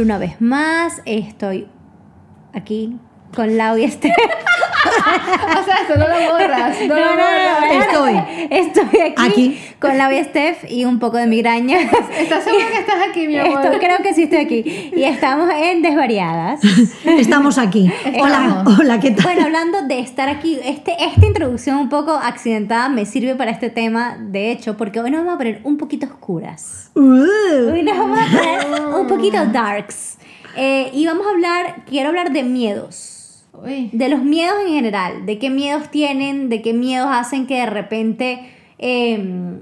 Una 0.00 0.18
vez 0.18 0.40
más, 0.40 1.00
estoy 1.04 1.68
aquí 2.52 2.98
con 3.34 3.56
Lau 3.56 3.78
y 3.78 3.84
Esther. 3.84 4.12
o 5.60 5.64
sea, 5.64 5.76
eso 5.84 5.96
no 5.96 6.06
lo 6.08 6.32
borras. 6.32 6.76
No, 6.82 6.94
No, 6.94 7.16
no, 7.16 7.82
Estoy. 7.82 8.46
Estoy 8.50 9.00
aquí, 9.00 9.14
Aquí. 9.16 9.60
con 9.80 9.96
Lau 9.98 10.12
y 10.12 10.22
Steph 10.24 10.64
y 10.70 10.84
un 10.84 10.98
poco 10.98 11.16
de 11.16 11.26
migraña. 11.26 11.78
¿Estás 12.18 12.44
segura 12.44 12.66
que 12.70 12.78
estás 12.78 12.96
aquí, 13.08 13.26
mi 13.26 13.38
amor? 13.38 13.64
Esto, 13.64 13.78
creo 13.78 13.98
que 13.98 14.14
sí 14.14 14.24
estoy 14.24 14.38
aquí. 14.40 14.90
Y 14.94 15.04
estamos 15.04 15.48
en 15.54 15.82
Desvariadas. 15.82 16.60
Estamos 17.04 17.58
aquí. 17.58 17.90
Hola, 18.20 18.64
hola, 18.78 19.00
¿qué 19.00 19.10
tal? 19.10 19.24
Bueno, 19.24 19.44
hablando 19.44 19.82
de 19.82 20.00
estar 20.00 20.28
aquí, 20.28 20.58
este, 20.64 20.94
esta 21.04 21.26
introducción 21.26 21.76
un 21.78 21.88
poco 21.88 22.12
accidentada 22.12 22.88
me 22.88 23.06
sirve 23.06 23.34
para 23.34 23.50
este 23.50 23.70
tema, 23.70 24.16
de 24.18 24.50
hecho, 24.50 24.76
porque 24.76 25.00
hoy 25.00 25.10
nos 25.10 25.20
vamos 25.20 25.34
a 25.34 25.38
poner 25.38 25.60
un 25.64 25.76
poquito 25.76 26.06
oscuras. 26.06 26.90
Uh, 26.94 27.72
Hoy 27.72 27.82
nos 27.82 27.96
vamos 27.98 28.18
a 28.18 28.24
poner 28.38 28.86
un 28.94 29.06
poquito 29.06 29.44
darks. 29.52 30.16
Eh, 30.56 30.90
y 30.92 31.06
vamos 31.06 31.26
a 31.26 31.30
hablar, 31.30 31.76
quiero 31.88 32.10
hablar 32.10 32.30
de 32.32 32.42
miedos. 32.44 33.13
Uy. 33.62 33.90
De 33.92 34.08
los 34.08 34.22
miedos 34.22 34.56
en 34.66 34.72
general, 34.74 35.26
de 35.26 35.38
qué 35.38 35.50
miedos 35.50 35.90
tienen, 35.90 36.48
de 36.48 36.62
qué 36.62 36.72
miedos 36.72 37.08
hacen 37.10 37.46
que 37.46 37.56
de 37.56 37.66
repente, 37.66 38.40
eh, 38.78 39.60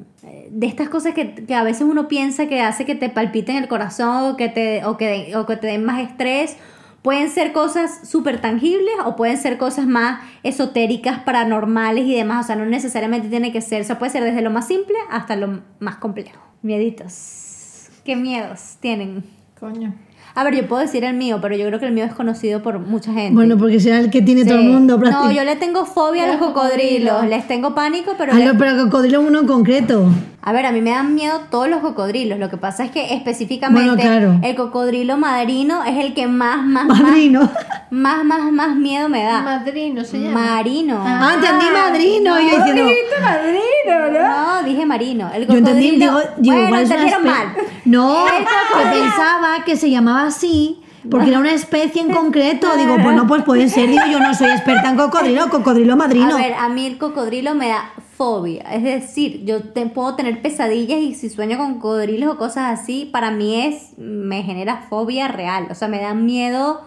de 0.51 0.66
estas 0.66 0.88
cosas 0.88 1.15
que, 1.15 1.34
que 1.34 1.55
a 1.55 1.62
veces 1.62 1.82
uno 1.82 2.09
piensa 2.09 2.46
que 2.46 2.60
hace 2.60 2.84
que 2.84 2.95
te 2.95 3.09
palpiten 3.09 3.56
el 3.56 3.68
corazón 3.68 4.32
o 4.32 4.37
que 4.37 4.48
te, 4.48 4.84
o 4.84 4.96
que, 4.96 5.34
o 5.37 5.46
que 5.46 5.56
te 5.56 5.66
den 5.66 5.84
más 5.84 6.01
estrés. 6.01 6.56
Pueden 7.02 7.30
ser 7.30 7.52
cosas 7.52 8.09
súper 8.09 8.41
tangibles 8.41 8.95
o 9.05 9.16
pueden 9.16 9.37
ser 9.37 9.59
cosas 9.59 9.87
más 9.87 10.20
esotéricas, 10.45 11.18
paranormales 11.20 12.06
y 12.06 12.15
demás. 12.15 12.45
O 12.45 12.46
sea, 12.46 12.56
no 12.56 12.65
necesariamente 12.65 13.29
tiene 13.29 13.51
que 13.51 13.60
ser, 13.60 13.82
o 13.82 13.84
sea, 13.84 13.99
puede 13.99 14.12
ser 14.12 14.23
desde 14.23 14.40
lo 14.40 14.51
más 14.51 14.68
simple 14.68 14.95
hasta 15.10 15.34
lo 15.34 15.62
más 15.80 15.96
complejo. 15.96 16.40
Mieditos. 16.62 17.88
¿Qué 18.04 18.15
miedos 18.15 18.77
tienen? 18.80 19.24
Coño. 19.59 19.95
A 20.35 20.45
ver, 20.45 20.55
yo 20.55 20.66
puedo 20.66 20.80
decir 20.80 21.05
el 21.05 21.15
mío, 21.15 21.38
pero 21.43 21.55
yo 21.57 21.66
creo 21.66 21.79
que 21.79 21.85
el 21.87 21.93
mío 21.93 22.05
es 22.07 22.15
conocido 22.15 22.63
por 22.63 22.79
mucha 22.79 23.13
gente. 23.13 23.35
bueno, 23.35 23.59
porque 23.59 23.79
será 23.80 23.99
el 23.99 24.11
que 24.11 24.23
tiene 24.23 24.45
todo 24.47 24.55
el 24.59 24.65
mundo. 24.65 24.97
No, 24.97 25.30
yo 25.30 25.45
le 25.45 25.57
tengo 25.57 25.85
fobia 25.85 26.24
a 26.24 26.27
los 26.29 26.41
Los 26.41 26.49
cocodrilos. 26.52 27.11
cocodrilos. 27.13 27.27
Les 27.39 27.47
tengo 27.47 27.74
pánico, 27.74 28.15
pero. 28.16 28.33
Ah, 28.33 28.39
le- 28.39 28.47
no, 28.47 28.57
pero 28.59 28.77
cocodrilo 28.85 29.21
uno 29.21 29.41
en 29.41 29.47
concreto. 29.47 30.07
A 30.45 30.52
ver, 30.52 30.65
a 30.66 30.73
mí 30.73 30.80
me 30.80 30.91
dan 30.91 31.15
miedo 31.15 31.41
todos 31.51 31.69
los 31.69 31.80
cocodrilos. 31.80 32.39
Lo 32.39 32.49
que 32.51 32.57
pasa 32.57 32.83
es 32.85 32.91
que 32.91 33.15
específicamente 33.15 33.87
Bueno, 33.87 34.01
claro. 34.02 34.41
el 34.43 34.57
cocodrilo 34.57 35.16
madrino 35.19 35.85
es 35.85 35.99
el 36.05 36.15
que 36.15 36.27
más, 36.27 36.65
más, 36.65 36.87
más, 36.87 37.01
Madrino. 37.01 37.49
más, 37.91 38.24
más, 38.24 38.51
más 38.51 38.74
miedo 38.74 39.09
me 39.11 39.23
da. 39.24 39.43
Madrino 39.43 40.02
se 40.02 40.19
llama. 40.19 40.41
Marino. 40.57 40.99
Ah, 41.07 41.33
entendí 41.35 41.67
madrino. 41.73 42.41
y 42.41 42.45
yo 42.51 42.57
diciendo, 42.57 42.83
Dijiste 42.85 43.21
madrino, 43.21 44.21
¿no? 44.21 44.57
No, 44.63 44.63
dije 44.67 44.87
marino. 44.87 45.30
El 45.35 45.46
yo 45.46 45.55
entendí, 45.59 45.91
cocodrilo- 45.91 45.99
digo, 45.99 46.21
digo, 46.39 46.57
bueno, 46.57 46.79
entendieron 46.79 47.24
mal. 47.24 47.46
No, 47.93 48.24
que 48.79 49.01
pensaba 49.01 49.65
que 49.65 49.76
se 49.76 49.90
llamaba 49.90 50.26
así. 50.26 50.82
Porque 51.10 51.30
era 51.30 51.40
una 51.40 51.52
especie 51.52 52.01
en 52.01 52.12
concreto. 52.12 52.76
Digo, 52.76 52.96
bueno, 52.99 53.26
pues 53.26 53.43
puede 53.43 53.68
ser. 53.68 53.88
Digo, 53.88 54.02
yo 54.10 54.21
no 54.21 54.32
soy 54.34 54.51
experta 54.51 54.88
en 54.88 54.96
cocodrilo, 54.96 55.49
cocodrilo 55.51 55.96
madrino. 55.96 56.32
A 56.32 56.38
ver, 56.38 56.54
a 56.54 56.68
mí 56.68 56.87
el 56.87 56.96
cocodrilo 56.96 57.54
me 57.54 57.68
da 57.68 57.90
fobia. 58.16 58.62
Es 58.73 58.84
decir, 58.84 59.45
yo 59.45 59.62
te, 59.62 59.87
puedo 59.87 60.15
tener 60.15 60.40
pesadillas 60.43 61.01
y 61.01 61.15
si 61.15 61.29
sueño 61.29 61.59
con 61.59 61.74
cocodrilos 61.74 62.34
o 62.34 62.38
cosas 62.38 62.80
así, 62.80 63.09
para 63.12 63.32
mí 63.32 63.62
es, 63.62 63.99
me 63.99 64.44
genera 64.44 64.87
fobia 64.88 65.27
real. 65.27 65.66
O 65.71 65.75
sea, 65.75 65.88
me 65.88 66.00
da 66.00 66.15
miedo, 66.15 66.82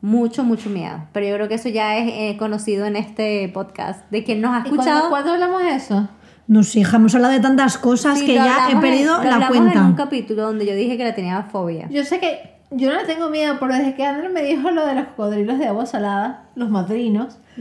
mucho, 0.00 0.42
mucho 0.42 0.68
miedo. 0.68 1.04
Pero 1.12 1.26
yo 1.26 1.34
creo 1.36 1.48
que 1.48 1.54
eso 1.54 1.68
ya 1.68 1.96
es 1.98 2.08
eh, 2.12 2.36
conocido 2.36 2.84
en 2.86 2.96
este 2.96 3.48
podcast. 3.54 4.10
De 4.10 4.24
quien 4.24 4.40
nos 4.40 4.54
ha 4.54 4.66
¿Y 4.66 4.70
cuándo, 4.70 4.82
escuchado. 4.82 5.08
cuándo 5.08 5.32
hablamos 5.34 5.62
de 5.62 5.76
eso? 5.76 6.08
No 6.52 6.62
sé, 6.62 6.80
hija, 6.80 6.96
hemos 6.98 7.14
hablado 7.14 7.32
de 7.32 7.40
tantas 7.40 7.78
cosas 7.78 8.18
Sí, 8.18 8.26
que 8.26 8.34
ya 8.34 8.68
he 8.68 8.72
en- 8.72 8.80
perdido 8.80 9.16
lo 9.18 9.24
la 9.24 9.34
hablamos 9.36 9.56
en 9.56 9.62
un 9.62 9.70
cuenta. 9.72 10.04
capítulo 10.04 10.42
donde 10.42 10.66
yo 10.66 10.74
dije 10.74 10.96
que 10.98 11.04
le 11.04 11.12
tenía 11.12 11.42
fobia. 11.44 11.88
Yo 11.90 12.04
sé 12.04 12.18
que 12.20 12.52
yo 12.70 12.90
no 12.90 12.96
le 12.98 13.04
tengo 13.06 13.30
miedo, 13.30 13.56
pero 13.58 13.74
desde 13.74 13.94
que 13.94 14.04
Andrés 14.04 14.30
me 14.32 14.42
dijo 14.42 14.70
lo 14.70 14.84
de 14.86 14.94
los 14.96 15.06
cocodrilos 15.08 15.58
de 15.58 15.66
agua 15.68 15.86
salada, 15.86 16.44
los 16.54 16.68
madrinos, 16.70 17.38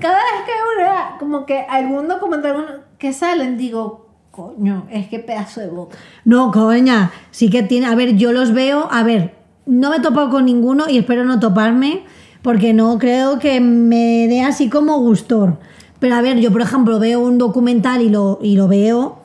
cada 0.00 0.16
vez 0.16 0.40
que 0.46 0.52
una, 0.82 1.16
como 1.18 1.46
que 1.46 1.60
algún 1.68 2.08
documental 2.08 2.82
que 2.98 3.12
salen, 3.12 3.56
digo, 3.56 4.08
coño, 4.30 4.86
es 4.90 5.08
que 5.08 5.18
pedazo 5.18 5.60
de 5.60 5.68
boca. 5.68 5.96
No, 6.24 6.50
coña, 6.50 7.10
sí 7.30 7.50
que 7.50 7.62
tiene. 7.62 7.86
A 7.86 7.94
ver, 7.94 8.16
yo 8.16 8.32
los 8.32 8.52
veo. 8.52 8.88
A 8.90 9.02
ver, 9.02 9.34
no 9.66 9.90
me 9.90 9.96
he 9.96 10.00
topado 10.00 10.30
con 10.30 10.44
ninguno 10.44 10.84
y 10.88 10.98
espero 10.98 11.24
no 11.24 11.38
toparme 11.40 12.02
porque 12.42 12.72
no 12.74 12.98
creo 12.98 13.38
que 13.38 13.60
me 13.60 14.26
dé 14.28 14.42
así 14.42 14.68
como 14.68 14.98
gustor. 14.98 15.58
Pero 16.04 16.16
a 16.16 16.20
ver, 16.20 16.38
yo 16.38 16.52
por 16.52 16.60
ejemplo 16.60 16.98
veo 16.98 17.18
un 17.20 17.38
documental 17.38 18.02
y 18.02 18.10
lo, 18.10 18.38
y 18.42 18.56
lo 18.56 18.68
veo 18.68 19.20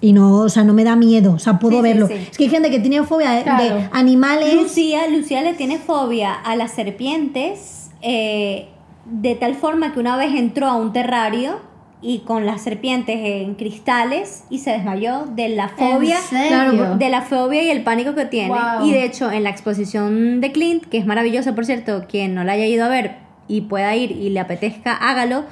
y 0.00 0.14
no, 0.14 0.36
o 0.38 0.48
sea, 0.48 0.64
no 0.64 0.72
me 0.72 0.82
da 0.82 0.96
miedo, 0.96 1.34
o 1.34 1.38
sea, 1.38 1.58
puedo 1.58 1.74
Sí, 1.74 1.76
sí, 1.76 1.82
verlo. 1.82 2.06
sí. 2.06 2.14
Es 2.30 2.38
que 2.38 2.44
hay 2.44 2.50
gente 2.50 2.70
que 2.70 2.78
tiene 2.80 3.02
fobia 3.02 3.32
de, 3.32 3.42
Claro. 3.42 3.62
de 3.74 3.88
animales. 3.92 4.54
Lucía, 4.54 5.06
Lucía 5.08 5.42
le 5.42 5.52
tiene 5.52 5.76
fobia 5.76 6.32
a 6.32 6.56
las 6.56 6.70
serpientes 6.72 7.90
eh, 8.00 8.68
de 9.04 9.34
tal 9.34 9.54
forma 9.54 9.92
que 9.92 10.00
una 10.00 10.16
vez 10.16 10.32
entró 10.34 10.66
a 10.66 10.76
un 10.76 10.94
terrario 10.94 11.56
y 12.00 12.20
con 12.20 12.46
las 12.46 12.62
serpientes 12.62 13.18
en 13.22 13.54
cristales 13.56 14.44
y 14.48 14.60
se 14.60 14.70
desmayó 14.70 15.26
de 15.26 15.50
la 15.50 15.68
fobia. 15.68 16.16
Claro, 16.30 16.96
De 16.96 17.10
la 17.10 17.20
fobia 17.20 17.62
y 17.64 17.68
el 17.70 17.82
pánico 17.82 18.14
que 18.14 18.24
tiene. 18.24 18.48
Wow. 18.48 18.86
Y 18.86 18.92
de 18.92 19.04
hecho, 19.04 19.30
en 19.30 19.42
la 19.42 19.50
exposición 19.50 20.40
de 20.40 20.52
Clint, 20.52 20.84
que 20.86 20.96
es 20.96 21.04
maravillosa, 21.04 21.54
por 21.54 21.66
cierto, 21.66 22.06
quien 22.08 22.34
no 22.34 22.44
la 22.44 22.52
haya 22.52 22.64
ido 22.64 22.86
a 22.86 22.88
ver 22.88 23.16
y 23.46 23.60
pueda 23.60 23.94
ir 23.94 24.10
y 24.12 24.30
le 24.30 24.40
apetezca, 24.40 24.94
hágalo. 24.94 25.44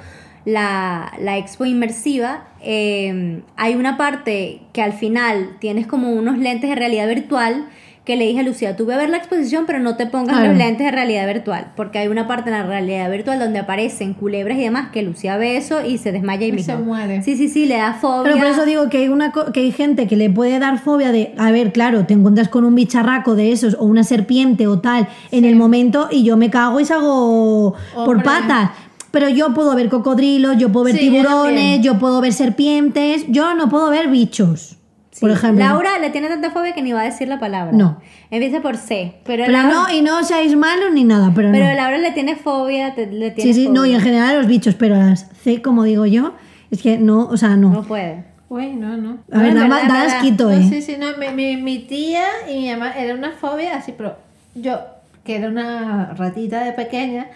La, 0.45 1.13
la 1.19 1.37
expo 1.37 1.65
inmersiva, 1.65 2.47
eh, 2.61 3.41
hay 3.55 3.75
una 3.75 3.95
parte 3.97 4.61
que 4.73 4.81
al 4.81 4.93
final 4.93 5.57
tienes 5.59 5.87
como 5.87 6.11
unos 6.11 6.37
lentes 6.37 6.69
de 6.69 6.75
realidad 6.75 7.07
virtual 7.07 7.65
que 8.05 8.17
le 8.17 8.27
dije 8.27 8.41
a 8.41 8.43
Lucía, 8.43 8.75
tú 8.75 8.85
ve 8.85 8.95
a 8.95 8.97
ver 8.97 9.09
la 9.09 9.15
exposición, 9.15 9.63
pero 9.65 9.79
no 9.79 9.95
te 9.95 10.05
pongas 10.05 10.45
los 10.45 10.57
lentes 10.57 10.85
de 10.85 10.91
realidad 10.91 11.25
virtual, 11.25 11.71
porque 11.77 11.99
hay 11.99 12.09
una 12.09 12.27
parte 12.27 12.49
en 12.49 12.57
la 12.57 12.63
realidad 12.63 13.09
virtual 13.09 13.39
donde 13.39 13.59
aparecen 13.59 14.13
culebras 14.13 14.57
y 14.57 14.61
demás 14.63 14.89
que 14.91 15.03
Lucía 15.03 15.37
ve 15.37 15.55
eso 15.55 15.85
y 15.85 15.97
se 15.97 16.11
desmaya 16.11 16.45
y 16.45 16.49
Y 16.49 16.59
se 16.59 16.73
mismo. 16.75 16.79
muere. 16.85 17.21
Sí, 17.23 17.37
sí, 17.37 17.47
sí, 17.47 17.65
le 17.65 17.77
da 17.77 17.93
fobia. 17.93 18.23
Pero 18.23 18.37
por 18.39 18.47
eso 18.47 18.65
digo 18.65 18.89
que 18.89 18.97
hay, 18.97 19.07
una, 19.07 19.31
que 19.53 19.61
hay 19.61 19.71
gente 19.71 20.05
que 20.07 20.17
le 20.17 20.29
puede 20.29 20.59
dar 20.59 20.79
fobia 20.79 21.13
de, 21.13 21.33
a 21.37 21.51
ver, 21.51 21.71
claro, 21.71 22.05
te 22.05 22.13
encuentras 22.13 22.49
con 22.49 22.65
un 22.65 22.75
bicharraco 22.75 23.35
de 23.35 23.53
esos 23.53 23.77
o 23.79 23.85
una 23.85 24.03
serpiente 24.03 24.67
o 24.67 24.79
tal 24.81 25.07
en 25.31 25.45
el 25.45 25.55
momento 25.55 26.09
y 26.11 26.25
yo 26.25 26.35
me 26.35 26.49
cago 26.49 26.81
y 26.81 26.85
salgo 26.85 27.73
por 27.95 28.17
Hombre. 28.17 28.25
patas. 28.25 28.71
Pero 29.13 29.29
yo 29.29 29.53
puedo 29.53 29.75
ver 29.75 29.89
cocodrilos, 29.89 30.57
yo 30.57 30.71
puedo 30.71 30.85
ver 30.85 30.95
Sí, 30.95 31.01
tiburones, 31.01 31.81
yo 31.81 31.99
puedo 31.99 32.19
ver 32.19 32.33
serpientes, 32.33 33.25
yo 33.27 33.53
no 33.53 33.69
puedo 33.69 33.91
ver 33.91 34.07
bichos, 34.07 34.77
por 35.21 35.29
ejemplo. 35.29 35.63
Laura 35.63 35.99
le 35.99 36.09
tiene 36.09 36.29
tanta 36.29 36.49
fobia 36.49 36.73
que 36.73 36.81
ni 36.81 36.93
va 36.93 37.01
a 37.01 37.03
decir 37.03 37.27
la 37.27 37.39
palabra. 37.39 37.73
No. 37.77 37.99
Empieza 38.31 38.61
por 38.63 38.75
C. 38.75 39.13
Pero, 39.23 39.43
Pero 39.45 39.51
Laura, 39.51 39.71
no, 39.71 39.93
y 39.95 40.01
no 40.01 40.23
seáis 40.23 40.55
malos 40.55 40.91
ni 40.93 41.03
nada, 41.03 41.31
pero, 41.35 41.51
pero 41.51 41.67
no. 41.67 41.75
Laura 41.75 41.99
le 41.99 42.11
tiene 42.11 42.35
fobia, 42.35 42.95
te- 42.95 43.05
le 43.05 43.29
tiene 43.29 43.53
Sí, 43.53 43.65
sí, 43.65 43.69
no, 43.69 43.85
y 43.85 43.93
en 43.93 44.01
general 44.01 44.35
a 44.35 44.39
los 44.39 44.47
bichos, 44.47 44.73
pero 44.73 44.95
a 44.95 44.99
las 44.99 45.29
C, 45.43 45.61
como 45.61 45.83
digo 45.83 46.07
yo, 46.07 46.33
es 46.71 46.81
que 46.81 46.97
no, 46.97 47.27
o 47.27 47.37
sea, 47.37 47.55
no. 47.55 47.69
No 47.69 47.83
puede. 47.83 48.23
Uy, 48.49 48.73
no, 48.73 48.97
no. 48.97 49.19
A 49.31 49.37
ver, 49.37 49.49
en 49.49 49.55
da, 49.57 49.61
verdad, 49.61 49.67
ma- 49.69 49.81
en 49.81 49.87
da 49.89 50.01
asquito, 50.17 50.45
No, 50.45 50.57
¿eh? 50.57 50.65
sí, 50.67 50.81
sí, 50.81 50.95
no, 50.99 51.15
mi, 51.19 51.27
mi, 51.29 51.57
mi 51.61 51.77
tía 51.79 52.25
y 52.51 52.61
mi 52.61 52.71
mamá 52.71 52.93
era 52.97 53.13
una 53.13 53.29
fobia 53.33 53.75
así, 53.77 53.93
pero 53.95 54.17
yo, 54.55 54.79
que 55.23 55.35
era 55.35 55.49
una 55.49 56.15
ratita 56.15 56.63
de 56.63 56.71
pequeña, 56.73 57.27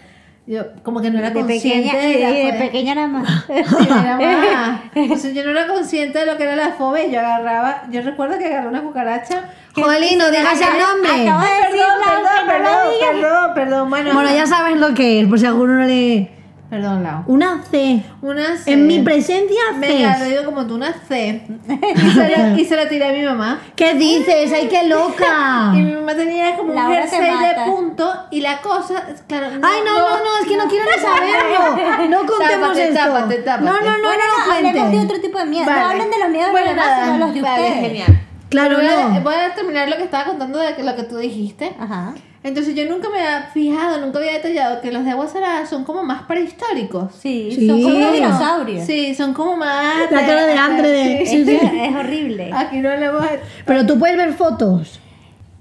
yo 0.47 0.63
como 0.81 1.02
que 1.02 1.12
no 1.12 1.19
era 1.19 1.30
De 1.30 1.35
consciente 1.41 1.91
pequeña, 1.91 2.08
de, 2.08 2.19
la 2.19 2.30
de 2.31 2.44
fobia. 2.46 2.59
pequeña 2.59 2.96
nada 2.96 3.08
más. 3.09 3.46
Sí, 3.47 3.88
era 3.90 4.18
más- 4.18 4.81
Entonces 4.96 5.35
yo 5.35 5.44
no 5.44 5.52
era 5.52 5.68
consciente 5.68 6.19
de 6.19 6.25
lo 6.25 6.38
que 6.38 6.44
era 6.44 6.56
la 6.56 6.72
fobia 6.72 7.06
y 7.06 7.12
yo 7.12 7.19
agarraba, 7.19 7.84
yo 7.91 8.02
recuerdo 8.02 8.38
que 8.38 8.46
agarré 8.47 8.68
una 8.69 8.81
cucaracha. 8.81 9.44
Jolín, 9.75 10.18
no 10.18 10.31
digas 10.31 10.59
el 10.59 10.80
nombre. 10.80 11.30
Acabo 11.30 11.41
de 11.41 11.47
Perdón, 11.69 11.88
perdón, 12.03 12.47
perdón, 12.47 12.94
digas. 12.94 13.09
perdón, 13.12 13.53
perdón, 13.53 13.90
bueno. 13.90 14.13
Bueno, 14.13 14.30
ya 14.34 14.46
sabes 14.47 14.78
lo 14.78 14.94
que 14.96 15.19
es, 15.22 15.28
por 15.28 15.38
si 15.40 15.46
alguno 15.46 15.74
no 15.74 15.84
le... 15.86 16.31
Perdón, 16.69 17.02
Lau. 17.02 17.24
Una 17.28 17.64
C. 17.64 18.04
Una 18.22 18.58
C. 18.58 18.74
En 18.74 18.88
mi 18.88 19.00
presencia, 19.00 19.62
Venga, 19.78 20.16
C. 20.16 20.19
lo 20.19 20.30
digo 20.30 20.44
como 20.46 20.68
tú, 20.68 20.75
una 20.75 20.92
C. 21.08 21.42
Y 21.96 22.10
se, 22.12 22.30
la, 22.30 22.60
y 22.60 22.66
se 22.66 22.75
la 22.75 22.90
tiré 22.90 23.08
a 23.08 23.14
mi 23.14 23.22
mamá. 23.24 23.62
¿Qué 23.75 23.94
dices? 23.94 24.52
¡Ay, 24.52 24.68
qué 24.68 24.86
loca! 24.88 25.72
Y 25.75 25.81
mi 25.81 25.94
mamá 25.94 26.14
tenía 26.16 26.56
como 26.58 26.69
un 26.69 26.75
Laura 26.75 27.04
te 27.04 27.10
jersey 27.10 27.31
de 27.40 27.72
punto 27.72 28.14
y 28.31 28.42
la 28.42 28.62
cosa, 28.62 29.02
claro. 29.28 29.48
Ay, 29.64 29.80
no, 29.86 29.98
no, 29.98 30.10
no, 30.18 30.38
es 30.42 30.48
que 30.48 30.58
no 30.58 30.68
quiero 30.68 30.86
ni 30.94 31.02
saberlo. 31.02 32.10
No 32.10 32.18
contemos 32.25 32.50
Tápate, 32.70 32.88
esto. 32.90 32.96
tápate, 33.00 33.36
tápate. 33.38 33.63
No, 33.66 33.72
no, 33.72 33.80
no, 33.80 34.04
bueno, 34.04 34.24
no, 34.38 34.46
no, 34.48 34.54
hablemos 34.54 34.92
de 34.92 35.00
otro 35.00 35.22
tipo 35.22 35.38
de 35.40 35.46
miedo. 35.46 35.66
Vale. 35.66 35.80
No 35.81 35.88
hablen 35.90 36.12
de 36.12 36.20
los 36.20 36.30
miedos 36.30 36.52
Bueno, 36.52 36.70
de 36.70 36.75
los 36.75 36.86
demás, 36.86 37.06
sino 37.06 37.18
los 37.25 37.34
de 37.34 37.42
vale, 37.42 37.62
ustedes. 37.63 37.81
genial. 37.88 38.22
Claro, 38.50 38.78
voy 38.78 38.86
a, 38.88 39.08
no. 39.10 39.22
voy 39.22 39.36
a 39.36 39.54
terminar 39.56 39.90
lo 39.90 39.98
que 39.98 40.04
estaba 40.04 40.25
contando 40.25 40.60
de 40.60 40.84
lo 40.84 40.96
que 40.96 41.04
tú 41.04 41.18
dijiste. 41.18 41.75
Ajá. 41.80 42.13
Entonces 42.48 42.74
yo 42.76 42.86
nunca 42.90 43.10
me 43.10 43.20
había 43.20 43.48
fijado, 43.54 44.00
nunca 44.00 44.20
había 44.20 44.32
detallado 44.34 44.80
que 44.82 44.92
los 44.92 45.04
de 45.04 45.12
agua 45.12 45.28
salada 45.28 45.66
son 45.66 45.84
como 45.84 46.02
más 46.04 46.24
prehistóricos. 46.24 47.14
Sí, 47.20 47.52
Sí. 47.54 47.68
son 47.68 47.82
como 47.84 48.12
dinosaurios. 48.12 48.86
Sí, 48.86 49.14
son 49.16 49.34
como 49.34 49.58
más... 49.58 50.10
La 50.10 50.26
cara 50.26 50.46
de 50.46 50.54
Andre 50.54 50.88
de- 50.90 51.26
Sí. 51.26 51.44
Sí, 51.44 51.46
sí. 51.46 51.60
Es 51.82 51.96
horrible. 51.96 52.50
Aquí 52.54 52.78
no 52.80 52.90
hablamos... 52.90 53.26
Pero 53.66 53.86
tú 53.86 54.00
puedes 54.00 54.16
ver 54.16 54.34
fotos 54.34 55.00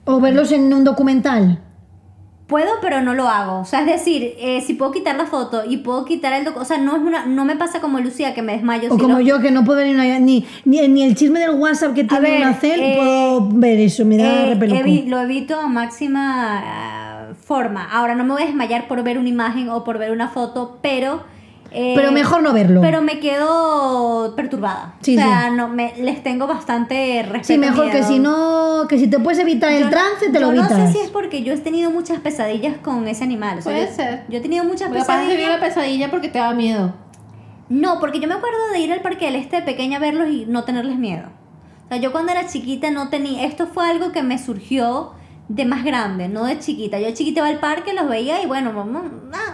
o 0.04 0.20
verlos 0.20 0.52
en 0.52 0.72
un 0.72 0.84
documental. 0.84 1.58
Puedo, 2.46 2.68
pero 2.80 3.00
no 3.00 3.12
lo 3.14 3.28
hago. 3.28 3.58
O 3.58 3.64
sea, 3.64 3.80
es 3.80 3.86
decir, 3.86 4.34
eh, 4.38 4.60
si 4.64 4.74
puedo 4.74 4.92
quitar 4.92 5.16
la 5.16 5.26
foto 5.26 5.64
y 5.68 5.78
puedo 5.78 6.04
quitar 6.04 6.32
el 6.32 6.44
doc- 6.44 6.56
o 6.58 6.64
sea, 6.64 6.78
no 6.78 6.94
es 6.94 7.02
una, 7.02 7.26
no 7.26 7.44
me 7.44 7.56
pasa 7.56 7.80
como 7.80 7.98
Lucía 7.98 8.34
que 8.34 8.42
me 8.42 8.52
desmayo. 8.52 8.88
O 8.92 8.94
si 8.96 9.02
como 9.02 9.14
lo- 9.14 9.20
yo 9.20 9.40
que 9.40 9.50
no 9.50 9.64
puedo 9.64 9.78
ver 9.78 9.88
ni, 9.88 9.94
una- 9.94 10.18
ni, 10.20 10.46
ni, 10.64 10.86
ni 10.86 11.02
el 11.02 11.16
chisme 11.16 11.40
del 11.40 11.50
WhatsApp 11.50 11.92
que 11.94 12.04
tiene 12.04 12.30
ver, 12.30 12.42
un 12.42 12.46
hacer, 12.48 12.78
eh, 12.80 12.94
puedo 12.96 13.48
ver 13.50 13.80
eso, 13.80 14.04
me 14.04 14.16
da 14.16 14.52
Eh, 14.52 14.56
evi- 14.60 15.06
lo 15.08 15.20
evito 15.20 15.58
a 15.58 15.66
máxima 15.66 16.60
ah, 16.64 17.26
forma. 17.44 17.84
Ahora 17.90 18.14
no 18.14 18.22
me 18.22 18.32
voy 18.34 18.42
a 18.44 18.46
desmayar 18.46 18.86
por 18.86 19.02
ver 19.02 19.18
una 19.18 19.28
imagen 19.28 19.68
o 19.68 19.82
por 19.82 19.98
ver 19.98 20.12
una 20.12 20.28
foto, 20.28 20.78
pero 20.82 21.24
eh, 21.70 21.92
Pero 21.96 22.12
mejor 22.12 22.42
no 22.42 22.52
verlo. 22.52 22.80
Pero 22.80 23.02
me 23.02 23.18
quedo 23.20 24.34
perturbada. 24.36 24.94
Sí, 25.00 25.16
o 25.16 25.20
sea, 25.20 25.48
sí. 25.50 25.56
no 25.56 25.68
me 25.68 25.94
les 25.98 26.22
tengo 26.22 26.46
bastante 26.46 27.22
respeto. 27.22 27.46
Sí, 27.46 27.58
mejor 27.58 27.90
que 27.90 28.02
si 28.02 28.18
no, 28.18 28.86
que 28.88 28.98
si 28.98 29.08
te 29.08 29.18
puedes 29.18 29.38
evitar 29.40 29.72
el 29.72 29.80
Yo 29.80 29.84
no- 29.86 29.90
trance, 29.90 30.26
te 30.28 30.32
yo 30.32 30.40
lo 30.40 30.52
no 30.52 30.60
evitas. 30.64 30.92
sé 30.92 30.98
si 30.98 31.04
es 31.04 31.10
porque 31.10 31.42
yo 31.42 31.52
he 31.52 31.56
tenido 31.58 31.90
muchas 31.90 32.20
pesadillas 32.20 32.76
con 32.78 33.06
ese 33.08 33.24
animal. 33.24 33.58
o 33.58 33.62
sea, 33.62 33.72
Puede 33.72 33.86
yo- 33.88 33.92
ser. 33.94 34.24
Yo 34.28 34.38
he 34.38 34.40
tenido 34.40 34.64
muchas 34.64 34.88
Porque 34.88 35.00
capaz 35.00 35.20
te 35.20 35.26
pesadillas. 35.36 35.60
pesadilla 35.60 36.10
porque 36.10 36.28
te 36.28 36.38
da 36.38 36.52
miedo. 36.54 36.94
No, 37.68 37.98
porque 38.00 38.20
yo 38.20 38.28
me 38.28 38.34
acuerdo 38.34 38.58
de 38.72 38.78
ir 38.80 38.92
al 38.92 39.00
parque 39.00 39.24
del 39.26 39.36
este 39.36 39.56
de 39.56 39.62
pequeña 39.62 39.96
a 39.96 40.00
verlos 40.00 40.28
y 40.28 40.46
no 40.46 40.64
tenerles 40.64 40.96
miedo. 40.98 41.24
O 41.84 41.88
sea, 41.88 41.98
yo 41.98 42.12
cuando 42.12 42.32
era 42.32 42.46
chiquita 42.46 42.90
no 42.90 43.08
tenía... 43.08 43.44
Esto 43.44 43.66
fue 43.66 43.88
algo 43.88 44.12
que 44.12 44.22
me 44.22 44.38
surgió 44.38 45.12
de 45.48 45.64
más 45.64 45.84
grande, 45.84 46.28
no 46.28 46.44
de 46.44 46.58
chiquita. 46.58 46.98
Yo 46.98 47.06
de 47.06 47.14
chiquita 47.14 47.40
iba 47.40 47.48
al 47.48 47.60
parque, 47.60 47.92
los 47.94 48.08
veía 48.08 48.42
y 48.42 48.46
bueno, 48.46 48.72
no, 48.72 49.02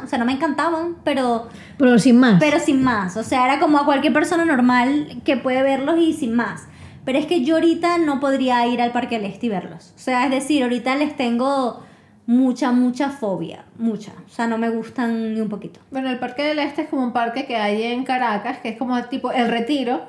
o 0.03 0.07
sea, 0.07 0.19
no 0.19 0.25
me 0.25 0.33
encantaban, 0.33 0.97
pero, 1.05 1.49
Pero 1.79 1.99
sin 1.99 2.19
más. 2.19 2.41
pero 2.41 2.59
sin 2.59 2.83
más. 2.83 3.17
O 3.17 3.23
sea, 3.23 3.45
era 3.45 3.61
como 3.61 3.79
a 3.79 3.85
cualquier 3.85 4.13
persona 4.13 4.45
normal 4.45 5.21
que 5.25 5.37
puede 5.37 5.63
verlos 5.63 5.99
y 5.99 6.13
sin 6.13 6.35
más. 6.35 6.67
Pero 7.05 7.19
es 7.19 7.27
que 7.27 7.45
yo 7.45 7.57
ahorita 7.57 7.99
no 7.99 8.21
podría 8.21 8.67
ir 8.67 8.81
al 8.81 8.93
parque 8.93 9.19
del 9.19 9.31
este 9.31 9.47
y 9.47 9.49
verlos. 9.49 9.93
O 9.97 9.99
sea, 9.99 10.25
es 10.25 10.31
decir, 10.31 10.63
ahorita 10.63 10.95
les 10.95 11.17
tengo 11.17 11.83
mucha, 12.27 12.71
mucha 12.71 13.11
fobia. 13.11 13.65
Mucha. 13.77 14.13
O 14.27 14.31
sea, 14.31 14.47
no 14.47 14.57
me 14.57 14.71
gustan 14.71 15.35
ni 15.35 15.41
un 15.41 15.49
poquito. 15.49 15.81
Bueno, 15.91 16.09
el 16.11 16.19
Parque 16.19 16.43
del 16.45 16.61
Este 16.61 16.83
es 16.83 16.89
como 16.89 17.03
un 17.03 17.13
parque 17.13 17.45
que 17.45 17.57
hay 17.57 17.83
en 17.83 18.05
Caracas, 18.05 18.59
que 18.59 18.71
es 18.71 18.79
como 18.79 19.03
tipo 19.05 19.33
el 19.33 19.49
retiro, 19.49 20.03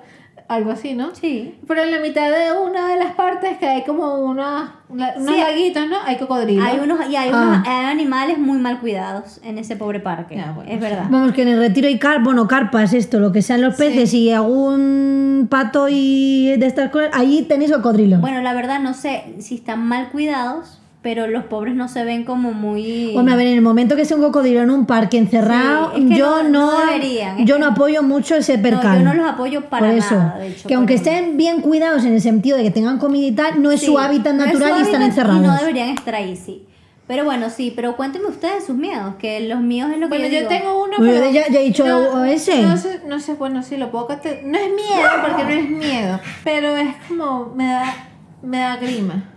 algo 0.53 0.71
así, 0.71 0.93
¿no? 0.93 1.13
Sí. 1.15 1.55
Pero 1.67 1.83
en 1.83 1.91
la 1.91 1.99
mitad 1.99 2.29
de 2.31 2.51
una 2.57 2.87
de 2.89 2.97
las 2.97 3.13
partes 3.13 3.57
que 3.57 3.67
hay 3.67 3.83
como 3.83 4.19
una, 4.19 4.75
una- 4.89 5.13
unos 5.17 5.35
Sí. 5.35 5.41
laguitos, 5.41 5.87
¿no? 5.89 5.97
Hay 6.05 6.17
cocodrilos. 6.17 6.65
Hay 6.65 6.79
unos, 6.79 6.99
y 7.09 7.15
hay 7.15 7.29
Ah. 7.33 7.41
unos 7.43 7.67
hay 7.67 7.85
animales 7.85 8.37
muy 8.37 8.57
mal 8.59 8.79
cuidados 8.79 9.39
en 9.43 9.57
ese 9.57 9.75
pobre 9.75 9.99
parque. 9.99 10.35
Ya, 10.35 10.51
bueno, 10.51 10.69
es 10.69 10.75
sí. 10.77 10.81
verdad. 10.81 11.05
Vamos, 11.09 11.33
que 11.33 11.41
en 11.43 11.47
el 11.49 11.59
retiro 11.59 11.87
hay 11.87 11.99
car 11.99 12.23
bueno, 12.23 12.47
carpas, 12.47 12.93
esto, 12.93 13.19
lo 13.19 13.31
que 13.31 13.41
sean 13.41 13.61
los 13.61 13.75
peces 13.75 14.13
y 14.13 14.31
algún 14.31 15.47
pato 15.49 15.87
y 15.89 16.55
de 16.57 16.65
estas 16.65 16.89
cosas, 16.91 17.09
allí 17.13 17.43
tenéis 17.43 17.71
cocodrilos. 17.71 18.21
Bueno, 18.21 18.41
la 18.41 18.53
verdad 18.53 18.79
no 18.79 18.93
sé 18.93 19.35
si 19.39 19.55
están 19.55 19.85
mal 19.85 20.09
cuidados, 20.09 20.79
pero 21.03 21.27
los 21.27 21.43
pobres 21.43 21.75
no 21.75 21.87
se 21.89 22.03
ven 22.05 22.23
como 22.23 22.53
muy... 22.53 23.15
Hombre, 23.15 23.33
a 23.33 23.37
ver, 23.37 23.47
en 23.47 23.53
el 23.55 23.61
momento 23.61 23.95
que 23.95 24.05
sea 24.05 24.17
un 24.17 24.23
cocodrilo 24.23 24.61
en 24.61 24.71
un 24.71 24.85
parque 24.87 25.17
encerrado, 25.19 25.91
Sí, 25.93 26.01
es 26.01 26.09
que 26.09 26.15
yo 26.15 26.41
no- 26.43 26.49
no, 26.49 26.71
no 26.79 26.85
deberían, 26.87 27.45
yo 27.45 27.55
que- 27.55 27.59
no 27.61 27.67
apoyo 27.67 28.01
mucho 28.03 28.35
ese 28.35 28.55
No, 28.57 28.63
percal. 28.63 28.99
yo 28.99 29.03
no 29.05 29.13
los 29.13 29.25
apoyo 29.29 29.65
para 29.65 29.85
Por 29.87 29.97
eso, 29.97 30.15
nada, 30.15 30.37
de 30.39 30.47
hecho. 30.47 30.67
que 30.67 30.73
aunque 30.75 30.93
estén 30.95 31.37
bien 31.37 31.61
cuidados 31.61 32.05
en 32.05 32.13
el 32.13 32.21
sentido 32.21 32.57
de 32.57 32.63
que 32.63 32.71
tengan 32.71 32.97
comida 32.97 33.27
y 33.27 33.31
tal, 33.33 33.61
no 33.61 33.69
es 33.71 33.81
Sí, 33.81 33.87
su 33.87 33.99
hábitat 33.99 34.33
no 34.33 34.45
es 34.45 34.51
su 34.51 34.57
natural 34.59 34.79
y 34.79 34.81
están 34.81 35.01
hábitat 35.01 35.09
encerrados. 35.17 35.43
Y 35.43 35.47
no 35.47 35.55
deberían 35.57 35.89
estar 35.89 36.15
ahí, 36.15 36.35
sí. 36.37 36.65
Pero 37.05 37.25
bueno, 37.25 37.49
sí, 37.49 37.73
pero 37.75 37.97
cuéntenme 37.97 38.29
ustedes 38.29 38.63
sus 38.65 38.77
miedos, 38.77 39.15
que 39.15 39.41
los 39.41 39.59
míos 39.59 39.89
es 39.91 39.97
lo 39.97 40.07
que 40.07 40.17
Bueno, 40.17 40.23
yo, 40.27 40.31
yo 40.31 40.37
digo. 40.37 40.49
tengo 40.49 40.83
uno, 40.85 40.93
Bueno, 40.99 41.13
pero... 41.19 41.31
ya- 41.33 41.49
ya 41.49 41.59
he 41.59 41.63
dicho 41.65 41.85
no, 41.85 42.23
ese. 42.23 42.61
No 42.61 42.77
sé, 42.77 43.01
no 43.05 43.19
sé, 43.19 43.33
bueno, 43.33 43.61
sí, 43.61 43.75
lo 43.75 43.91
puedo 43.91 44.07
No 44.07 44.15
es 44.15 44.23
miedo, 44.71 45.09
porque 45.27 45.43
no 45.43 45.49
es 45.49 45.69
miedo, 45.69 46.19
pero 46.45 46.77
es 46.77 46.95
como... 47.09 47.51
Me 47.55 47.65
da, 47.67 47.93
me 48.41 48.57
da 48.59 48.77
grima. 48.77 49.31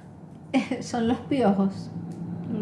Son 0.81 1.09
los 1.09 1.19
piojos. 1.21 1.91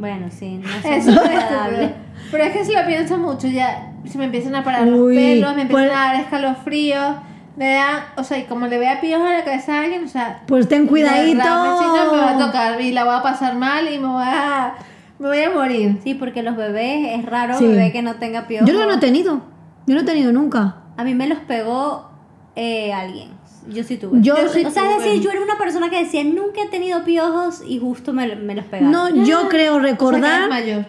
Bueno, 0.00 0.26
sí, 0.30 0.58
no. 0.62 0.68
Eso 0.90 1.10
es 1.10 1.18
agradable. 1.18 1.84
estúpido. 1.84 2.04
Pero 2.30 2.44
es 2.44 2.52
que 2.52 2.64
si 2.64 2.72
lo 2.74 2.86
pienso 2.86 3.18
mucho, 3.18 3.46
ya 3.48 3.92
se 4.04 4.18
me 4.18 4.24
empiezan 4.24 4.54
a 4.54 4.64
parar 4.64 4.86
los 4.86 4.98
Uy, 5.00 5.16
pelos, 5.16 5.54
me 5.54 5.62
empiezan 5.62 5.86
pues- 5.88 5.96
a 5.96 6.00
dar 6.00 6.16
escalofríos, 6.16 7.16
me 7.56 7.74
da, 7.74 8.12
o 8.16 8.24
sea, 8.24 8.38
y 8.38 8.44
como 8.44 8.66
le 8.66 8.78
vea 8.78 9.00
piojos 9.00 9.28
a 9.28 9.32
la 9.32 9.44
cabeza 9.44 9.74
a 9.78 9.82
alguien, 9.82 10.04
o 10.04 10.08
sea, 10.08 10.42
Pues 10.46 10.68
ten 10.68 10.86
cuidadito. 10.86 11.38
verdad, 11.38 12.10
me, 12.10 12.16
me 12.16 12.22
va 12.22 12.30
a 12.32 12.38
tocar 12.46 12.80
y 12.80 12.92
la 12.92 13.04
voy 13.04 13.14
a 13.14 13.22
pasar 13.22 13.54
mal 13.56 13.86
y 13.92 13.98
me 13.98 14.08
voy 14.08 14.24
a, 14.26 14.74
me 15.18 15.28
voy 15.28 15.40
a 15.42 15.50
morir. 15.50 16.00
Sí, 16.02 16.14
porque 16.14 16.42
los 16.42 16.56
bebés, 16.56 17.18
es 17.18 17.24
raro 17.26 17.56
Sí. 17.58 17.66
bebé 17.66 17.92
que 17.92 18.02
no 18.02 18.14
tenga 18.16 18.46
piojos. 18.48 18.68
Yo 18.68 18.76
no 18.78 18.84
lo 18.86 18.94
he 18.94 18.98
tenido. 18.98 19.40
Yo 19.86 19.94
no 19.94 20.00
he 20.00 20.04
tenido 20.04 20.32
nunca. 20.32 20.76
A 20.96 21.04
mí 21.04 21.14
me 21.14 21.28
los 21.28 21.38
pegó 21.40 22.10
eh, 22.56 22.92
alguien. 22.92 23.30
Yo 23.68 23.82
sí 23.84 23.96
tuve. 23.96 24.18
Yo 24.20 24.34
o 24.34 24.48
sí 24.48 24.64
sea, 24.70 24.96
es 24.96 25.04
decir, 25.04 25.20
yo 25.22 25.30
era 25.30 25.40
una 25.42 25.56
persona 25.58 25.88
que 25.90 26.04
decía 26.04 26.22
nunca 26.24 26.62
he 26.64 26.68
tenido 26.68 27.04
piojos 27.04 27.62
y 27.66 27.78
justo 27.78 28.12
me, 28.12 28.34
me 28.36 28.54
los 28.54 28.64
pegaron. 28.66 28.90
No, 28.92 29.08
yo 29.24 29.48
creo 29.48 29.72
O 29.76 29.80
sea, 29.80 29.84
que 29.84 29.90
recordar. 29.92 30.48
mayor. 30.48 30.86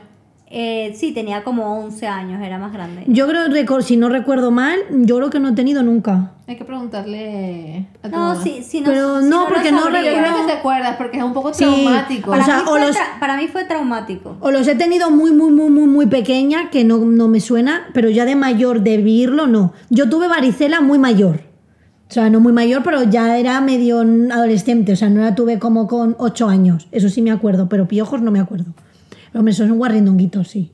Eh, 0.57 0.93
sí, 0.95 1.11
tenía 1.11 1.43
como 1.43 1.79
11 1.83 2.07
años, 2.07 2.41
era 2.41 2.57
más 2.59 2.71
grande. 2.71 3.03
Yo 3.07 3.27
creo, 3.27 3.47
recor- 3.47 3.81
si 3.81 3.97
no 3.97 4.09
recuerdo 4.09 4.51
mal, 4.51 4.77
yo 4.91 5.17
creo 5.17 5.29
que 5.31 5.39
no 5.39 5.49
he 5.49 5.51
tenido 5.53 5.81
nunca. 5.83 6.33
Hay 6.47 6.55
que 6.55 6.63
preguntarle 6.63 7.87
a 8.03 8.09
tu 8.09 8.15
No, 8.15 8.21
mamá. 8.29 8.43
sí, 8.43 8.61
sí, 8.63 8.79
no, 8.79 8.85
Pero 8.91 9.21
no, 9.21 9.41
lo 9.41 9.47
porque 9.53 9.71
no. 9.71 9.79
Yo 9.79 9.89
recuerdo. 9.89 10.19
creo 10.21 10.35
que 10.35 10.43
te 10.45 10.51
acuerdas 10.59 10.95
porque 10.97 11.17
es 11.17 11.23
un 11.23 11.33
poco 11.33 11.53
Sí, 11.53 11.63
traumático. 11.65 12.29
Para, 12.29 12.43
O 12.43 12.45
sea, 12.45 12.55
mí 12.57 12.61
o 12.63 12.69
fue 12.69 12.79
los- 12.87 12.95
tra- 12.95 13.19
para 13.19 13.37
mí 13.37 13.47
fue 13.47 13.65
traumático. 13.65 14.37
O 14.39 14.51
los 14.51 14.67
he 14.67 14.75
tenido 14.75 15.09
muy, 15.09 15.31
muy, 15.31 15.51
muy, 15.51 15.69
muy, 15.71 15.87
muy 15.87 16.05
pequeña, 16.05 16.69
que 16.69 16.83
no, 16.83 16.97
no 16.99 17.27
me 17.27 17.39
suena, 17.39 17.87
pero 17.93 18.09
ya 18.09 18.25
de 18.25 18.35
mayor 18.35 18.81
de 18.81 18.97
vivirlo, 18.97 19.47
no. 19.47 19.73
Yo 19.89 20.09
tuve 20.09 20.27
varicela 20.27 20.79
muy 20.79 20.99
mayor. 20.99 21.41
O 22.09 22.13
sea, 22.13 22.29
no 22.29 22.39
muy 22.39 22.53
mayor, 22.53 22.83
pero 22.83 23.03
ya 23.03 23.37
era 23.37 23.59
medio 23.61 23.99
adolescente. 24.31 24.93
O 24.93 24.95
sea, 24.95 25.09
no 25.09 25.21
la 25.21 25.33
tuve 25.35 25.57
como 25.59 25.87
con 25.87 26.15
8 26.19 26.47
años. 26.47 26.87
Eso 26.91 27.09
sí 27.09 27.21
me 27.21 27.31
acuerdo, 27.31 27.67
pero 27.67 27.87
piojos 27.87 28.21
no 28.21 28.31
me 28.31 28.39
acuerdo. 28.39 28.65
Hombre, 29.33 29.53
son 29.53 29.75
guarrindonguitos, 29.77 30.47
sí. 30.47 30.71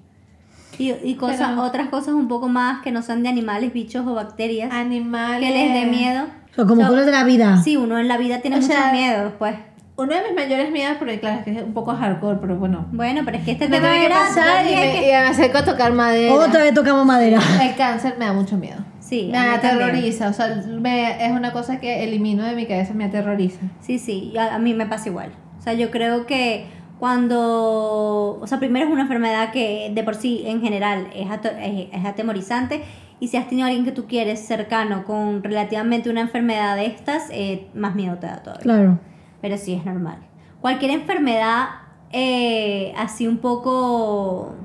Y, 0.78 0.92
y 1.04 1.16
cosas, 1.16 1.50
Pero- 1.52 1.64
otras 1.64 1.90
cosas 1.90 2.14
un 2.16 2.28
poco 2.28 2.48
más 2.50 2.82
que 2.82 2.92
no 2.92 3.02
sean 3.02 3.24
de 3.24 3.30
animales, 3.30 3.72
bichos 3.74 4.06
o 4.06 4.14
bacterias. 4.14 4.72
Animales. 4.74 5.48
que 5.50 5.54
les 5.58 5.74
dé 5.74 5.86
miedo. 5.90 6.24
O 6.52 6.56
sea, 6.56 6.66
como 6.66 6.82
So- 6.82 6.90
cosas 6.90 7.06
de 7.06 7.12
la 7.12 7.24
vida. 7.24 7.62
Sí, 7.64 7.78
uno 7.78 7.98
en 7.98 8.08
la 8.08 8.18
vida 8.18 8.40
tiene 8.42 8.58
O 8.58 8.60
muchos 8.62 8.76
sea, 8.76 8.92
miedos, 8.92 9.34
pues. 9.40 9.56
Uno 9.98 10.14
de 10.16 10.22
mis 10.24 10.34
mayores 10.36 10.72
miedos, 10.72 10.98
porque 10.98 11.20
claro, 11.20 11.40
es 11.40 11.46
que 11.46 11.52
es 11.58 11.64
un 11.64 11.74
poco 11.74 11.94
hardcore, 11.96 12.40
pero 12.42 12.56
bueno. 12.58 12.88
Bueno, 12.92 13.22
pero 13.24 13.38
es 13.38 13.44
que 13.46 13.52
este 13.52 13.68
Me 13.70 13.78
tema 13.78 13.96
era... 14.04 14.16
pasar 14.20 14.66
y 14.66 14.76
me, 14.76 14.82
que- 14.82 14.98
y 15.08 15.12
me 15.12 15.16
acerco 15.18 15.60
a 15.60 15.66
tocar 15.66 15.94
madera. 15.94 16.34
Otra 16.34 16.64
vez 16.64 16.74
tocamos 16.74 17.06
madera. 17.06 17.40
El 17.62 17.76
cáncer 17.76 18.16
me 18.20 18.26
da 18.26 18.34
mucho 18.34 18.58
miedo. 18.58 18.78
Sí, 19.12 19.28
me 19.30 19.38
a 19.38 19.42
mí 19.42 19.48
también. 19.62 19.90
aterroriza, 19.90 20.30
o 20.30 20.34
sea, 20.34 20.64
me- 20.80 21.26
es 21.26 21.32
una 21.34 21.52
cosa 21.52 21.80
que 21.82 22.04
elimino 22.06 22.44
de 22.46 22.56
mi 22.56 22.66
cabeza, 22.66 22.94
me 22.94 23.04
aterroriza. 23.06 23.60
Sí, 23.82 24.00
sí, 24.00 24.34
a, 24.38 24.56
a 24.56 24.60
mí 24.60 24.74
me 24.74 24.86
pasa 24.86 25.10
igual. 25.10 25.32
O 25.60 25.62
sea, 25.62 25.74
yo 25.74 25.92
creo 25.92 26.26
que 26.26 26.66
cuando, 26.98 28.40
o 28.42 28.48
sea, 28.48 28.58
primero 28.60 28.86
es 28.86 28.92
una 28.92 29.02
enfermedad 29.02 29.52
que 29.52 29.92
de 29.94 30.04
por 30.04 30.16
sí 30.16 30.44
en 30.46 30.62
general 30.62 31.08
es, 31.14 31.28
ato- 31.30 31.52
es, 31.60 31.88
es 31.92 32.06
atemorizante 32.06 32.84
y 33.20 33.28
si 33.28 33.36
has 33.38 33.48
tenido 33.50 33.66
a 33.66 33.68
alguien 33.70 33.86
que 33.86 33.92
tú 33.92 34.08
quieres 34.08 34.40
cercano 34.40 35.04
con 35.04 35.44
relativamente 35.44 36.10
una 36.10 36.22
enfermedad 36.22 36.76
de 36.78 36.86
estas, 36.86 37.28
eh, 37.32 37.68
más 37.74 37.96
miedo 37.96 38.16
te 38.18 38.28
da 38.28 38.42
todavía. 38.42 38.64
Claro. 38.64 39.00
Pero 39.42 39.58
sí 39.58 39.74
es 39.74 39.86
normal. 39.86 40.20
Cualquier 40.62 40.92
enfermedad 40.92 41.66
eh, 42.14 42.94
así 42.98 43.28
un 43.28 43.40
poco 43.40 44.56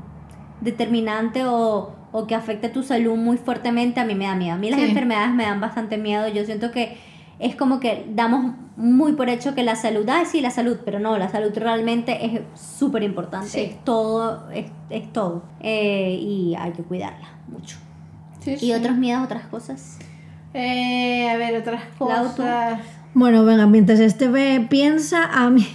determinante 0.61 1.45
o, 1.47 1.95
o 2.19 2.27
que 2.27 2.35
afecte 2.35 2.69
tu 2.69 2.83
salud 2.83 3.17
muy 3.17 3.37
fuertemente, 3.37 4.01
a 4.01 4.05
mí 4.05 4.15
me 4.15 4.25
da 4.27 4.35
miedo. 4.35 4.55
A 4.55 4.59
mí 4.59 4.71
las 4.71 4.81
Sí. 4.81 4.87
enfermedades 4.87 5.35
me 5.35 5.45
dan 5.45 5.61
bastante 5.61 5.99
miedo. 5.99 6.29
Yo 6.29 6.45
siento 6.45 6.71
que 6.71 6.97
es 7.39 7.55
como 7.57 7.79
que 7.81 8.07
damos 8.15 8.55
muy 8.77 9.13
por 9.13 9.29
hecho 9.29 9.55
que 9.55 9.63
la 9.63 9.77
salud, 9.77 10.09
ah, 10.09 10.25
sí, 10.25 10.41
la 10.41 10.51
salud, 10.51 10.79
pero 10.85 10.99
no, 10.99 11.19
la 11.19 11.29
salud 11.29 11.53
realmente 11.55 12.25
es 12.27 12.41
súper 12.59 13.03
importante. 13.03 13.49
Sí. 13.49 13.61
Es 13.61 13.85
todo, 13.85 14.51
es, 14.51 14.67
es 14.91 15.13
todo. 15.13 15.43
Eh, 15.61 16.19
y 16.21 16.55
hay 16.59 16.73
que 16.73 16.83
cuidarla 16.83 17.29
mucho. 17.49 17.77
Sí, 18.41 18.53
¿Y 18.53 18.59
sí. 18.59 18.73
otros 18.73 18.97
miedos, 18.97 19.25
otras 19.25 19.47
cosas? 19.49 19.99
Eh, 20.55 21.29
a 21.29 21.37
ver, 21.37 21.57
otras 21.61 21.83
cosas. 21.99 22.79
Bueno, 23.13 23.45
venga, 23.45 23.67
mientras 23.67 24.01
este 24.01 24.29
ve, 24.29 24.67
piensa 24.71 25.25
a 25.25 25.51
mí. 25.51 25.67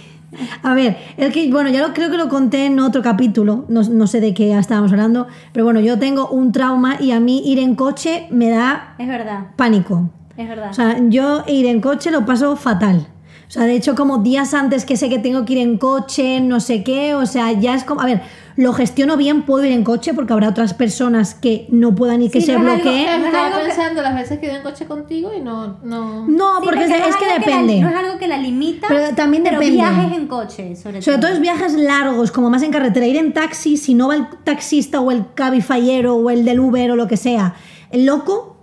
A 0.62 0.74
ver, 0.74 0.96
es 1.16 1.32
que, 1.32 1.50
bueno, 1.50 1.70
ya 1.70 1.86
lo 1.86 1.92
creo 1.92 2.10
que 2.10 2.16
lo 2.16 2.28
conté 2.28 2.66
en 2.66 2.80
otro 2.80 3.02
capítulo, 3.02 3.64
no, 3.68 3.82
no 3.82 4.06
sé 4.06 4.20
de 4.20 4.32
qué 4.32 4.56
estábamos 4.56 4.90
hablando, 4.92 5.26
pero 5.52 5.64
bueno, 5.64 5.80
yo 5.80 5.98
tengo 5.98 6.28
un 6.28 6.52
trauma 6.52 6.96
y 7.00 7.10
a 7.12 7.20
mí 7.20 7.42
ir 7.44 7.58
en 7.58 7.74
coche 7.74 8.26
me 8.30 8.48
da 8.48 8.94
Es 8.98 9.08
verdad, 9.08 9.48
pánico. 9.56 10.08
es 10.36 10.48
verdad. 10.48 10.70
O 10.70 10.74
sea, 10.74 10.96
yo 11.08 11.44
ir 11.46 11.66
en 11.66 11.80
coche 11.80 12.10
lo 12.10 12.24
paso 12.24 12.56
fatal. 12.56 13.06
O 13.46 13.50
sea, 13.52 13.64
de 13.64 13.74
hecho, 13.74 13.94
como 13.94 14.18
días 14.18 14.54
antes 14.54 14.86
que 14.86 14.96
sé 14.96 15.10
que 15.10 15.18
tengo 15.18 15.44
que 15.44 15.52
ir 15.52 15.58
en 15.58 15.76
coche, 15.76 16.40
no 16.40 16.58
sé 16.60 16.82
qué, 16.82 17.14
o 17.14 17.26
sea, 17.26 17.52
ya 17.52 17.74
es 17.74 17.84
como, 17.84 18.00
a 18.00 18.06
ver, 18.06 18.22
lo 18.56 18.72
gestiono 18.72 19.16
bien, 19.16 19.42
puedo 19.42 19.64
ir 19.64 19.72
en 19.72 19.82
coche 19.84 20.12
porque 20.14 20.32
habrá 20.32 20.48
otras 20.48 20.74
personas 20.74 21.34
que 21.34 21.66
no 21.70 21.94
puedan 21.94 22.20
ir, 22.22 22.30
que 22.30 22.40
Sí, 22.40 22.46
se 22.46 22.52
no 22.52 22.60
es 22.60 22.64
algo- 22.72 22.82
bloqueen. 22.82 23.06
no 23.06 23.12
es 23.12 23.24
Estaba 23.26 23.46
algo 23.46 23.58
que- 23.60 23.64
pensando 23.66 24.02
las 24.02 24.14
veces 24.14 24.38
que 24.38 24.46
ido 24.46 24.56
en 24.56 24.62
coche 24.62 24.86
contigo 24.86 25.32
y 25.36 25.40
no. 25.40 25.78
no... 25.82 26.26
No, 26.28 26.60
Sí, 26.60 26.64
porque, 26.64 26.84
es, 26.84 26.90
no 26.90 26.94
es 26.96 27.16
que 27.16 27.24
algo 27.24 27.26
la- 27.26 27.38
depende. 27.38 27.80
no 27.80 27.88
es 27.88 27.94
algo 27.96 28.18
que 28.18 28.28
la 28.28 28.36
limita, 28.38 28.86
Pero 28.88 29.14
también 29.14 29.42
depende. 29.44 29.70
viajes 29.70 30.12
en 30.12 30.26
coche, 30.26 30.76
sobre, 30.76 31.00
Sobre 31.02 31.16
todo 31.18 31.26
todo. 31.28 31.32
es 31.34 31.40
viajes 31.40 31.72
largos, 31.74 32.30
como 32.32 32.50
más 32.50 32.62
en 32.62 32.70
carretera. 32.72 33.06
Ir 33.06 33.16
en 33.16 33.32
taxi, 33.32 33.76
si 33.76 33.94
no 33.94 34.08
va 34.08 34.16
el 34.16 34.26
taxista 34.44 35.00
o 35.00 35.10
el 35.10 35.24
cabifyero 35.34 36.16
o 36.16 36.30
el 36.30 36.44
del 36.44 36.60
Uber 36.60 36.90
o 36.92 36.96
lo 36.96 37.06
que 37.08 37.16
sea, 37.16 37.54
el 37.90 38.06
loco, 38.06 38.56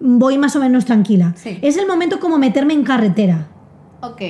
voy 0.00 0.38
más 0.38 0.54
o 0.56 0.60
menos 0.60 0.84
tranquila. 0.84 1.34
Sí. 1.36 1.58
Es 1.62 1.76
el 1.76 1.86
momento 1.86 2.20
como 2.20 2.38
meterme 2.38 2.72
en 2.74 2.82
carretera. 2.84 3.48
Ok. 4.02 4.22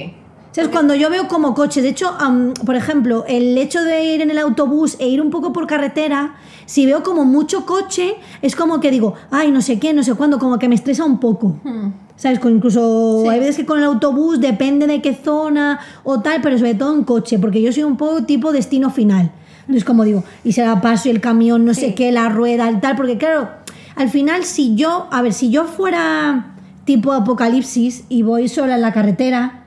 ¿Sabes? 0.52 0.70
Cuando 0.70 0.94
yo 0.96 1.10
veo 1.10 1.28
como 1.28 1.54
coches, 1.54 1.82
de 1.84 1.90
hecho, 1.90 2.08
am, 2.18 2.54
por 2.66 2.74
ejemplo, 2.74 3.24
el 3.28 3.56
hecho 3.56 3.82
de 3.82 4.04
ir 4.14 4.20
en 4.20 4.30
el 4.32 4.38
autobús 4.38 4.96
e 4.98 5.06
ir 5.08 5.20
un 5.22 5.30
poco 5.30 5.52
por 5.52 5.68
carretera, 5.68 6.34
si 6.66 6.86
veo 6.86 7.04
como 7.04 7.24
mucho 7.24 7.66
coche, 7.66 8.16
es 8.42 8.56
como 8.56 8.80
que 8.80 8.90
digo, 8.90 9.14
ay, 9.30 9.52
no 9.52 9.62
sé 9.62 9.78
qué, 9.78 9.92
no 9.92 10.02
sé 10.02 10.14
cuándo, 10.14 10.40
como 10.40 10.58
que 10.58 10.68
me 10.68 10.74
estresa 10.74 11.04
un 11.04 11.20
poco. 11.20 11.56
Hmm. 11.62 11.90
¿Sabes? 12.16 12.40
Con 12.40 12.56
incluso 12.56 13.20
Sí. 13.22 13.28
hay 13.28 13.38
veces 13.38 13.56
que 13.58 13.64
con 13.64 13.78
el 13.78 13.84
autobús 13.84 14.40
depende 14.40 14.86
de 14.88 15.00
qué 15.00 15.14
zona 15.14 15.78
o 16.02 16.20
tal, 16.20 16.40
pero 16.42 16.58
sobre 16.58 16.74
todo 16.74 16.94
en 16.94 17.04
coche, 17.04 17.38
porque 17.38 17.62
yo 17.62 17.72
soy 17.72 17.84
un 17.84 17.96
poco 17.96 18.24
tipo 18.24 18.52
destino 18.52 18.90
final. 18.90 19.30
Entonces, 19.60 19.84
como 19.84 20.02
digo, 20.04 20.24
y 20.42 20.52
se 20.52 20.64
la 20.66 20.80
paso 20.80 21.08
y 21.08 21.12
el 21.12 21.20
camión, 21.20 21.64
no 21.64 21.74
sé 21.74 21.88
Sí. 21.88 21.94
qué, 21.94 22.10
la 22.10 22.28
rueda, 22.28 22.68
el 22.68 22.80
tal, 22.80 22.96
porque 22.96 23.16
claro, 23.18 23.48
al 23.94 24.08
final, 24.10 24.42
si 24.44 24.74
yo, 24.74 25.06
a 25.12 25.22
ver, 25.22 25.32
si 25.32 25.50
yo 25.50 25.64
fuera 25.64 26.54
tipo 26.84 27.12
apocalipsis 27.12 28.02
y 28.08 28.22
voy 28.22 28.48
sola 28.48 28.74
en 28.74 28.82
la 28.82 28.92
carretera 28.92 29.59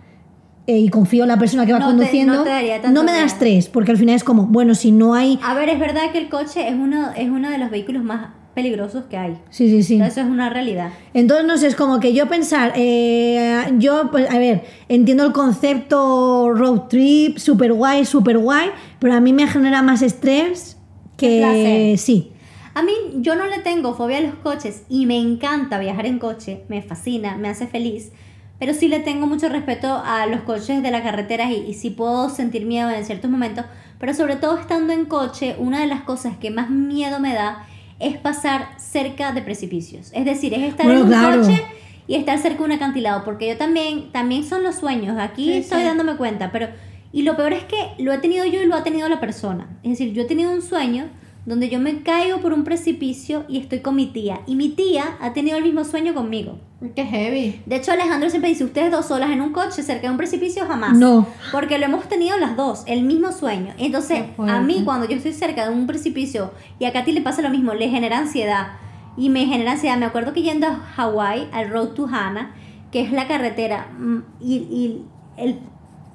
eh, 0.68 0.78
y 0.80 0.90
confío 0.90 1.24
en 1.24 1.30
la 1.30 1.38
persona 1.38 1.66
que 1.66 1.74
va 1.74 1.80
No 1.80 1.88
te- 1.88 1.92
conduciendo, 1.94 2.34
no 2.36 2.44
te 2.44 2.50
daría 2.50 2.82
tanto 2.82 2.94
no 3.00 3.04
me 3.04 3.12
da 3.12 3.18
miedo. 3.20 3.28
estrés, 3.28 3.68
porque 3.70 3.92
al 3.92 3.98
final 3.98 4.16
es 4.16 4.24
como, 4.24 4.46
bueno, 4.48 4.76
si 4.76 4.92
no 4.92 5.14
hay. 5.14 5.40
A 5.44 5.54
ver, 5.54 5.70
es 5.70 5.80
verdad 5.80 6.12
que 6.12 6.18
el 6.20 6.30
coche 6.30 6.68
es 6.68 6.74
uno, 6.76 7.12
es 7.18 7.30
uno 7.30 7.50
de 7.50 7.58
los 7.58 7.70
vehículos 7.70 8.04
más 8.04 8.28
peligrosos 8.54 9.06
que 9.10 9.18
hay. 9.18 9.38
Sí, 9.50 9.68
sí, 9.68 9.82
sí. 9.82 9.96
Eso 10.00 10.22
es 10.22 10.28
una 10.28 10.48
realidad. 10.50 10.92
Entonces, 11.16 11.46
no 11.48 11.58
sé, 11.58 11.66
es 11.68 11.76
como 11.76 12.00
que 12.00 12.14
yo 12.14 12.28
pensar, 12.28 12.72
eh, 12.76 13.74
yo, 13.80 14.10
pues, 14.12 14.30
a 14.30 14.38
ver, 14.38 14.64
entiendo 14.90 15.26
el 15.26 15.34
concepto 15.34 16.52
road 16.54 16.82
trip, 16.88 17.38
super 17.40 17.74
guay, 17.74 18.06
super 18.06 18.38
guay, 18.38 18.70
pero 19.00 19.16
a 19.16 19.20
mí 19.20 19.34
me 19.34 19.48
genera 19.48 19.82
más 19.82 20.02
estrés 20.02 20.78
que. 21.18 21.96
Sí. 21.98 22.30
A 22.76 22.82
mí 22.84 22.92
yo 23.18 23.36
no 23.36 23.46
le 23.48 23.60
tengo 23.60 23.94
fobia 23.96 24.18
a 24.18 24.22
los 24.22 24.36
coches 24.36 24.84
y 24.90 25.06
me 25.06 25.18
encanta 25.20 25.78
viajar 25.80 26.06
en 26.06 26.18
coche, 26.20 26.64
me 26.70 26.82
fascina, 26.82 27.38
me 27.38 27.48
hace 27.50 27.68
feliz, 27.68 28.12
pero 28.60 28.74
sí 28.74 28.88
le 28.88 29.00
tengo 29.00 29.28
mucho 29.28 29.50
respeto 29.50 30.02
a 30.06 30.26
los 30.28 30.42
coches 30.42 30.82
de 30.82 30.92
la 30.92 31.04
carretera 31.04 31.52
y, 31.52 31.66
y 31.68 31.74
sí 31.74 31.90
puedo 31.90 32.30
sentir 32.30 32.66
miedo 32.66 32.90
en 32.90 33.04
ciertos 33.06 33.30
momentos, 33.30 33.66
pero 34.00 34.14
sobre 34.14 34.36
todo 34.38 34.58
estando 34.58 34.94
en 34.94 35.06
coche, 35.06 35.56
una 35.60 35.82
de 35.82 35.88
las 35.88 36.02
cosas 36.04 36.38
que 36.38 36.52
más 36.52 36.70
miedo 36.70 37.20
me 37.20 37.34
da 37.34 37.66
es 38.00 38.18
pasar 38.18 38.70
cerca 38.78 39.32
de 39.32 39.42
precipicios. 39.42 40.12
Es 40.14 40.26
decir, 40.26 40.54
es 40.54 40.62
estar 40.64 40.86
Bueno, 40.86 41.02
en 41.02 41.06
un 41.08 41.12
claro. 41.12 41.42
coche 41.42 41.64
y 42.08 42.16
estar 42.16 42.38
cerca 42.40 42.60
de 42.60 42.66
un 42.66 42.72
acantilado, 42.74 43.24
porque 43.24 43.48
yo 43.48 43.58
también, 43.58 44.12
también 44.12 44.44
son 44.44 44.64
los 44.64 44.76
sueños, 44.76 45.18
aquí 45.20 45.46
Sí, 45.46 45.54
estoy 45.60 45.80
sí. 45.80 45.86
dándome 45.86 46.16
cuenta, 46.16 46.52
pero... 46.52 46.68
Y 47.16 47.22
lo 47.22 47.38
peor 47.38 47.54
es 47.54 47.64
que 47.66 47.78
lo 48.00 48.12
he 48.12 48.18
tenido 48.18 48.44
yo 48.46 48.60
y 48.62 48.66
lo 48.66 48.76
ha 48.76 48.84
tenido 48.84 49.08
la 49.08 49.20
persona. 49.20 49.68
Es 49.84 49.92
decir, 49.92 50.14
yo 50.14 50.24
he 50.24 50.26
tenido 50.26 50.52
un 50.52 50.64
sueño 50.64 51.06
donde 51.46 51.70
yo 51.70 51.80
me 51.80 52.02
caigo 52.02 52.40
por 52.40 52.54
un 52.54 52.64
precipicio 52.64 53.46
y 53.48 53.60
estoy 53.60 53.82
con 53.82 53.96
mi 53.96 54.08
tía. 54.08 54.42
Y 54.48 54.56
mi 54.56 54.70
tía 54.70 55.16
ha 55.22 55.32
tenido 55.32 55.58
el 55.58 55.64
mismo 55.64 55.84
sueño 55.86 56.16
conmigo. 56.16 56.58
Qué 56.96 57.06
heavy. 57.06 57.62
De 57.66 57.78
hecho, 57.78 57.92
Alejandro 57.92 58.30
siempre 58.30 58.50
dice, 58.50 58.66
ustedes 58.66 58.92
dos 58.92 59.06
solas 59.06 59.32
en 59.32 59.42
un 59.42 59.54
coche 59.54 59.84
cerca 59.84 60.08
de 60.08 60.12
un 60.12 60.18
precipicio, 60.18 60.66
jamás. 60.66 60.98
No. 60.98 61.26
Porque 61.52 61.78
lo 61.78 61.86
hemos 61.86 62.10
tenido 62.10 62.38
las 62.38 62.58
dos, 62.58 62.84
el 62.88 63.04
mismo 63.04 63.32
sueño. 63.32 63.74
Entonces, 63.78 64.24
a 64.38 64.60
mí 64.60 64.82
cuando 64.84 65.08
yo 65.08 65.16
estoy 65.16 65.34
cerca 65.34 65.68
de 65.68 65.74
un 65.74 65.88
precipicio 65.88 66.52
y 66.80 66.86
a 66.86 66.92
Katy 66.92 67.14
le 67.14 67.22
pasa 67.22 67.42
lo 67.42 67.50
mismo, 67.50 67.74
le 67.74 67.90
genera 67.90 68.18
ansiedad. 68.18 68.74
Y 69.16 69.30
me 69.30 69.46
genera 69.46 69.74
ansiedad. 69.74 69.98
Me 69.98 70.06
acuerdo 70.06 70.34
que 70.34 70.42
yendo 70.42 70.68
a 70.68 70.76
Hawái, 70.76 71.50
al 71.54 71.70
Road 71.70 71.90
to 71.90 72.08
Hana, 72.08 72.54
que 72.92 73.02
es 73.02 73.12
la 73.12 73.28
carretera 73.28 73.88
mm, 73.98 74.18
y, 74.42 74.56
y 74.56 75.06
el 75.38 75.60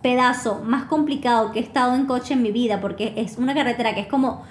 pedazo 0.03 0.61
más 0.65 0.85
complicado 0.85 1.51
que 1.53 1.61
he 1.61 1.63
estado 1.63 1.95
en 1.95 2.07
coche 2.07 2.35
en 2.35 2.43
mi 2.43 2.53
vida, 2.53 2.81
porque 2.81 3.15
es 3.17 3.39
una 3.39 3.55
carretera 3.55 3.95
que 3.95 4.01
es 4.01 4.07
como 4.07 4.43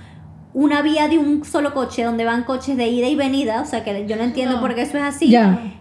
una 0.53 0.81
vía 0.81 1.07
de 1.07 1.17
un 1.19 1.45
solo 1.45 1.73
coche 1.73 2.03
donde 2.03 2.25
van 2.25 2.43
coches 2.43 2.77
de 2.77 2.87
ida 2.87 3.07
y 3.07 3.15
venida, 3.15 3.61
o 3.61 3.65
sea 3.65 3.83
que 3.83 4.05
yo 4.07 4.15
no 4.15 4.23
entiendo 4.23 4.55
No. 4.55 4.61
por 4.61 4.73
qué 4.73 4.81
eso 4.81 4.97
es 4.97 5.03
así, 5.03 5.35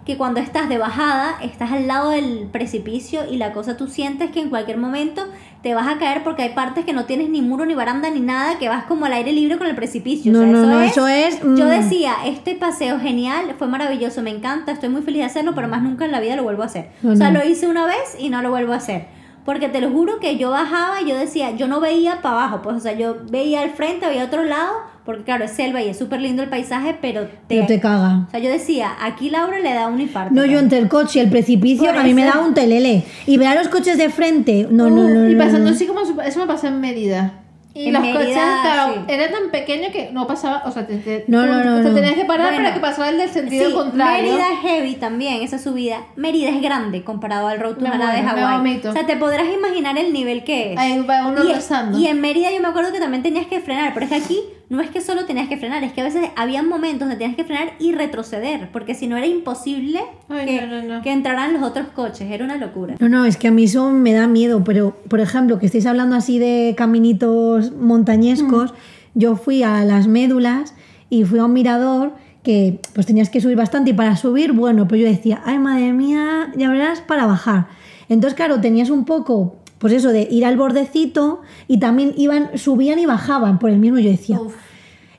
que 0.04 0.16
cuando 0.16 0.40
estás 0.40 0.68
de 0.68 0.76
bajada, 0.76 1.36
estás 1.42 1.72
al 1.72 1.86
lado 1.86 2.10
del 2.10 2.48
precipicio 2.52 3.22
y 3.30 3.36
la 3.38 3.52
cosa 3.52 3.76
tú 3.76 3.86
sientes 3.86 4.30
que 4.30 4.40
en 4.40 4.50
cualquier 4.50 4.76
momento 4.76 5.22
te 5.62 5.74
vas 5.74 5.88
a 5.88 5.98
caer 5.98 6.22
porque 6.22 6.42
hay 6.42 6.50
partes 6.50 6.84
que 6.84 6.92
no 6.92 7.06
tienes 7.06 7.28
ni 7.28 7.42
muro 7.42 7.64
ni 7.64 7.74
baranda 7.74 8.10
ni 8.10 8.20
nada, 8.20 8.58
que 8.58 8.68
vas 8.68 8.84
como 8.84 9.06
al 9.06 9.12
aire 9.14 9.32
libre 9.32 9.56
con 9.56 9.66
el 9.66 9.74
precipicio. 9.74 10.30
No, 10.32 10.40
o 10.40 10.42
sea, 10.42 10.52
no, 10.52 10.58
eso 10.60 11.00
no, 11.00 11.08
es, 11.08 11.34
eso 11.34 11.48
es. 11.48 11.58
Yo 11.58 11.64
mm, 11.64 11.68
decía, 11.68 12.12
este 12.26 12.54
paseo 12.54 13.00
genial, 13.00 13.54
fue 13.58 13.66
maravilloso, 13.68 14.22
me 14.22 14.30
encanta, 14.30 14.72
estoy 14.72 14.90
muy 14.90 15.02
feliz 15.02 15.20
de 15.20 15.24
hacerlo, 15.24 15.54
pero 15.54 15.68
más 15.68 15.82
nunca 15.82 16.04
en 16.04 16.12
la 16.12 16.20
vida 16.20 16.36
lo 16.36 16.42
vuelvo 16.42 16.62
a 16.62 16.66
hacer. 16.66 16.90
No, 17.02 17.12
o 17.12 17.16
sea, 17.16 17.30
lo 17.30 17.44
hice 17.44 17.66
una 17.66 17.86
vez 17.86 18.16
y 18.18 18.28
no 18.28 18.42
lo 18.42 18.50
vuelvo 18.50 18.74
a 18.74 18.76
hacer. 18.76 19.06
Porque 19.46 19.68
te 19.70 19.80
lo 19.80 19.90
juro 19.90 20.18
que 20.20 20.36
yo 20.36 20.50
bajaba 20.50 21.00
y 21.00 21.08
yo 21.08 21.16
decía, 21.16 21.52
yo 21.52 21.66
no 21.68 21.80
veía 21.80 22.20
para 22.20 22.34
abajo, 22.42 22.60
pues, 22.62 22.76
o 22.76 22.80
sea, 22.80 22.92
yo 22.92 23.16
veía 23.30 23.62
al 23.62 23.70
frente, 23.70 24.06
veía 24.06 24.24
otro 24.24 24.44
lado, 24.44 24.72
porque 25.06 25.22
claro, 25.22 25.44
es 25.44 25.52
selva 25.52 25.80
y 25.80 25.88
es 25.88 25.96
súper 25.98 26.20
lindo 26.20 26.42
el 26.42 26.48
paisaje, 26.50 26.98
pero 27.00 27.22
te, 27.22 27.30
pero 27.48 27.66
te 27.66 27.80
caga. 27.80 28.24
O 28.26 28.30
sea, 28.30 28.40
yo 28.40 28.50
decía, 28.50 28.90
aquí 29.00 29.30
Laura 29.30 29.58
le 29.60 29.72
da 29.72 29.86
un 29.86 30.00
infarto. 30.00 30.34
No, 30.34 30.44
yo 30.44 30.58
entre 30.58 30.78
el 30.78 30.88
coche 30.88 31.20
y 31.20 31.22
el 31.22 31.30
precipicio, 31.30 31.86
Por 31.86 31.96
a 31.98 32.02
mí 32.02 32.12
me 32.12 32.24
da 32.24 32.40
un 32.40 32.52
telele. 32.54 33.04
Y 33.26 33.36
ver 33.38 33.48
a 33.48 33.54
los 33.54 33.68
coches 33.68 33.96
de 33.96 34.10
frente. 34.10 34.66
No, 34.70 34.90
no, 34.90 35.02
Uh, 35.02 35.08
no. 35.14 35.30
y 35.30 35.36
pasando 35.36 35.70
no. 35.70 35.76
así 35.76 35.86
como 35.86 36.00
eso 36.00 36.40
me 36.40 36.46
pasó 36.46 36.66
en 36.66 36.80
Mérida. 36.80 37.32
Y 37.76 37.88
En 37.88 37.92
los 37.92 38.00
Mérida, 38.02 38.18
coches, 38.20 38.34
claro, 38.34 38.94
sí. 38.94 39.00
eran 39.12 39.30
tan 39.32 39.50
pequeños 39.50 39.92
que 39.92 40.10
no 40.12 40.26
pasaba, 40.26 40.62
o 40.64 40.72
sea, 40.72 40.86
te, 40.86 40.96
te- 40.96 41.24
No, 41.28 41.44
no, 41.46 41.62
no, 41.62 41.82
te 41.82 41.88
no. 41.90 41.94
tenías 41.94 42.14
que 42.14 42.24
parar 42.24 42.46
Bueno, 42.48 42.62
para 42.64 42.74
que 42.74 42.80
pasara 42.80 43.10
el 43.10 43.18
del 43.18 43.28
sentido 43.28 43.68
Sí, 43.68 43.74
contrario. 43.74 44.32
Mérida 44.32 44.46
es 44.54 44.58
heavy 44.60 44.94
también, 44.94 45.42
esa 45.42 45.58
subida. 45.58 45.98
Mérida 46.16 46.48
es 46.48 46.62
grande 46.62 47.04
comparado 47.04 47.48
al 47.48 47.60
Road 47.60 47.76
to 47.76 47.86
Hana 47.86 48.12
de 48.14 48.22
Hawái. 48.22 48.80
O 48.86 48.92
sea, 48.92 49.04
te 49.06 49.16
podrás 49.16 49.46
imaginar 49.52 49.98
el 49.98 50.12
nivel 50.12 50.42
que 50.44 50.72
es. 50.72 50.78
Ahí 50.78 50.98
va 51.02 51.26
uno 51.26 51.42
y, 51.44 52.02
y 52.02 52.06
en 52.06 52.20
Mérida 52.20 52.50
yo 52.50 52.60
me 52.60 52.68
acuerdo 52.68 52.92
que 52.92 52.98
también 53.00 53.22
tenías 53.22 53.46
que 53.46 53.60
frenar, 53.60 53.92
pero 53.92 54.06
es 54.06 54.10
que 54.10 54.16
aquí 54.16 54.40
no 54.68 54.80
es 54.80 54.90
que 54.90 55.00
solo 55.00 55.26
tenías 55.26 55.48
que 55.48 55.56
frenar, 55.56 55.84
es 55.84 55.92
que 55.92 56.00
a 56.00 56.04
veces 56.04 56.28
había 56.34 56.62
momentos 56.62 57.00
donde 57.00 57.16
tenías 57.16 57.36
que 57.36 57.44
frenar 57.44 57.74
y 57.78 57.92
retroceder, 57.92 58.70
porque 58.72 58.94
si 58.94 59.06
no 59.06 59.16
era 59.16 59.26
imposible 59.26 60.00
Ay, 60.28 60.46
que, 60.46 60.66
no, 60.66 60.82
no, 60.82 60.96
no. 60.96 61.02
que 61.02 61.12
entraran 61.12 61.52
los 61.52 61.62
otros 61.62 61.88
coches, 61.88 62.28
era 62.30 62.44
una 62.44 62.56
locura. 62.56 62.96
No, 62.98 63.08
no, 63.08 63.24
es 63.24 63.36
que 63.36 63.48
a 63.48 63.50
mí 63.50 63.64
eso 63.64 63.90
me 63.90 64.12
da 64.12 64.26
miedo, 64.26 64.64
pero 64.64 64.96
por 65.08 65.20
ejemplo, 65.20 65.58
que 65.58 65.66
estéis 65.66 65.86
hablando 65.86 66.16
así 66.16 66.38
de 66.38 66.74
caminitos 66.76 67.72
montañescos, 67.72 68.74
yo 69.14 69.36
fui 69.36 69.62
a 69.62 69.84
las 69.84 70.08
médulas 70.08 70.74
y 71.10 71.24
fui 71.24 71.38
a 71.38 71.44
un 71.44 71.52
mirador 71.52 72.12
que 72.42 72.80
pues 72.94 73.06
tenías 73.06 73.30
que 73.30 73.40
subir 73.40 73.56
bastante 73.56 73.90
y 73.90 73.92
para 73.92 74.16
subir, 74.16 74.52
bueno, 74.52 74.86
pues 74.86 75.00
yo 75.00 75.06
decía, 75.06 75.42
ay 75.44 75.58
madre 75.58 75.92
mía, 75.92 76.52
ya 76.56 76.70
verás 76.70 77.00
para 77.00 77.26
bajar. 77.26 77.66
Entonces, 78.08 78.36
claro, 78.36 78.60
tenías 78.60 78.90
un 78.90 79.04
poco, 79.04 79.56
pues 79.78 79.92
eso, 79.92 80.10
de 80.10 80.26
ir 80.30 80.44
al 80.44 80.56
bordecito 80.56 81.42
y 81.68 81.78
también 81.78 82.14
iban, 82.16 82.56
subían 82.56 82.98
y 82.98 83.06
bajaban 83.06 83.58
por 83.58 83.70
el 83.70 83.78
mismo, 83.78 83.98
yo 83.98 84.10
decía. 84.10 84.40
Uf, 84.40 84.54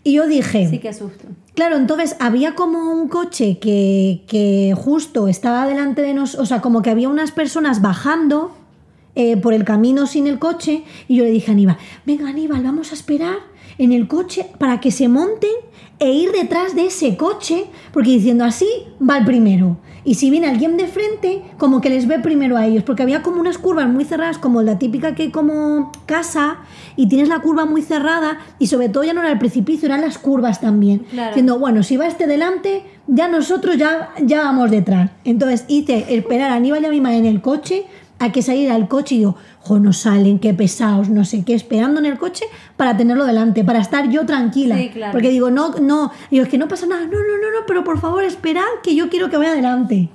Y 0.04 0.14
yo 0.14 0.28
dije, 0.28 0.68
sí 0.70 0.80
que 0.80 0.94
susto. 0.94 1.28
Claro, 1.54 1.76
entonces 1.76 2.16
había 2.20 2.54
como 2.54 2.92
un 2.92 3.08
coche 3.08 3.58
que, 3.60 4.24
que 4.28 4.74
justo 4.76 5.28
estaba 5.28 5.66
delante 5.66 6.04
de 6.04 6.14
nosotros, 6.14 6.44
o 6.44 6.46
sea, 6.46 6.62
como 6.62 6.82
que 6.82 6.92
había 6.92 7.10
unas 7.10 7.32
personas 7.32 7.82
bajando 7.82 8.56
eh, 9.16 9.38
por 9.38 9.56
el 9.56 9.64
camino 9.64 10.06
sin 10.06 10.28
el 10.28 10.38
coche 10.38 10.84
y 11.08 11.16
yo 11.16 11.24
le 11.24 11.32
dije 11.32 11.50
a 11.50 11.54
Aníbal, 11.54 11.78
venga 12.06 12.30
Aníbal, 12.30 12.62
vamos 12.62 12.92
a 12.92 12.94
esperar 12.94 13.38
en 13.78 13.92
el 13.92 14.08
coche 14.08 14.46
para 14.58 14.80
que 14.80 14.92
se 14.92 15.08
monten 15.08 15.52
e 16.00 16.12
ir 16.12 16.32
detrás 16.32 16.76
de 16.76 16.88
ese 16.88 17.18
coche, 17.18 17.66
porque 17.92 18.12
diciendo 18.12 18.44
así 18.44 18.68
va 19.02 19.18
el 19.18 19.26
primero. 19.26 19.78
Y 20.04 20.16
si 20.16 20.30
viene 20.30 20.48
alguien 20.48 20.78
de 20.78 20.88
frente, 20.88 21.42
como 21.58 21.82
que 21.82 21.90
les 21.90 22.08
ve 22.08 22.20
primero 22.20 22.56
a 22.56 22.66
ellos, 22.66 22.84
porque 22.84 23.04
había 23.04 23.24
como 23.24 23.42
unas 23.42 23.58
curvas 23.58 23.90
muy 23.90 24.06
cerradas, 24.06 24.38
como 24.38 24.62
la 24.62 24.80
típica 24.80 25.16
que 25.16 25.32
como 25.32 25.92
casa, 26.06 26.60
y 26.96 27.10
tienes 27.10 27.28
la 27.28 27.40
curva 27.40 27.66
muy 27.66 27.82
cerrada, 27.82 28.38
y 28.58 28.68
sobre 28.68 28.88
todo 28.88 29.04
ya 29.04 29.14
no 29.14 29.20
era 29.20 29.32
el 29.34 29.38
precipicio, 29.38 29.88
eran 29.88 30.00
las 30.00 30.18
curvas 30.18 30.62
también. 30.62 31.00
Claro. 31.12 31.30
Diciendo, 31.32 31.60
bueno, 31.60 31.84
si 31.84 31.98
va 31.98 32.08
este 32.08 32.26
delante, 32.26 32.84
ya 33.08 33.28
nosotros 33.28 33.76
ya, 33.76 34.12
ya 34.24 34.44
vamos 34.44 34.72
detrás. 34.72 35.12
Entonces 35.26 35.66
hice 35.68 36.06
esperar 36.16 36.52
a 36.52 36.56
Aníbal 36.56 36.84
y 36.84 36.86
a 36.86 36.90
mi 36.90 37.02
madre 37.02 37.18
en 37.18 37.26
el 37.26 37.42
coche 37.42 37.86
a 38.20 38.32
que 38.32 38.42
saliera 38.42 38.76
el 38.76 38.88
coche 38.88 39.16
y 39.16 39.18
digo, 39.20 39.36
jo, 39.62 39.80
no 39.80 39.94
salen, 39.94 40.40
qué 40.40 40.54
pesados, 40.54 41.10
no 41.10 41.26
sé 41.26 41.44
qué, 41.44 41.54
esperando 41.54 42.00
en 42.00 42.06
el 42.06 42.18
coche 42.18 42.46
para 42.76 42.98
tenerlo 42.98 43.26
delante, 43.26 43.64
para 43.64 43.80
estar 43.80 44.10
yo 44.10 44.26
tranquila. 44.26 44.78
Sí, 44.78 44.90
claro. 44.90 45.12
Porque 45.12 45.30
digo, 45.30 45.50
no, 45.50 45.76
no, 45.82 46.12
digo, 46.32 46.44
es 46.44 46.50
que 46.50 46.58
no 46.58 46.68
pasa 46.68 46.88
nada, 46.88 47.02
no, 47.02 47.12
no, 47.12 47.18
no, 47.18 47.60
no, 47.60 47.66
pero 47.68 47.84
por 47.84 48.00
favor 48.00 48.24
esperad 48.24 48.64
que 48.84 48.96
yo 48.96 49.10
quiero 49.10 49.30
que 49.30 49.38
vaya 49.38 49.52
adelante. 49.52 50.10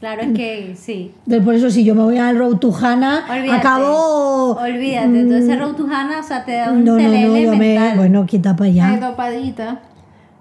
Claro, 0.00 0.20
es 0.20 0.32
que 0.32 0.74
sí. 0.76 1.12
Entonces, 1.20 1.44
por 1.44 1.54
eso 1.54 1.70
si 1.70 1.82
yo 1.82 1.94
me 1.94 2.02
voy 2.02 2.18
al 2.18 2.36
Road 2.36 2.58
to 2.58 2.74
Hana, 2.74 3.24
Olvídate. 3.26 3.58
acabo... 3.58 4.50
Olvídate, 4.52 5.20
entonces 5.20 5.58
Road 5.58 5.76
to 5.76 5.86
Hana, 5.86 6.20
o 6.20 6.22
sea, 6.22 6.44
te 6.44 6.52
da 6.52 6.72
un. 6.72 6.84
No, 6.84 6.98
no, 6.98 7.08
no, 7.08 7.38
yo 7.38 7.56
me... 7.56 7.94
Bueno, 7.96 8.26
quita 8.26 8.54
para 8.54 8.68
allá. 8.68 8.88
Ay, 8.88 9.00
dopadita. 9.00 9.80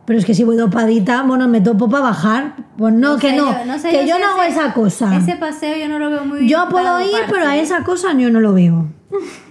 Pero 0.06 0.20
es 0.20 0.26
que 0.26 0.34
si 0.34 0.44
voy 0.44 0.58
dopadita, 0.58 1.24
bueno, 1.24 1.48
me 1.48 1.62
topo 1.62 1.90
para 1.90 2.04
bajar. 2.04 2.56
Pues 2.78 2.94
no, 2.94 3.18
que 3.18 3.30
sé 3.30 3.38
no, 3.38 3.66
yo- 3.66 3.80
sé 3.80 3.90
que 3.90 4.06
yo 4.08 4.16
si 4.16 4.22
no 4.22 4.28
hago 4.32 4.44
ese- 4.44 4.60
esa 4.60 4.74
cosa. 4.74 5.16
Ese 5.16 5.36
paseo 5.38 5.78
yo 5.78 5.88
no 5.88 5.98
lo 6.00 6.10
veo 6.10 6.26
muy 6.26 6.48
Yo 6.48 6.68
puedo 6.70 7.00
ir, 7.00 7.08
doparse, 7.12 7.32
pero 7.34 7.48
a 7.48 7.56
esa 7.58 7.84
cosa 7.84 8.12
yo 8.18 8.30
no 8.30 8.40
lo 8.42 8.54
veo. 8.54 8.88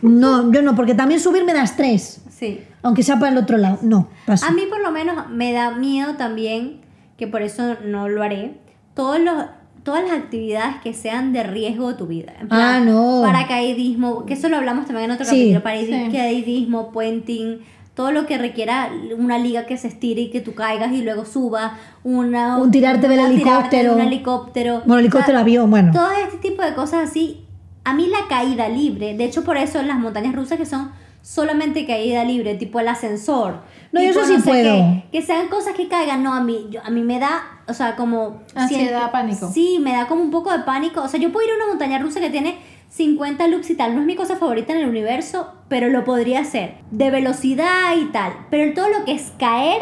No, 0.03 0.53
yo 0.53 0.61
no, 0.63 0.75
porque 0.75 0.95
también 0.95 1.21
subir 1.21 1.45
me 1.45 1.55
da 1.55 1.63
estrés. 1.63 2.21
Sí. 2.31 2.61
Aunque 2.83 3.03
sea 3.03 3.19
para 3.19 3.33
el 3.33 3.39
otro 3.39 3.57
lado. 3.59 3.79
No, 3.83 4.09
pasa. 4.27 4.47
A 4.47 4.51
mí 4.53 4.63
por 4.69 4.81
lo 4.83 4.91
menos 4.91 5.29
me 5.31 5.53
da 5.53 5.71
miedo 5.71 6.15
también, 6.17 6.81
que 7.17 7.27
por 7.29 7.43
eso 7.43 7.77
no 7.87 8.09
lo 8.09 8.23
haré, 8.23 8.59
todos 8.95 9.21
los, 9.21 9.45
todas 9.85 10.03
las 10.03 10.13
actividades 10.13 10.77
que 10.83 10.93
sean 10.93 11.33
de 11.33 11.45
riesgo 11.45 11.89
de 11.93 11.95
tu 11.95 12.07
vida. 12.07 12.33
En 12.41 12.49
Ah, 12.51 12.81
no. 12.85 13.23
Paracaidismo, 13.25 14.27
que 14.27 14.35
eso 14.35 14.49
lo 14.49 14.57
hablamos 14.57 14.87
también 14.87 15.07
en 15.07 15.11
otro 15.13 15.25
Sí. 15.25 15.53
capítulo, 15.55 15.63
paracaidismo, 15.63 16.91
puenting, 16.93 17.61
todo 17.95 18.11
lo 18.13 18.25
que 18.27 18.39
requiera 18.39 18.91
una 19.19 19.39
liga 19.39 19.67
que 19.67 19.77
se 19.77 19.89
estire 19.89 20.23
y 20.23 20.31
que 20.31 20.41
tú 20.41 20.55
caigas 20.55 20.93
y 20.93 21.03
luego 21.03 21.25
subas, 21.25 21.73
una, 22.05 22.57
Un 22.59 22.71
tirarte 22.71 23.07
del 23.09 23.21
helicóptero. 23.21 23.95
un 23.95 24.01
helicóptero. 24.01 24.83
Bueno, 24.87 25.01
helicóptero, 25.01 25.33
O 25.33 25.39
sea, 25.39 25.41
avión, 25.41 25.71
bueno. 25.71 25.93
Todo 25.93 26.11
este 26.13 26.39
tipo 26.39 26.63
de 26.63 26.75
cosas 26.75 27.11
así 27.11 27.45
a 27.85 27.95
mí 27.95 28.07
la 28.07 28.29
caída 28.29 28.69
libre, 28.69 29.15
de 29.17 29.25
hecho 29.25 29.43
por 29.45 29.57
eso 29.57 29.81
en 29.81 29.89
las 29.89 29.99
montañas 29.99 30.35
rusas 30.35 30.57
que 30.57 30.67
son 30.67 30.93
solamente 31.21 31.87
caída 31.87 32.25
libre, 32.25 32.55
tipo 32.55 32.81
el 32.81 32.89
ascensor. 32.89 33.61
No, 33.93 34.01
yo 34.03 34.11
eso 34.11 34.25
sí 34.25 34.37
sé 34.37 34.43
puedo. 34.49 34.75
qué, 34.75 35.05
que 35.13 35.23
sean 35.23 35.49
cosas 35.49 35.75
que 35.75 35.87
caigan, 35.89 36.23
no, 36.23 36.33
a 36.35 36.41
mí, 36.43 36.67
yo- 36.71 36.81
a 36.85 36.91
mí 36.91 37.03
me 37.03 37.19
da, 37.21 37.43
o 37.69 37.75
sea, 37.75 37.95
como... 37.97 38.43
Ansiedad, 38.55 39.11
pánico. 39.13 39.51
Sí, 39.53 39.79
me 39.81 39.93
da 39.93 40.07
como 40.09 40.23
un 40.23 40.31
poco 40.31 40.51
de 40.51 40.61
pánico. 40.61 41.01
O 41.03 41.09
sea, 41.09 41.21
yo 41.21 41.31
puedo 41.31 41.47
ir 41.47 41.53
a 41.53 41.57
una 41.57 41.67
montaña 41.69 41.99
rusa 41.99 42.19
que 42.21 42.31
tiene 42.31 42.59
50 42.93 43.47
loops 43.49 43.71
y 43.71 43.75
tal. 43.75 43.95
No 43.95 44.03
es 44.03 44.07
mi 44.07 44.17
cosa 44.17 44.37
favorita 44.37 44.75
en 44.75 44.81
el 44.81 44.89
universo, 44.89 45.55
pero 45.69 45.89
lo 45.89 46.05
podría 46.05 46.41
hacer. 46.41 46.75
De 46.91 47.11
velocidad 47.11 47.97
y 47.97 48.07
tal. 48.07 48.33
Pero 48.51 48.75
todo 48.75 48.91
lo 48.91 49.05
que 49.07 49.13
es 49.13 49.33
caer, 49.39 49.81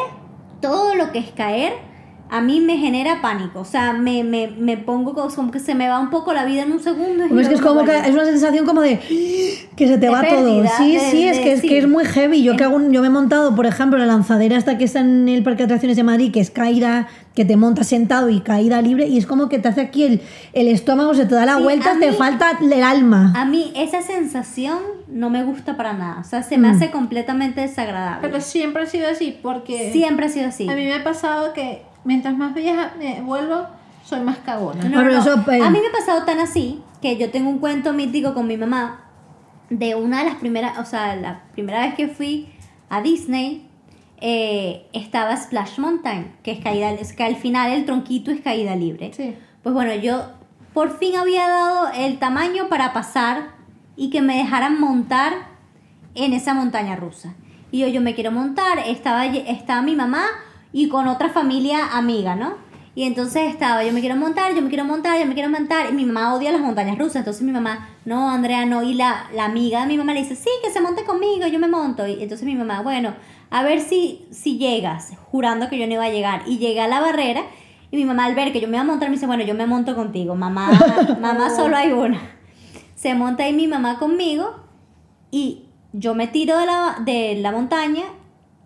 todo 0.61 0.95
lo 0.95 1.11
que 1.11 1.19
es 1.19 1.33
caer, 1.33 1.73
a 2.31 2.41
mí 2.41 2.61
me 2.61 2.77
genera 2.79 3.21
pánico. 3.21 3.61
O 3.61 3.65
sea, 3.65 3.93
me, 3.93 4.23
me, 4.25 4.47
me 4.49 4.77
pongo 4.77 5.15
como, 5.15 5.51
que 5.51 5.59
se 5.59 5.75
me 5.75 5.89
va 5.89 5.99
un 5.99 6.11
poco 6.11 6.33
la 6.33 6.45
vida 6.45 6.63
en 6.63 6.73
un 6.73 6.81
segundo. 6.81 7.27
y 7.27 7.29
Pues 7.29 7.43
es 7.43 7.49
que 7.49 7.55
es 7.57 7.61
como 7.61 7.85
que 7.85 7.97
es 7.99 8.11
una 8.11 8.25
sensación 8.25 8.65
como 8.67 8.81
de 8.83 8.99
que 9.77 9.87
se 9.89 9.95
te 9.95 10.07
De 10.07 10.09
va 10.11 10.23
todo. 10.23 10.65
Sí, 10.79 10.93
de- 10.93 11.01
sí, 11.11 11.27
es 11.29 11.37
de- 11.39 11.43
que 11.43 11.53
es 11.53 11.61
sí. 11.61 11.69
que 11.69 11.79
es 11.79 11.89
muy 11.89 12.05
heavy. 12.05 12.43
Yo 12.43 12.57
que 12.57 12.65
hago 12.65 12.77
un- 12.77 12.93
yo 12.93 13.01
me 13.01 13.09
he 13.09 13.11
montado, 13.11 13.55
por 13.57 13.67
ejemplo, 13.67 13.99
la 13.99 14.07
lanzadera 14.07 14.57
esta 14.57 14.79
que 14.79 14.85
está 14.85 15.01
en 15.01 15.29
el 15.29 15.43
parque 15.43 15.59
de 15.59 15.65
atracciones 15.65 15.97
de 15.97 16.03
Madrid, 16.05 16.31
que 16.33 16.41
es 16.41 16.51
caída, 16.51 17.09
que 17.35 17.45
te 17.45 17.57
montas 17.57 17.87
sentado 17.89 18.29
y 18.29 18.41
caída 18.41 18.81
libre, 18.83 19.07
y 19.09 19.17
es 19.19 19.27
como 19.27 19.49
que 19.49 19.59
te 19.59 19.69
hace 19.69 19.81
aquí 19.81 20.03
el, 20.05 20.21
el 20.53 20.69
estómago, 20.69 21.15
se 21.15 21.27
te 21.27 21.35
da 21.35 21.47
la 21.47 21.57
Sí, 21.57 21.63
vuelta, 21.63 21.97
te 21.99 22.13
falta 22.13 22.59
el 22.61 22.83
alma. 22.83 23.33
A 23.37 23.45
mí 23.45 23.73
esa 23.77 24.03
sensación 24.03 24.79
no 25.09 25.31
me 25.31 25.43
gusta 25.45 25.77
para 25.77 25.93
nada. 25.95 26.21
O 26.21 26.25
sea, 26.25 26.43
se 26.43 26.59
me 26.59 26.69
Mm. 26.69 26.71
hace 26.77 26.91
completamente 26.91 27.61
desagradable. 27.63 28.19
Pero 28.29 28.41
siempre 28.41 28.83
ha 28.83 28.87
sido 28.87 29.09
así, 29.09 29.37
porque 29.43 29.91
Siempre 29.93 30.27
ha 30.27 30.29
sido 30.29 30.49
así. 30.49 30.69
a 30.69 30.75
mí 30.75 30.85
me 30.85 30.95
ha 30.95 31.03
pasado 31.05 31.53
que 31.53 31.83
mientras 32.05 32.37
más 32.37 32.55
vieja 32.55 32.93
me 32.99 33.21
vuelvo, 33.23 33.67
soy 34.05 34.21
más 34.21 34.39
cagona. 34.39 34.85
No, 34.85 35.03
no, 35.03 35.45
pues- 35.45 35.63
A 35.63 35.71
mí 35.71 35.79
me 35.81 35.87
ha 35.89 35.93
pasado 35.93 36.25
tan 36.25 36.39
así 36.41 36.83
que 37.01 37.17
yo 37.17 37.31
tengo 37.31 37.49
un 37.51 37.59
cuento 37.59 37.93
mítico 37.93 38.35
con 38.35 38.47
mi 38.47 38.57
mamá 38.57 39.05
de 39.71 39.95
una 39.95 40.21
de 40.21 40.25
las 40.25 40.35
primeras, 40.37 40.79
o 40.79 40.85
sea, 40.85 41.15
la 41.17 41.43
primera 41.53 41.81
vez 41.87 41.95
que 41.95 42.09
fui 42.09 42.49
a 42.89 43.01
Disney 43.01 43.67
eh, 44.21 44.87
estaba 44.93 45.35
Splash 45.37 45.79
Mountain, 45.79 46.33
que 46.43 46.51
es 46.53 46.61
caída, 46.61 46.91
es 46.91 47.13
que 47.15 47.23
al 47.25 47.37
final 47.37 47.71
el 47.73 47.87
tronquito 47.87 48.31
es 48.31 48.41
caída 48.43 48.77
libre. 48.77 49.13
Sí. 49.15 49.35
Pues 49.63 49.75
bueno, 49.75 49.95
yo 49.95 50.25
por 50.75 50.99
fin 50.99 51.17
había 51.17 51.49
dado 51.49 51.89
el 51.97 52.19
tamaño 52.19 52.69
para 52.69 52.93
pasar 52.93 53.53
y 53.97 54.11
que 54.11 54.21
me 54.21 54.37
dejaran 54.37 54.79
montar 54.79 55.33
en 56.15 56.33
esa 56.33 56.53
montaña 56.53 56.97
rusa. 56.97 57.35
Y 57.71 57.79
yo, 57.81 57.89
yo 57.89 58.01
me 58.01 58.15
quiero 58.15 58.31
montar, 58.33 58.79
estaba, 58.87 59.25
estaba 59.27 59.81
mi 59.83 59.95
mamá 59.97 60.25
y 60.73 60.89
con 60.89 61.09
otra 61.09 61.31
familia 61.31 61.97
amiga, 61.97 62.37
¿no? 62.37 62.55
Y 62.95 63.05
entonces 63.05 63.49
estaba, 63.49 63.85
yo 63.85 63.93
me 63.93 64.01
quiero 64.01 64.17
montar, 64.17 64.55
yo 64.55 64.63
me 64.63 64.69
quiero 64.69 64.85
montar, 64.85 65.19
yo 65.19 65.27
me 65.27 65.35
quiero 65.35 65.49
montar. 65.49 65.91
Y 65.91 65.93
mi 65.93 66.05
mamá 66.05 66.35
odia 66.35 66.51
las 66.51 66.61
montañas 66.61 66.99
rusas. 66.99 67.17
Entonces 67.17 67.43
mi 67.43 67.53
mamá, 67.53 67.89
no, 68.05 68.31
Andrea, 68.31 68.67
no. 68.67 68.83
Y 68.83 68.95
la, 68.95 69.27
la 69.33 69.45
amiga 69.45 69.83
de 69.83 69.87
mi 69.87 69.97
mamá 69.97 70.13
le 70.13 70.21
dice, 70.21 70.35
sí, 70.35 70.51
que 70.63 70.71
se 70.71 70.81
monte 70.81 71.05
conmigo, 71.05 71.47
yo 71.47 71.59
me 71.61 71.69
monto. 71.69 72.07
Y 72.07 72.23
entonces 72.23 72.43
mi 72.43 72.57
mamá, 72.57 72.83
bueno, 72.83 73.15
a 73.51 73.63
ver 73.63 73.81
si, 73.81 74.27
si 74.31 74.59
llegas, 74.59 75.13
jurando 75.31 75.69
que 75.69 75.79
yo 75.79 75.87
no 75.87 75.95
iba 75.95 76.05
a 76.05 76.11
llegar. 76.11 76.43
Y 76.47 76.59
llegué 76.59 76.81
a 76.81 76.89
la 76.89 77.01
barrera 77.01 77.45
y 77.91 77.97
mi 77.97 78.05
mamá 78.05 78.27
al 78.27 78.35
ver 78.35 78.53
que 78.53 78.61
yo 78.61 78.69
me 78.69 78.77
iba 78.77 78.83
a 78.83 78.87
montar 78.87 79.09
me 79.09 79.15
dice, 79.15 79.27
bueno, 79.27 79.45
yo 79.45 79.55
me 79.55 79.67
monto 79.67 79.95
contigo. 79.95 80.35
Mamá, 80.35 80.71
mamá 81.21 81.51
solo 81.51 81.77
hay 81.77 81.93
una. 81.93 82.21
Se 82.95 83.15
monta 83.15 83.45
ahí 83.45 83.53
mi 83.53 83.67
mamá 83.67 83.99
conmigo 83.99 84.57
y 85.31 85.65
yo 85.93 86.15
me 86.15 86.29
tiro 86.29 86.59
de 86.59 86.67
la, 86.67 86.99
de 87.05 87.37
la 87.41 87.51
montaña 87.51 88.05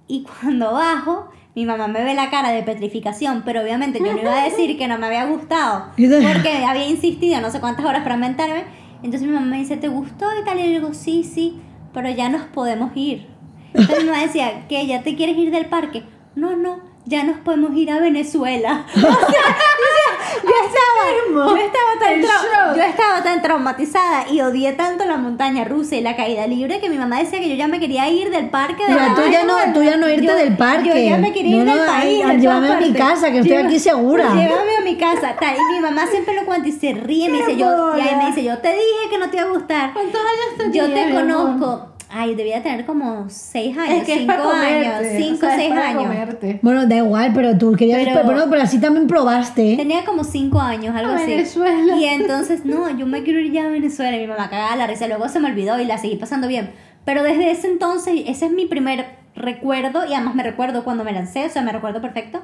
y 0.06 0.24
cuando 0.24 0.72
bajo, 0.72 1.30
mi 1.54 1.66
mamá 1.66 1.86
me 1.86 2.02
ve 2.02 2.14
la 2.14 2.30
cara 2.30 2.50
de 2.50 2.62
petrificación, 2.62 3.42
pero 3.44 3.62
obviamente 3.62 4.00
yo 4.00 4.12
no 4.12 4.20
iba 4.20 4.40
a 4.40 4.44
decir 4.44 4.76
que 4.76 4.88
no 4.88 4.98
me 4.98 5.06
había 5.06 5.26
gustado, 5.26 5.86
porque 5.96 6.64
había 6.66 6.88
insistido 6.88 7.40
no 7.40 7.50
sé 7.50 7.60
cuántas 7.60 7.86
horas 7.86 8.02
para 8.02 8.16
mentarme. 8.16 8.64
Entonces 9.02 9.28
mi 9.28 9.34
mamá 9.34 9.46
me 9.46 9.58
dice, 9.58 9.76
¿te 9.76 9.88
gustó 9.88 10.26
y 10.40 10.44
tal? 10.44 10.58
Y 10.58 10.62
yo 10.62 10.80
digo, 10.80 10.94
sí, 10.94 11.22
sí, 11.24 11.60
pero 11.92 12.10
ya 12.10 12.28
nos 12.28 12.42
podemos 12.46 12.90
ir. 12.96 13.26
Entonces 13.74 14.04
mi 14.04 14.10
mamá 14.10 14.22
decía, 14.22 14.66
¿qué? 14.68 14.86
¿Ya 14.86 15.02
te 15.02 15.14
quieres 15.14 15.36
ir 15.36 15.50
del 15.50 15.66
parque? 15.66 16.04
No, 16.34 16.56
no, 16.56 16.80
ya 17.06 17.22
nos 17.24 17.38
podemos 17.38 17.74
ir 17.76 17.90
a 17.90 18.00
Venezuela. 18.00 18.84
O 18.96 19.00
sea, 19.00 19.10
o 19.10 19.26
sea, 19.30 20.42
yo 20.42 20.50
estaba, 20.66 21.48
yo 21.50 21.56
estaba 21.56 21.98
tan 22.00 22.76
yo 22.76 22.82
estaba 22.82 23.22
tan 23.22 23.42
traumatizada 23.42 24.26
y 24.30 24.40
odié 24.40 24.72
tanto 24.72 25.04
la 25.04 25.16
montaña 25.16 25.64
rusa 25.64 25.96
y 25.96 26.00
la 26.00 26.16
caída 26.16 26.46
libre 26.46 26.80
que 26.80 26.90
mi 26.90 26.96
mamá 26.98 27.18
decía 27.20 27.38
que 27.40 27.48
yo 27.48 27.54
ya 27.54 27.68
me 27.68 27.78
quería 27.80 28.08
ir 28.10 28.30
del 28.30 28.50
parque. 28.50 28.82
De 28.84 28.92
sea, 28.92 29.08
verdad. 29.10 29.14
tú 29.24 29.30
ya 29.30 29.44
no, 29.44 29.54
tú 29.72 29.82
ya 29.82 29.96
no 29.96 30.08
irte 30.08 30.26
Yo- 30.26 30.34
del 30.36 30.56
parque. 30.56 30.88
Yo 30.88 31.10
ya 31.10 31.18
me 31.18 31.32
quería 31.32 31.56
ir 31.58 31.64
No, 31.64 31.74
no, 31.74 31.80
del 31.82 31.86
país. 31.90 32.24
ay, 32.26 32.38
llévame 32.40 32.68
a 32.72 32.80
mi 32.80 32.92
casa, 32.92 33.30
que 33.30 33.38
estoy 33.38 33.56
aquí 33.56 33.78
segura. 33.78 34.28
Llévame 34.34 34.76
a 34.76 34.80
mi 34.84 34.96
casa. 34.96 35.36
Tal. 35.38 35.54
Y 35.56 35.74
mi 35.74 35.80
mamá 35.80 36.06
siempre 36.08 36.34
lo 36.34 36.44
cuenta 36.44 36.68
y 36.68 36.72
se 36.72 36.92
ríe. 36.92 37.28
Me 37.28 37.38
dice, 37.38 37.56
yo, 37.56 37.96
y 37.96 38.00
ahí 38.00 38.16
me 38.16 38.26
dice, 38.26 38.42
yo 38.44 38.58
te 38.58 38.68
dije 38.70 39.10
que 39.10 39.18
no 39.18 39.30
te 39.30 39.36
iba 39.36 39.46
a 39.46 39.50
gustar. 39.50 39.92
¿Cuántos 39.92 40.20
años 40.20 40.58
tenías? 40.72 40.88
Yo 40.88 40.94
te 40.94 41.14
conozco. 41.14 41.93
Ay, 42.10 42.34
debía 42.34 42.62
tener 42.62 42.86
como 42.86 43.26
seis 43.28 43.76
años, 43.76 43.98
Es 44.00 44.04
que 44.04 44.12
es 44.12 44.18
cinco 44.20 44.34
para 44.34 44.60
años, 44.60 44.94
comerte. 44.94 45.16
cinco, 45.18 45.36
o 45.36 45.40
sea, 45.40 45.50
es 45.50 45.56
seis 45.56 45.68
para 45.70 45.88
años. 45.88 46.02
comerte. 46.02 46.58
Bueno, 46.62 46.86
da 46.86 46.96
igual, 46.96 47.32
pero 47.34 47.58
tú 47.58 47.72
querías. 47.72 47.98
Pero- 47.98 48.12
Pero, 48.14 48.24
bueno, 48.26 48.44
pero 48.50 48.62
así 48.62 48.80
también 48.80 49.06
probaste. 49.06 49.76
Tenía 49.76 50.04
como 50.04 50.22
cinco 50.22 50.60
años, 50.60 50.94
algo 50.94 51.12
A 51.12 51.16
así. 51.16 51.26
Venezuela. 51.30 51.96
Y 51.96 52.04
entonces, 52.04 52.64
no, 52.64 52.88
yo 52.96 53.06
me 53.06 53.22
quiero 53.24 53.40
ir 53.40 53.50
ya 53.52 53.64
a 53.66 53.68
Venezuela. 53.68 54.16
Y 54.16 54.20
mi 54.20 54.26
mamá 54.28 54.48
cagaba 54.50 54.76
la 54.76 54.86
risa. 54.86 55.08
Luego 55.08 55.28
se 55.28 55.40
me 55.40 55.48
olvidó 55.48 55.80
y 55.80 55.84
la 55.86 55.98
seguí 55.98 56.16
pasando 56.16 56.46
bien. 56.46 56.70
Pero 57.04 57.22
desde 57.22 57.50
ese 57.50 57.66
entonces, 57.68 58.22
ese 58.26 58.46
es 58.46 58.52
mi 58.52 58.66
primer 58.66 59.06
recuerdo. 59.34 60.04
Y 60.06 60.14
además 60.14 60.34
me 60.36 60.42
recuerdo 60.42 60.84
cuando 60.84 61.04
me 61.04 61.12
lancé, 61.12 61.46
o 61.46 61.50
sea, 61.50 61.62
me 61.62 61.72
recuerdo 61.72 62.00
perfecto. 62.00 62.42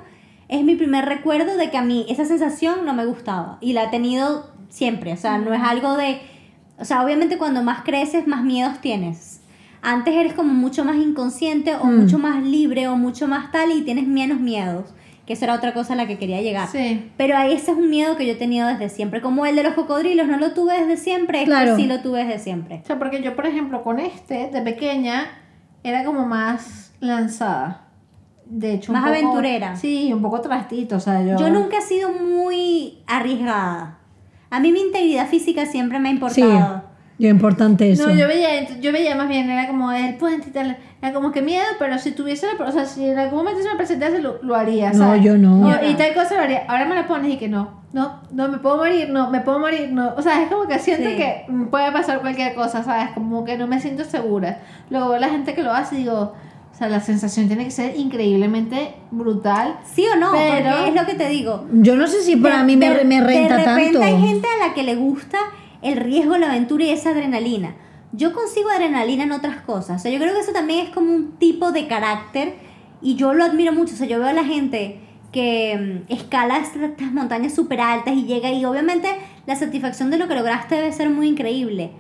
Es 0.49 0.65
mi 0.65 0.75
primer 0.75 1.05
recuerdo 1.05 1.57
de 1.57 1.71
que 1.71 1.77
a 1.77 1.83
mí 1.83 2.07
esa 2.09 2.25
sensación 2.25 2.85
no 2.85 2.93
me 2.93 3.05
gustaba. 3.07 3.59
Y 3.61 3.73
la 3.73 3.85
he 3.85 3.89
tenido 3.89 4.51
siempre. 4.69 5.13
O 5.13 5.17
sea, 5.17 5.39
no 5.39 5.55
es 5.55 5.61
algo 5.63 5.97
de. 5.97 6.21
O 6.79 6.85
sea, 6.85 7.05
obviamente 7.05 7.37
cuando 7.39 7.63
más 7.63 7.83
creces, 7.85 8.27
más 8.27 8.43
miedos 8.43 8.81
tienes. 8.81 9.40
Antes 9.83 10.15
eres 10.15 10.35
como 10.35 10.53
mucho 10.53 10.85
más 10.85 10.97
inconsciente 10.97 11.75
o 11.75 11.85
Mm. 11.85 12.01
mucho 12.01 12.19
más 12.19 12.43
libre 12.43 12.89
o 12.89 12.97
mucho 12.97 13.27
más 13.29 13.51
tal 13.53 13.71
y 13.73 13.83
tienes 13.83 14.07
menos 14.07 14.39
miedos. 14.41 14.85
Que 15.27 15.35
eso 15.35 15.45
era 15.45 15.55
otra 15.55 15.73
cosa 15.73 15.93
a 15.93 15.97
la 15.97 16.07
que 16.09 16.19
quería 16.19 16.43
llegar. 16.43 16.69
Sí. 16.69 17.11
Pero 17.17 17.37
ahí 17.37 17.53
ese 17.53 17.71
es 17.71 17.77
un 17.77 17.89
miedo 17.89 18.17
que 18.17 18.27
yo 18.27 18.33
he 18.33 18.37
tenido 18.37 18.67
desde 18.67 18.89
siempre. 18.89 19.21
Como 19.21 19.47
el 19.47 19.55
de 19.55 19.63
los 19.63 19.75
cocodrilos, 19.75 20.27
no 20.27 20.39
lo 20.39 20.53
tuve 20.55 20.79
desde 20.81 20.97
siempre, 20.97 21.39
este 21.39 21.51
Claro. 21.51 21.77
sí 21.77 21.87
lo 21.87 22.01
tuve 22.01 22.25
desde 22.25 22.41
siempre. 22.41 22.81
O 22.83 22.87
sea, 22.87 22.99
porque 22.99 23.23
yo, 23.23 23.37
por 23.37 23.47
ejemplo, 23.47 23.83
con 23.85 24.01
este, 24.01 24.51
de 24.51 24.61
pequeña, 24.63 25.29
era 25.85 26.05
como 26.05 26.27
más 26.27 26.93
lanzada. 27.01 27.87
De 28.45 28.75
hecho, 28.75 28.91
un 28.93 28.99
Más 29.01 29.09
poco- 29.09 29.17
aventurera. 29.17 29.77
Sí, 29.77 30.13
un 30.13 30.21
poco 30.21 30.41
trastito, 30.41 30.97
o 30.97 31.01
sea, 31.01 31.23
yo... 31.25 31.39
Yo 31.39 31.49
nunca 31.51 31.79
he 31.79 31.83
sido 31.83 32.11
muy 32.11 32.99
arriesgada. 33.07 33.99
A 34.51 34.59
mí 34.59 34.73
mi 34.73 34.81
integridad 34.81 35.29
física 35.29 35.65
siempre 35.67 36.01
me 36.01 36.09
ha 36.09 36.13
Sí. 36.31 36.43
Yo 37.21 37.29
importante 37.29 37.93
eso. 37.93 38.09
No, 38.09 38.15
yo 38.15 38.27
veía, 38.27 38.67
yo 38.81 38.93
veía 38.93 39.15
más 39.15 39.29
bien, 39.29 39.51
era 39.51 39.67
como 39.67 39.93
el 39.93 40.15
puente 40.17 40.49
y 40.49 40.53
tal, 40.53 40.79
era 41.03 41.13
como 41.13 41.33
que 41.33 41.43
miedo, 41.43 41.63
pero 41.79 41.99
si 41.99 42.13
tuviese 42.13 42.47
la, 42.47 42.65
o 42.65 42.73
sea, 42.73 42.87
si 42.87 43.05
en 43.07 43.19
algún 43.19 43.39
momento 43.41 43.63
se 43.63 43.69
me 43.69 43.77
presentase, 43.77 44.21
lo, 44.21 44.43
lo 44.43 44.57
haría, 44.57 44.91
No, 44.93 44.99
¿sabes? 44.99 45.23
yo 45.23 45.37
no. 45.37 45.69
Yo- 45.71 45.87
y 45.91 45.95
tal 45.95 46.15
cosa 46.15 46.37
lo 46.37 46.41
haría. 46.43 46.65
Ahora 46.67 46.87
me 46.87 46.95
la 46.95 47.07
pones 47.07 47.31
y 47.33 47.37
que 47.37 47.49
no, 47.49 47.83
no, 47.93 48.23
no, 48.33 48.49
me 48.49 48.57
puedo 48.59 48.79
morir, 48.79 49.11
no, 49.11 49.31
me 49.31 49.41
puedo 49.41 49.59
morir, 49.59 49.91
no. 49.93 50.15
O 50.17 50.23
sea, 50.23 50.43
es 50.43 50.49
como 50.51 50.67
que 50.67 50.79
siento 50.79 51.11
Sí. 51.11 51.17
que 51.17 51.45
puede 51.71 51.93
pasar 51.93 52.21
cualquier 52.23 52.55
cosa, 52.55 52.83
¿sabes? 52.83 53.11
Como 53.13 53.45
que 53.45 53.59
no 53.59 53.67
me 53.67 53.81
siento 53.81 54.05
segura. 54.05 54.61
Luego 54.89 55.11
veo 55.11 55.19
la 55.21 55.29
gente 55.29 55.53
que 55.55 55.63
lo 55.63 55.73
hace 55.73 55.97
y 55.97 55.99
digo, 55.99 56.33
o 56.73 56.75
sea, 56.75 56.89
la 56.89 57.01
sensación 57.01 57.49
tiene 57.49 57.65
que 57.65 57.71
ser 57.71 57.97
increíblemente 57.99 58.95
brutal. 59.11 59.77
¿Sí 59.93 60.05
o 60.11 60.17
no? 60.19 60.31
Pero- 60.33 60.71
Porque 60.71 60.89
es 60.89 60.95
lo 60.95 61.05
que 61.07 61.15
te 61.15 61.29
digo. 61.29 61.67
Yo 61.73 61.97
no 61.97 62.07
sé 62.07 62.23
si 62.23 62.37
para 62.37 62.59
De- 62.59 62.65
mí 62.65 62.77
me, 62.77 62.89
de- 62.95 63.05
me 63.05 63.21
renta 63.21 63.57
De 63.59 63.65
repente 63.65 63.99
tanto. 63.99 64.03
hay 64.03 64.21
gente 64.27 64.49
a 64.63 64.69
la 64.69 64.73
que 64.75 64.83
le 64.85 64.95
gusta 64.97 65.37
el 65.83 65.97
riesgo, 65.97 66.37
la 66.37 66.51
aventura 66.51 66.85
y 66.85 66.91
esa 66.91 67.11
adrenalina. 67.11 67.75
Yo 68.13 68.33
consigo 68.33 68.71
adrenalina 68.71 69.25
en 69.25 69.33
otras 69.33 69.63
cosas. 69.63 70.01
O 70.01 70.03
sea, 70.03 70.11
yo 70.11 70.19
creo 70.19 70.35
que 70.35 70.41
eso 70.41 70.53
también 70.53 70.87
es 70.87 70.91
como 70.93 71.13
un 71.13 71.33
tipo 71.39 71.73
de 71.73 71.87
carácter 71.87 72.55
y 73.01 73.15
yo 73.15 73.35
lo 73.35 73.45
admiro 73.45 73.73
mucho. 73.73 73.95
O 73.95 73.97
sea, 73.97 74.07
yo 74.07 74.19
veo 74.19 74.29
a 74.29 74.33
la 74.33 74.45
gente 74.45 75.01
que 75.33 76.05
mm, 76.09 76.13
escala 76.13 76.59
estas, 76.59 77.13
montañas 77.13 77.55
súper 77.55 77.81
altas 77.81 78.15
y 78.15 78.25
llega 78.25 78.51
y 78.51 78.65
obviamente 78.65 79.09
la 79.47 79.57
satisfacción 79.57 80.11
de 80.11 80.19
lo 80.19 80.29
que 80.29 80.35
lograste 80.35 80.77
debe 80.77 80.93
ser 80.93 81.11
muy 81.11 81.29
increíble. 81.29 81.93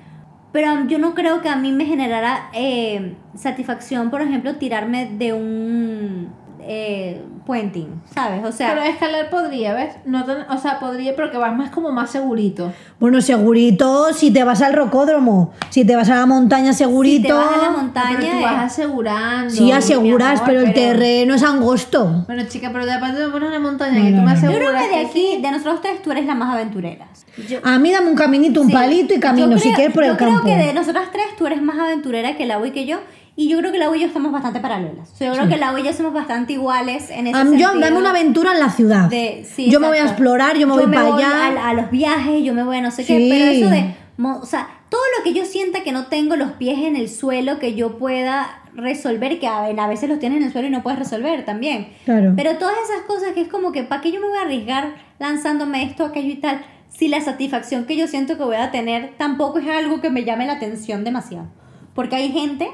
Pero 0.53 0.87
yo 0.89 0.99
no 0.99 1.15
creo 1.15 1.43
que 1.43 1.49
a 1.49 1.55
mí 1.55 1.71
me 1.71 1.85
generara 1.85 2.51
eh, 2.53 3.15
satisfacción, 3.37 4.11
por 4.11 4.21
ejemplo, 4.21 4.57
tirarme 4.57 5.07
de 5.07 5.33
un 5.33 6.33
eh, 6.63 7.23
puenting, 7.47 8.03
¿sabes? 8.15 8.45
O 8.45 8.53
sea, 8.53 8.71
pero 8.75 8.83
escalar 8.83 9.31
podría, 9.31 9.75
¿ves? 9.75 9.95
No 10.05 10.25
tan- 10.25 10.47
o 10.51 10.59
sea, 10.59 10.79
podría, 10.79 11.17
pero 11.17 11.31
que 11.31 11.39
vas 11.39 11.57
más 11.57 11.71
como 11.71 11.91
más 11.93 12.11
segurito. 12.11 12.73
Bueno, 12.99 13.21
segurito 13.21 14.13
si 14.13 14.31
te 14.33 14.45
vas 14.45 14.63
al 14.63 14.73
rocódromo. 14.75 15.53
Si 15.71 15.85
te 15.85 15.97
vas 15.97 16.09
a 16.11 16.17
la 16.17 16.27
montaña, 16.27 16.73
segurito. 16.73 17.23
si 17.23 17.27
te 17.29 17.33
vas 17.33 17.55
a 17.55 17.63
la 17.63 17.71
montaña, 17.71 18.17
pero 18.21 18.31
tú 18.33 18.39
eh, 18.39 18.43
vas 18.43 18.65
asegurando. 18.73 19.51
Sí, 19.55 19.73
aseguras, 19.73 20.41
amor, 20.41 20.45
pero 20.47 20.61
el 20.61 20.73
terreno 20.75 21.35
es 21.35 21.43
angosto. 21.43 22.25
Bueno, 22.27 22.45
chica, 22.49 22.71
pero 22.73 22.87
de 22.87 22.93
aparte 22.93 23.19
me 23.25 23.29
pones 23.33 23.49
una 23.49 23.59
montaña 23.61 23.99
No, 23.99 24.05
que 24.05 24.11
tú 24.11 24.17
no, 24.17 24.23
me 24.23 24.35
no. 24.35 24.41
Yo 24.41 24.49
aseguras 24.49 24.69
creo 24.71 24.91
que 24.91 24.97
de 24.99 25.03
sí. 25.13 25.29
aquí, 25.33 25.43
de 25.43 25.51
nosotros 25.51 25.81
tres, 25.83 26.03
tú 26.03 26.13
eres 26.13 26.27
la 26.27 26.35
más 26.35 26.55
aventurera. 26.55 27.07
Yo, 27.49 27.59
A 27.63 27.79
mí 27.79 27.91
dame 27.91 28.09
un 28.11 28.17
caminito, 28.17 28.61
un 28.61 28.67
sí. 28.67 28.73
palito 28.73 29.15
y 29.15 29.21
camino, 29.21 29.53
Yo 29.53 29.59
si 29.59 29.73
quieres 29.73 29.95
por 29.95 30.05
el 30.05 30.11
yo 30.11 30.17
campo. 30.17 30.41
creo 30.43 30.57
que 30.59 30.63
de 30.67 30.75
nosotras 30.75 31.09
tres, 31.13 31.25
tú 31.39 31.47
eres 31.47 31.63
más 31.63 31.79
aventurera 31.79 32.37
que 32.37 32.45
Lau 32.47 32.65
y 32.67 32.71
que 32.73 32.87
yo. 32.87 32.99
Y 33.41 33.49
yo 33.49 33.57
creo 33.59 33.73
que 33.73 33.79
Lau 33.79 33.95
y 33.95 34.01
yo 34.01 34.07
estamos 34.07 34.33
bastante 34.33 34.61
paralelas. 34.61 35.19
Yo 35.19 35.33
creo 35.33 35.49
que 35.49 35.57
Lau 35.57 35.79
y 35.79 35.83
yo 35.83 35.93
somos 35.95 36.13
bastante 36.13 36.53
iguales 36.53 37.09
en 37.11 37.27
ese 37.27 37.39
A 37.39 37.45
mí- 37.45 37.59
yo, 37.59 37.69
sentido. 37.69 37.81
dame 37.89 37.97
una 37.99 38.11
aventura 38.11 38.53
en 38.53 38.61
la 38.61 38.69
ciudad. 38.69 39.09
de- 39.09 39.47
sí, 39.51 39.71
yo 39.71 39.81
me 39.81 39.87
voy 39.89 39.97
a 39.97 40.03
explorar, 40.03 40.59
yo 40.59 40.67
me 40.67 40.75
voy 40.75 40.87
para 40.93 41.15
allá. 41.15 41.47
a, 41.65 41.71
a 41.71 41.73
los 41.75 41.91
viajes, 41.91 42.45
yo 42.45 42.53
me 42.53 42.63
voy 42.65 42.77
a 42.77 42.81
no 42.83 42.91
sé 42.91 43.03
Sí. 43.03 43.15
qué. 43.17 43.29
Pero 43.31 43.45
eso 43.47 43.71
de. 43.71 43.95
O 44.43 44.45
sea, 44.45 44.69
todo 44.91 45.01
lo 45.17 45.25
que 45.25 45.33
yo 45.33 45.47
sienta 45.47 45.83
que 45.83 45.91
no 45.93 46.07
tengo 46.09 46.37
los 46.37 46.53
pies 46.53 46.81
en 46.81 46.97
el 46.97 47.09
suelo, 47.09 47.59
que 47.59 47.75
yo 47.75 47.97
pueda 47.97 48.61
resolver, 48.75 49.39
que 49.41 49.47
a, 49.47 49.65
a 49.65 49.87
veces 49.89 50.11
los 50.11 50.19
tienes 50.19 50.39
en 50.41 50.45
el 50.45 50.53
suelo 50.53 50.69
y 50.69 50.71
no 50.71 50.83
puedes 50.83 50.99
resolver 50.99 51.47
también. 51.47 51.89
Claro. 52.05 52.35
Pero 52.37 52.57
todas 52.59 52.75
esas 52.85 53.07
cosas 53.07 53.33
que 53.33 53.41
es 53.41 53.49
como 53.49 53.73
que, 53.73 53.85
¿para 53.85 54.03
qué 54.03 54.13
yo 54.13 54.21
me 54.21 54.29
voy 54.29 54.37
a 54.39 54.43
arriesgar 54.43 54.97
lanzándome 55.19 55.83
esto, 55.85 56.05
aquello 56.05 56.29
y 56.31 56.37
tal? 56.37 56.61
Si 56.91 57.09
la 57.09 57.23
satisfacción 57.23 57.87
que 57.87 57.97
yo 57.97 58.07
siento 58.07 58.37
que 58.37 58.45
voy 58.45 58.57
a 58.57 58.71
tener 58.71 59.15
tampoco 59.17 59.61
es 59.61 59.69
algo 59.69 60.03
que 60.03 60.11
me 60.11 60.25
llame 60.25 60.47
la 60.47 60.55
atención 60.55 61.05
demasiado. 61.05 61.47
Porque 61.95 62.17
hay 62.17 62.31
gente 62.33 62.69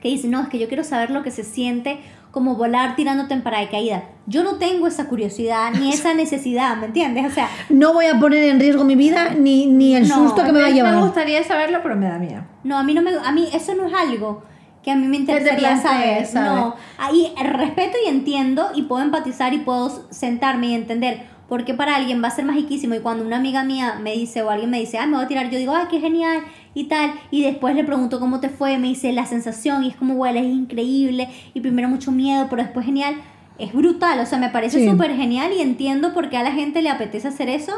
que 0.00 0.08
dice, 0.08 0.28
no, 0.28 0.42
es 0.42 0.48
que 0.48 0.58
yo 0.58 0.68
quiero 0.68 0.84
saber 0.84 1.10
lo 1.10 1.22
que 1.22 1.30
se 1.30 1.42
siente 1.44 1.98
como 2.30 2.54
volar 2.56 2.96
tirándote 2.96 3.32
en 3.32 3.42
paracaídas. 3.42 4.02
Yo 4.26 4.42
no 4.44 4.56
tengo 4.56 4.86
esa 4.86 5.06
curiosidad 5.06 5.70
ni 5.72 5.92
esa 5.92 6.12
necesidad, 6.14 6.76
¿me 6.76 6.86
entiendes? 6.86 7.26
O 7.26 7.30
sea, 7.30 7.48
No 7.70 7.94
voy 7.94 8.06
a 8.06 8.18
poner 8.20 8.44
en 8.44 8.60
riesgo 8.60 8.84
mi 8.84 8.94
vida 8.94 9.30
ni, 9.30 9.66
ni 9.66 9.96
el 9.96 10.06
No, 10.06 10.16
susto 10.16 10.44
que 10.44 10.52
me 10.52 10.60
va 10.60 10.66
a 10.66 10.68
Me 10.70 10.74
llevar. 10.74 11.00
gustaría 11.00 11.42
saberlo, 11.44 11.80
pero 11.82 11.96
me 11.96 12.06
da 12.06 12.18
miedo. 12.18 12.42
No, 12.62 12.76
a 12.78 12.82
mí 12.82 12.92
no 12.94 13.02
me 13.02 13.12
a 13.16 13.32
mí 13.32 13.48
eso 13.52 13.74
no 13.74 13.86
es 13.86 13.94
algo 13.94 14.42
que 14.82 14.92
a 14.92 14.96
mí 14.96 15.06
me 15.06 15.16
te 15.16 15.22
interesaría 15.22 15.76
saber. 15.78 16.26
¿sabes? 16.26 16.48
No, 16.48 16.76
ahí 16.98 17.32
respeto 17.42 17.96
y 18.04 18.08
entiendo 18.08 18.68
y 18.74 18.82
puedo 18.82 19.02
empatizar 19.02 19.52
y 19.52 19.58
puedo 19.58 20.06
sentarme 20.10 20.68
y 20.68 20.74
entender 20.74 21.24
por 21.48 21.64
qué 21.64 21.74
para 21.74 21.94
alguien 21.96 22.22
va 22.22 22.28
a 22.28 22.30
ser 22.32 22.44
magiquísimo 22.44 22.94
y 22.94 23.00
cuando 23.00 23.24
una 23.24 23.36
amiga 23.36 23.62
mía 23.62 23.98
me 24.02 24.12
dice 24.12 24.42
o 24.42 24.50
alguien 24.50 24.70
me 24.70 24.80
dice, 24.80 24.98
"Ah, 24.98 25.06
me 25.06 25.16
voy 25.16 25.24
a 25.24 25.28
tirar", 25.28 25.48
yo 25.50 25.58
digo, 25.58 25.74
"Ay, 25.74 25.86
qué 25.90 26.00
genial" 26.00 26.40
y 26.74 26.84
tal, 26.84 27.12
y 27.30 27.42
después 27.42 27.74
le 27.74 27.84
pregunto 27.84 28.18
cómo 28.20 28.40
te 28.40 28.48
fue, 28.48 28.78
me 28.78 28.88
dice 28.88 29.12
la 29.12 29.26
sensación 29.26 29.84
y 29.84 29.88
es 29.88 29.96
como 29.96 30.14
huele, 30.14 30.40
es 30.40 30.46
increíble 30.46 31.28
y 31.54 31.60
primero 31.60 31.88
mucho 31.88 32.10
miedo, 32.12 32.46
pero 32.50 32.62
después 32.62 32.84
genial. 32.84 33.14
Es 33.58 33.72
brutal, 33.72 34.20
o 34.20 34.26
sea, 34.26 34.38
me 34.38 34.50
parece 34.50 34.80
Sí. 34.80 34.90
súper 34.90 35.14
genial 35.16 35.50
y 35.56 35.62
entiendo 35.62 36.12
por 36.12 36.28
qué 36.28 36.36
a 36.36 36.42
la 36.42 36.52
gente 36.52 36.82
le 36.82 36.90
apetece 36.90 37.28
hacer 37.28 37.48
eso 37.48 37.72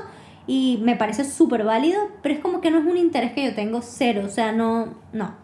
y 0.49 0.81
me 0.83 0.97
parece 0.97 1.25
súper 1.25 1.63
válido, 1.63 2.01
pero 2.23 2.35
es 2.35 2.41
como 2.41 2.61
que 2.61 2.71
no 2.73 2.79
es 2.79 2.85
un 2.87 2.97
interés 2.97 3.33
que 3.33 3.45
yo 3.45 3.55
tengo 3.55 3.81
cero, 3.83 4.23
o 4.25 4.29
sea, 4.29 4.51
no, 4.51 4.95
no. 5.13 5.35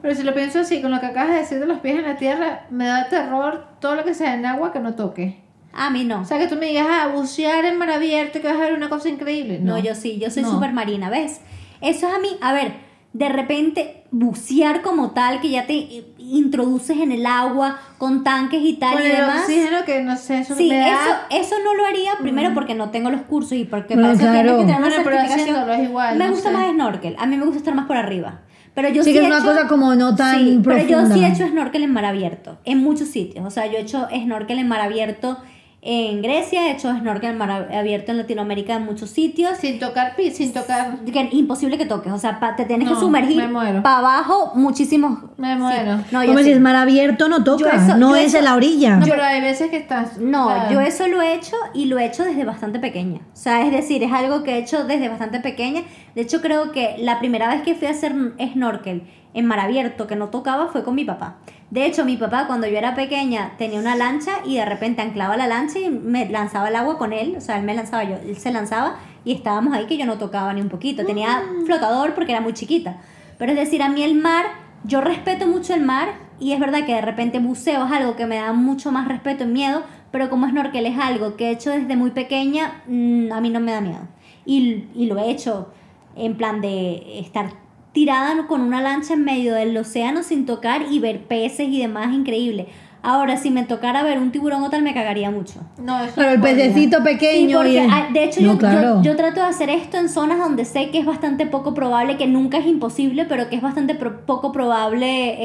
Pero 0.00 0.14
si 0.14 0.22
lo 0.22 0.32
pienso 0.32 0.60
así, 0.60 0.80
con 0.80 0.90
lo 0.92 1.00
que 1.00 1.06
acabas 1.06 1.30
de 1.32 1.38
decir 1.40 1.58
de 1.58 1.66
los 1.66 1.80
pies 1.80 1.96
en 1.96 2.04
la 2.04 2.16
tierra, 2.16 2.66
me 2.70 2.86
da 2.86 3.08
terror 3.08 3.66
todo 3.80 3.96
lo 3.96 4.04
que 4.04 4.14
sea 4.14 4.34
en 4.34 4.46
agua 4.46 4.72
que 4.72 4.78
no 4.78 4.94
toque. 4.94 5.42
A 5.72 5.90
mí 5.90 6.04
no. 6.04 6.22
O 6.22 6.24
sea, 6.24 6.38
que 6.38 6.46
tú 6.48 6.56
me 6.56 6.66
digas, 6.66 6.86
ah, 6.90 7.08
bucear 7.14 7.64
en 7.64 7.78
mar 7.78 7.90
abierto, 7.90 8.40
que 8.40 8.48
vas 8.48 8.56
a 8.56 8.60
ver 8.64 8.74
una 8.74 8.88
cosa 8.88 9.08
increíble. 9.08 9.58
No, 9.60 9.78
yo 9.78 9.94
sí, 9.94 10.18
yo 10.20 10.30
soy 10.30 10.42
No. 10.42 10.50
súper 10.52 10.72
marina, 10.72 11.10
¿ves? 11.10 11.40
Eso 11.80 12.08
es 12.08 12.14
a 12.14 12.18
mí, 12.18 12.28
a 12.40 12.52
ver, 12.52 12.72
de 13.12 13.28
repente 13.28 14.04
bucear 14.10 14.82
como 14.82 15.10
tal, 15.12 15.40
que 15.40 15.50
ya 15.50 15.66
te 15.66 16.04
introduces 16.18 16.98
en 16.98 17.12
el 17.12 17.26
agua 17.26 17.78
con 17.98 18.22
tanques 18.24 18.60
y 18.62 18.74
tal 18.74 18.94
Con 18.94 19.02
y 19.02 19.06
el 19.06 19.16
demás. 19.16 19.42
oxígeno 19.42 19.84
que 19.84 20.02
no 20.02 20.16
sé, 20.16 20.38
eso 20.40 20.54
Sí, 20.56 20.68
me 20.68 20.78
da... 20.78 20.86
eso, 21.28 21.44
eso 21.54 21.54
no 21.64 21.74
lo 21.74 21.86
haría 21.86 22.12
primero 22.20 22.52
porque 22.54 22.74
no 22.74 22.90
tengo 22.90 23.10
los 23.10 23.22
cursos 23.22 23.52
y 23.54 23.64
porque 23.64 23.94
Bueno, 23.94 24.10
para 24.10 24.20
eso 24.22 24.30
claro. 24.32 24.58
que 24.58 24.64
tener 24.64 24.80
una 24.80 24.90
certificación. 24.90 25.70
es 25.70 25.88
igual, 25.88 26.18
Me 26.18 26.26
no 26.26 26.32
gusta 26.32 26.48
sé. 26.50 26.56
más 26.56 26.70
snorkel, 26.72 27.16
a 27.18 27.26
mí 27.26 27.36
me 27.36 27.44
gusta 27.44 27.58
estar 27.58 27.74
más 27.74 27.86
por 27.86 27.96
arriba. 27.96 28.40
Pero 28.74 28.88
yo 28.88 29.02
Sí 29.02 29.10
sí, 29.10 29.12
que 29.14 29.18
es 29.18 29.24
he 29.24 29.26
una 29.26 29.38
hecho- 29.38 29.46
cosa 29.46 29.66
como 29.68 29.94
no 29.96 30.14
tan 30.14 30.38
sí, 30.38 30.60
Pero 30.64 30.78
yo 30.82 30.88
profunda. 30.98 31.14
sí 31.14 31.24
he 31.24 31.28
hecho 31.28 31.46
snorkel 31.48 31.82
en 31.82 31.92
mar 31.92 32.04
abierto, 32.04 32.58
en 32.64 32.78
muchos 32.78 33.08
sitios. 33.08 33.44
O 33.44 33.50
sea, 33.50 33.66
yo 33.66 33.78
he 33.78 33.80
hecho 33.80 34.06
snorkel 34.12 34.58
en 34.60 34.68
mar 34.68 34.80
abierto 34.80 35.38
en 35.82 36.20
Grecia, 36.20 36.66
he 36.68 36.72
hecho 36.72 36.90
snorkel 36.94 37.30
en 37.30 37.38
mar 37.38 37.50
abierto 37.72 38.10
en 38.12 38.18
Latinoamérica 38.18 38.74
en 38.74 38.84
muchos 38.84 39.08
sitios. 39.10 39.56
Sin 39.58 39.78
tocar 39.78 40.14
pi, 40.14 40.30
sin 40.30 40.52
tocar... 40.52 40.98
Que 41.10 41.20
es 41.22 41.32
imposible 41.32 41.78
que 41.78 41.86
toques, 41.86 42.12
o 42.12 42.18
sea, 42.18 42.38
pa- 42.38 42.54
te 42.54 42.66
tienes 42.66 42.86
No, 42.86 42.94
que 42.94 43.00
sumergir 43.00 43.36
me 43.38 43.48
muero. 43.48 43.82
para 43.82 43.98
abajo 43.98 44.52
muchísimos. 44.54 45.20
Me 45.38 45.54
sí. 45.54 45.58
muero. 45.58 45.96
No, 46.12 46.22
yo 46.22 46.30
Hombre, 46.30 46.44
sí. 46.44 46.50
si 46.50 46.56
es 46.56 46.60
mar 46.60 46.76
abierto 46.76 47.28
no 47.30 47.42
toca, 47.44 47.70
eso- 47.76 47.96
no 47.96 48.10
yo 48.10 48.16
es 48.16 48.26
eso- 48.26 48.38
en 48.38 48.44
la 48.44 48.54
orilla. 48.56 48.96
No, 48.96 49.06
pero 49.06 49.22
hay 49.22 49.40
veces 49.40 49.70
que 49.70 49.78
estás... 49.78 50.18
No, 50.18 50.48
o 50.48 50.50
sea, 50.50 50.70
yo 50.70 50.80
eso 50.82 51.08
lo 51.08 51.22
he 51.22 51.32
hecho 51.34 51.56
y 51.72 51.86
lo 51.86 51.98
he 51.98 52.04
hecho 52.04 52.24
desde 52.24 52.44
bastante 52.44 52.78
pequeña. 52.78 53.20
O 53.32 53.36
sea, 53.36 53.64
es 53.64 53.72
decir, 53.72 54.02
es 54.02 54.12
algo 54.12 54.42
que 54.42 54.56
he 54.56 54.58
hecho 54.58 54.84
desde 54.84 55.08
bastante 55.08 55.40
pequeña. 55.40 55.82
De 56.14 56.20
hecho, 56.20 56.42
creo 56.42 56.72
que 56.72 56.96
la 56.98 57.18
primera 57.20 57.48
vez 57.48 57.62
que 57.62 57.74
fui 57.74 57.86
a 57.86 57.92
hacer 57.92 58.12
snorkel 58.52 59.04
en 59.32 59.46
mar 59.46 59.60
abierto 59.60 60.06
que 60.06 60.16
no 60.16 60.28
tocaba 60.28 60.68
fue 60.68 60.82
con 60.84 60.94
mi 60.94 61.04
papá. 61.04 61.36
De 61.70 61.86
hecho, 61.86 62.04
mi 62.04 62.16
papá 62.16 62.48
cuando 62.48 62.66
yo 62.66 62.76
era 62.76 62.96
pequeña 62.96 63.52
tenía 63.56 63.78
una 63.78 63.94
lancha 63.94 64.38
y 64.44 64.56
de 64.56 64.64
repente 64.64 65.02
anclaba 65.02 65.36
la 65.36 65.46
lancha 65.46 65.78
y 65.78 65.88
me 65.88 66.28
lanzaba 66.28 66.68
el 66.68 66.74
agua 66.74 66.98
con 66.98 67.12
él. 67.12 67.34
O 67.36 67.40
sea, 67.40 67.58
él 67.58 67.64
me 67.64 67.74
lanzaba, 67.74 68.02
yo, 68.02 68.16
él 68.16 68.36
se 68.36 68.50
lanzaba 68.50 68.96
y 69.24 69.32
estábamos 69.32 69.72
ahí 69.74 69.86
que 69.86 69.96
yo 69.96 70.04
no 70.04 70.18
tocaba 70.18 70.52
ni 70.52 70.60
un 70.60 70.68
poquito. 70.68 71.06
Tenía 71.06 71.42
flotador 71.64 72.14
porque 72.14 72.32
era 72.32 72.40
muy 72.40 72.54
chiquita. 72.54 72.96
Pero 73.38 73.52
es 73.52 73.58
decir, 73.58 73.82
a 73.82 73.88
mí 73.88 74.02
el 74.02 74.16
mar, 74.16 74.46
yo 74.82 75.00
respeto 75.00 75.46
mucho 75.46 75.72
el 75.72 75.82
mar 75.82 76.08
y 76.40 76.52
es 76.52 76.58
verdad 76.58 76.84
que 76.84 76.94
de 76.94 77.02
repente 77.02 77.38
buceo 77.38 77.86
es 77.86 77.92
algo 77.92 78.16
que 78.16 78.26
me 78.26 78.36
da 78.36 78.52
mucho 78.52 78.90
más 78.90 79.06
respeto 79.06 79.44
y 79.44 79.48
miedo, 79.48 79.82
pero 80.10 80.28
como 80.28 80.48
snorkel 80.48 80.86
es 80.86 80.98
algo 80.98 81.36
que 81.36 81.48
he 81.48 81.50
hecho 81.52 81.70
desde 81.70 81.94
muy 81.94 82.10
pequeña, 82.10 82.82
mm, 82.88 83.30
a 83.30 83.40
mí 83.40 83.50
no 83.50 83.60
me 83.60 83.70
da 83.70 83.80
miedo. 83.80 84.08
Y, 84.44 84.86
y 84.94 85.06
lo 85.06 85.18
he 85.18 85.30
hecho 85.30 85.70
en 86.16 86.36
plan 86.36 86.60
de 86.60 87.20
estar 87.20 87.50
tirada 87.92 88.46
con 88.46 88.60
una 88.60 88.80
lancha 88.80 89.14
en 89.14 89.24
medio 89.24 89.54
del 89.54 89.76
océano 89.76 90.22
sin 90.22 90.46
tocar 90.46 90.86
y 90.90 90.98
ver 90.98 91.26
peces 91.26 91.68
y 91.68 91.80
demás, 91.80 92.14
increíble. 92.14 92.68
Ahora, 93.02 93.36
si 93.38 93.50
me 93.50 93.64
tocara 93.64 94.02
ver 94.02 94.18
un 94.18 94.30
tiburón 94.30 94.62
o 94.62 94.68
tal, 94.70 94.82
me 94.82 94.92
cagaría 94.92 95.30
mucho. 95.30 95.60
No, 95.78 96.02
eso 96.04 96.14
Claro, 96.14 96.32
el 96.32 96.40
pececito 96.40 96.98
Sí, 96.98 97.02
pequeño. 97.04 97.56
porque, 97.56 97.72
y 97.72 97.76
el- 97.78 97.90
ah, 97.90 98.08
de 98.12 98.24
hecho 98.24 98.40
No, 98.42 98.52
yo, 98.52 98.58
claro. 98.58 98.96
yo, 98.96 99.02
yo 99.10 99.16
trato 99.16 99.40
de 99.40 99.46
hacer 99.46 99.70
esto 99.70 99.96
en 99.96 100.08
zonas 100.08 100.38
donde 100.38 100.64
sé 100.64 100.90
que 100.90 100.98
es 100.98 101.06
bastante 101.06 101.46
poco 101.46 101.72
probable, 101.72 102.16
que 102.18 102.26
nunca 102.26 102.58
es 102.58 102.66
imposible, 102.66 103.24
pero 103.24 103.48
que 103.48 103.56
es 103.56 103.62
bastante 103.62 103.94
pro- 103.94 104.26
poco 104.26 104.52
probable, 104.52 105.36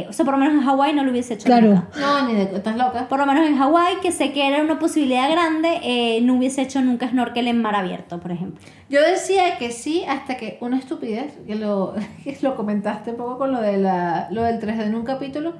eh, 0.00 0.06
o 0.08 0.12
sea, 0.12 0.24
por 0.24 0.34
lo 0.34 0.38
menos 0.40 0.54
en 0.54 0.60
Hawái 0.62 0.92
no 0.94 1.02
lo 1.04 1.10
hubiese 1.10 1.34
hecho 1.34 1.46
Claro. 1.46 1.66
nunca. 1.68 1.88
No, 1.98 2.28
ni 2.28 2.34
de... 2.34 2.42
¿Estás 2.42 2.76
loca? 2.76 3.08
Por 3.08 3.18
lo 3.18 3.26
menos 3.26 3.46
en 3.46 3.56
Hawái, 3.58 3.96
que 4.02 4.12
sé 4.12 4.32
que 4.32 4.46
era 4.46 4.62
una 4.62 4.78
posibilidad 4.78 5.28
grande, 5.30 5.80
eh, 5.82 6.20
no 6.22 6.34
hubiese 6.34 6.62
hecho 6.62 6.80
nunca 6.80 7.08
snorkel 7.08 7.48
en 7.48 7.60
mar 7.60 7.74
abierto, 7.74 8.20
por 8.20 8.30
ejemplo. 8.30 8.60
Yo 8.88 9.00
decía 9.02 9.58
que 9.58 9.70
sí 9.72 10.04
hasta 10.08 10.36
que 10.36 10.58
una 10.60 10.78
estupidez, 10.78 11.32
que 11.46 11.56
lo, 11.56 11.94
que 12.24 12.36
lo 12.42 12.54
comentaste 12.56 13.10
un 13.10 13.16
poco 13.16 13.38
con 13.38 13.50
lo, 13.52 13.60
de 13.60 13.78
la, 13.78 14.28
lo 14.30 14.42
del 14.44 14.60
3D 14.60 14.82
en 14.86 14.94
un 14.94 15.04
capítulo. 15.04 15.54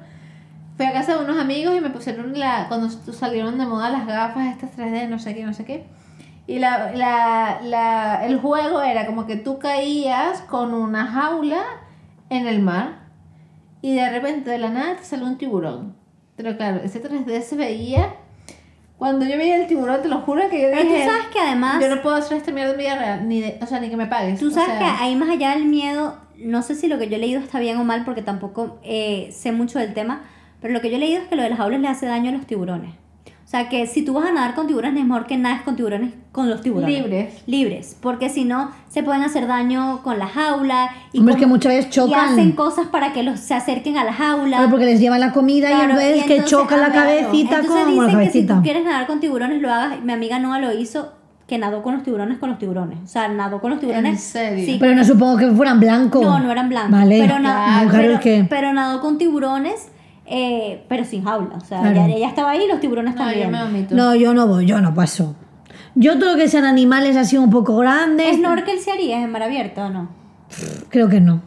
Fui 0.77 0.85
a 0.85 0.93
casa 0.93 1.15
de 1.15 1.23
unos 1.23 1.37
amigos 1.37 1.75
y 1.75 1.81
me 1.81 1.89
pusieron 1.89 2.37
la, 2.37 2.67
cuando 2.67 2.89
salieron 2.89 3.57
de 3.57 3.65
moda 3.65 3.89
las 3.89 4.07
gafas 4.07 4.47
estas 4.47 4.77
3D, 4.77 5.07
no 5.09 5.19
sé 5.19 5.35
qué, 5.35 5.43
no 5.43 5.53
sé 5.53 5.65
qué. 5.65 5.85
Y 6.47 6.59
la, 6.59 6.91
la, 6.93 7.59
la, 7.63 8.25
el 8.25 8.39
juego 8.39 8.81
era 8.81 9.05
como 9.05 9.25
que 9.27 9.35
tú 9.35 9.59
caías 9.59 10.41
con 10.41 10.73
una 10.73 11.05
jaula 11.05 11.63
en 12.29 12.47
el 12.47 12.61
mar 12.61 13.01
y 13.81 13.95
de 13.95 14.09
repente 14.09 14.49
de 14.49 14.57
la 14.57 14.69
nada 14.69 14.95
te 14.95 15.03
salió 15.03 15.25
un 15.25 15.37
tiburón. 15.37 15.95
Pero 16.35 16.57
claro, 16.57 16.81
ese 16.83 17.01
3D 17.01 17.41
se 17.41 17.55
veía... 17.55 18.15
Cuando 18.97 19.25
yo 19.25 19.35
veía 19.35 19.55
el 19.55 19.67
tiburón, 19.67 20.01
te 20.03 20.07
lo 20.09 20.21
juro 20.21 20.47
que 20.47 20.61
yo 20.61 20.67
Pero 20.71 20.83
tú 20.83 20.93
dije... 20.93 21.05
sabes 21.05 21.27
que 21.33 21.39
además... 21.39 21.81
Yo 21.81 21.95
no 21.95 22.01
puedo 22.03 22.15
hacer 22.15 22.37
esta 22.37 22.51
mierda 22.51 22.73
en 22.73 22.77
vida 22.77 22.95
real, 22.95 23.27
ni 23.27 23.41
de, 23.41 23.57
o 23.59 23.65
sea, 23.65 23.79
ni 23.79 23.89
que 23.89 23.97
me 23.97 24.05
pagues. 24.05 24.39
Tú 24.39 24.49
o 24.49 24.51
sabes 24.51 24.77
sea, 24.77 24.79
que 24.79 24.85
ahí 25.03 25.15
más 25.15 25.29
allá 25.29 25.51
del 25.51 25.65
miedo, 25.65 26.17
no 26.37 26.61
sé 26.61 26.75
si 26.75 26.87
lo 26.87 26.99
que 26.99 27.09
yo 27.09 27.15
he 27.15 27.19
leído 27.19 27.39
está 27.39 27.59
bien 27.59 27.77
o 27.77 27.83
mal 27.83 28.05
porque 28.05 28.21
tampoco 28.21 28.79
eh, 28.83 29.29
sé 29.33 29.51
mucho 29.51 29.79
del 29.79 29.95
tema, 29.95 30.21
pero 30.61 30.73
lo 30.73 30.81
que 30.81 30.89
yo 30.89 30.95
he 30.97 30.99
leído 30.99 31.21
es 31.21 31.27
que 31.27 31.35
lo 31.35 31.43
de 31.43 31.49
las 31.49 31.57
jaulas 31.57 31.81
le 31.81 31.87
hace 31.87 32.05
daño 32.05 32.29
a 32.29 32.33
los 32.33 32.45
tiburones. 32.45 32.91
O 33.43 33.49
sea 33.51 33.67
que 33.67 33.85
si 33.85 34.03
tú 34.05 34.13
vas 34.13 34.27
a 34.27 34.31
nadar 34.31 34.55
con 34.55 34.65
tiburones 34.65 35.01
es 35.01 35.05
mejor 35.05 35.27
que 35.27 35.35
nades 35.37 35.61
con 35.63 35.75
tiburones 35.75 36.13
con 36.31 36.49
los 36.49 36.61
tiburones. 36.61 37.01
Libres. 37.03 37.43
Libres, 37.47 37.97
porque 37.99 38.29
si 38.29 38.45
no 38.45 38.71
se 38.87 39.03
pueden 39.03 39.23
hacer 39.23 39.45
daño 39.45 40.01
con 40.03 40.17
la 40.19 40.27
jaula 40.27 40.89
y, 41.11 41.19
Hombre, 41.19 41.33
es 41.33 41.39
que 41.41 41.47
muchas 41.47 41.73
veces 41.73 41.87
y 41.87 41.89
chocan. 41.89 42.29
hacen 42.29 42.53
cosas 42.53 42.87
para 42.87 43.11
que 43.11 43.23
los 43.23 43.41
se 43.41 43.53
acerquen 43.53 43.97
a 43.97 44.05
la 44.05 44.13
jaula. 44.13 44.55
Claro, 44.55 44.69
porque 44.69 44.85
les 44.85 45.01
llevan 45.01 45.19
la 45.19 45.33
comida 45.33 45.69
y 45.69 45.81
entonces 45.81 46.23
y 46.23 46.27
que 46.27 46.45
choca 46.45 46.77
la 46.77 46.85
ah, 46.85 46.91
cabecita 46.93 47.59
Entonces 47.59 47.83
con 47.83 47.97
la 47.97 48.03
que 48.03 48.07
si 48.09 48.13
cabecita. 48.13 48.55
tú 48.55 48.61
quieres 48.61 48.85
nadar 48.85 49.05
con 49.07 49.19
tiburones, 49.19 49.61
lo 49.61 49.69
hagas. 49.69 50.01
Mi 50.01 50.13
amiga 50.13 50.39
Noah 50.39 50.59
lo 50.59 50.71
hizo, 50.71 51.11
que 51.45 51.57
nadó 51.57 51.83
con 51.83 51.95
los 51.95 52.03
tiburones 52.03 52.37
con 52.37 52.51
los 52.51 52.57
tiburones. 52.57 52.99
O 53.03 53.07
sea, 53.07 53.27
nadó 53.27 53.59
con 53.59 53.71
los 53.71 53.81
tiburones. 53.81 54.13
¿En 54.13 54.17
serio? 54.17 54.65
Sí. 54.65 54.77
Pero 54.79 54.95
no 54.95 55.03
supongo 55.03 55.35
que 55.35 55.51
fueran 55.51 55.81
blancos. 55.81 56.21
No, 56.21 56.39
no 56.39 56.49
eran 56.49 56.69
blancos. 56.69 56.91
Vale. 56.91 57.19
Pero, 57.19 57.35
Claro, 57.39 57.89
claro, 57.89 57.89
pero, 57.91 58.13
es 58.13 58.19
que- 58.21 58.45
pero 58.49 58.71
nadó 58.71 59.01
con 59.01 59.17
tiburones, 59.17 59.89
eh, 60.31 60.83
pero 60.87 61.03
sin 61.05 61.23
jaula. 61.23 61.55
O 61.57 61.59
sea, 61.65 61.81
Claro. 61.81 62.05
ella, 62.05 62.15
ella 62.17 62.27
estaba 62.29 62.51
ahí 62.51 62.63
y 62.63 62.67
los 62.67 62.79
tiburones 62.79 63.15
No, 63.15 63.21
también. 63.25 63.87
No, 63.91 64.15
yo 64.15 64.33
no 64.33 64.47
voy, 64.47 64.65
yo 64.65 64.79
no 64.81 64.93
paso. 64.93 65.35
Yo 65.93 66.17
todo 66.17 66.31
lo 66.31 66.37
que 66.37 66.47
sean 66.47 66.63
animales 66.65 67.17
así 67.17 67.37
un 67.37 67.49
poco 67.49 67.75
grandes, 67.77 68.37
¿Snorkel 68.37 68.79
se 68.79 68.91
haría 68.91 69.21
en 69.21 69.31
mar 69.31 69.43
abierto 69.43 69.81
o 69.81 69.89
no? 69.89 70.09
creo 70.89 71.07
que 71.09 71.19
no. 71.21 71.41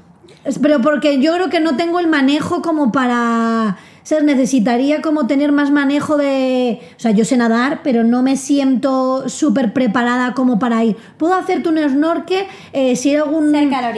Pero 0.62 0.80
porque 0.82 1.20
yo 1.20 1.32
creo 1.34 1.48
que 1.48 1.60
no 1.60 1.76
tengo 1.76 1.98
el 2.00 2.06
manejo 2.06 2.60
como 2.62 2.92
para... 2.92 3.76
O 4.04 4.06
sea, 4.06 4.20
necesitaría 4.20 5.00
como 5.00 5.26
tener 5.26 5.50
más 5.50 5.70
manejo 5.70 6.18
de... 6.18 6.78
O 6.94 7.00
sea, 7.00 7.12
yo 7.12 7.24
sé 7.24 7.38
nadar, 7.38 7.80
pero 7.82 8.04
no 8.04 8.22
me 8.22 8.36
siento 8.36 9.30
súper 9.30 9.72
preparada 9.72 10.34
como 10.34 10.58
para 10.58 10.84
ir. 10.84 10.94
Puedo 11.16 11.32
hacerte 11.32 11.70
un 11.70 11.78
snorkel 11.78 12.44
eh, 12.74 12.96
si 12.96 13.08
hay 13.08 13.16
algún... 13.16 13.56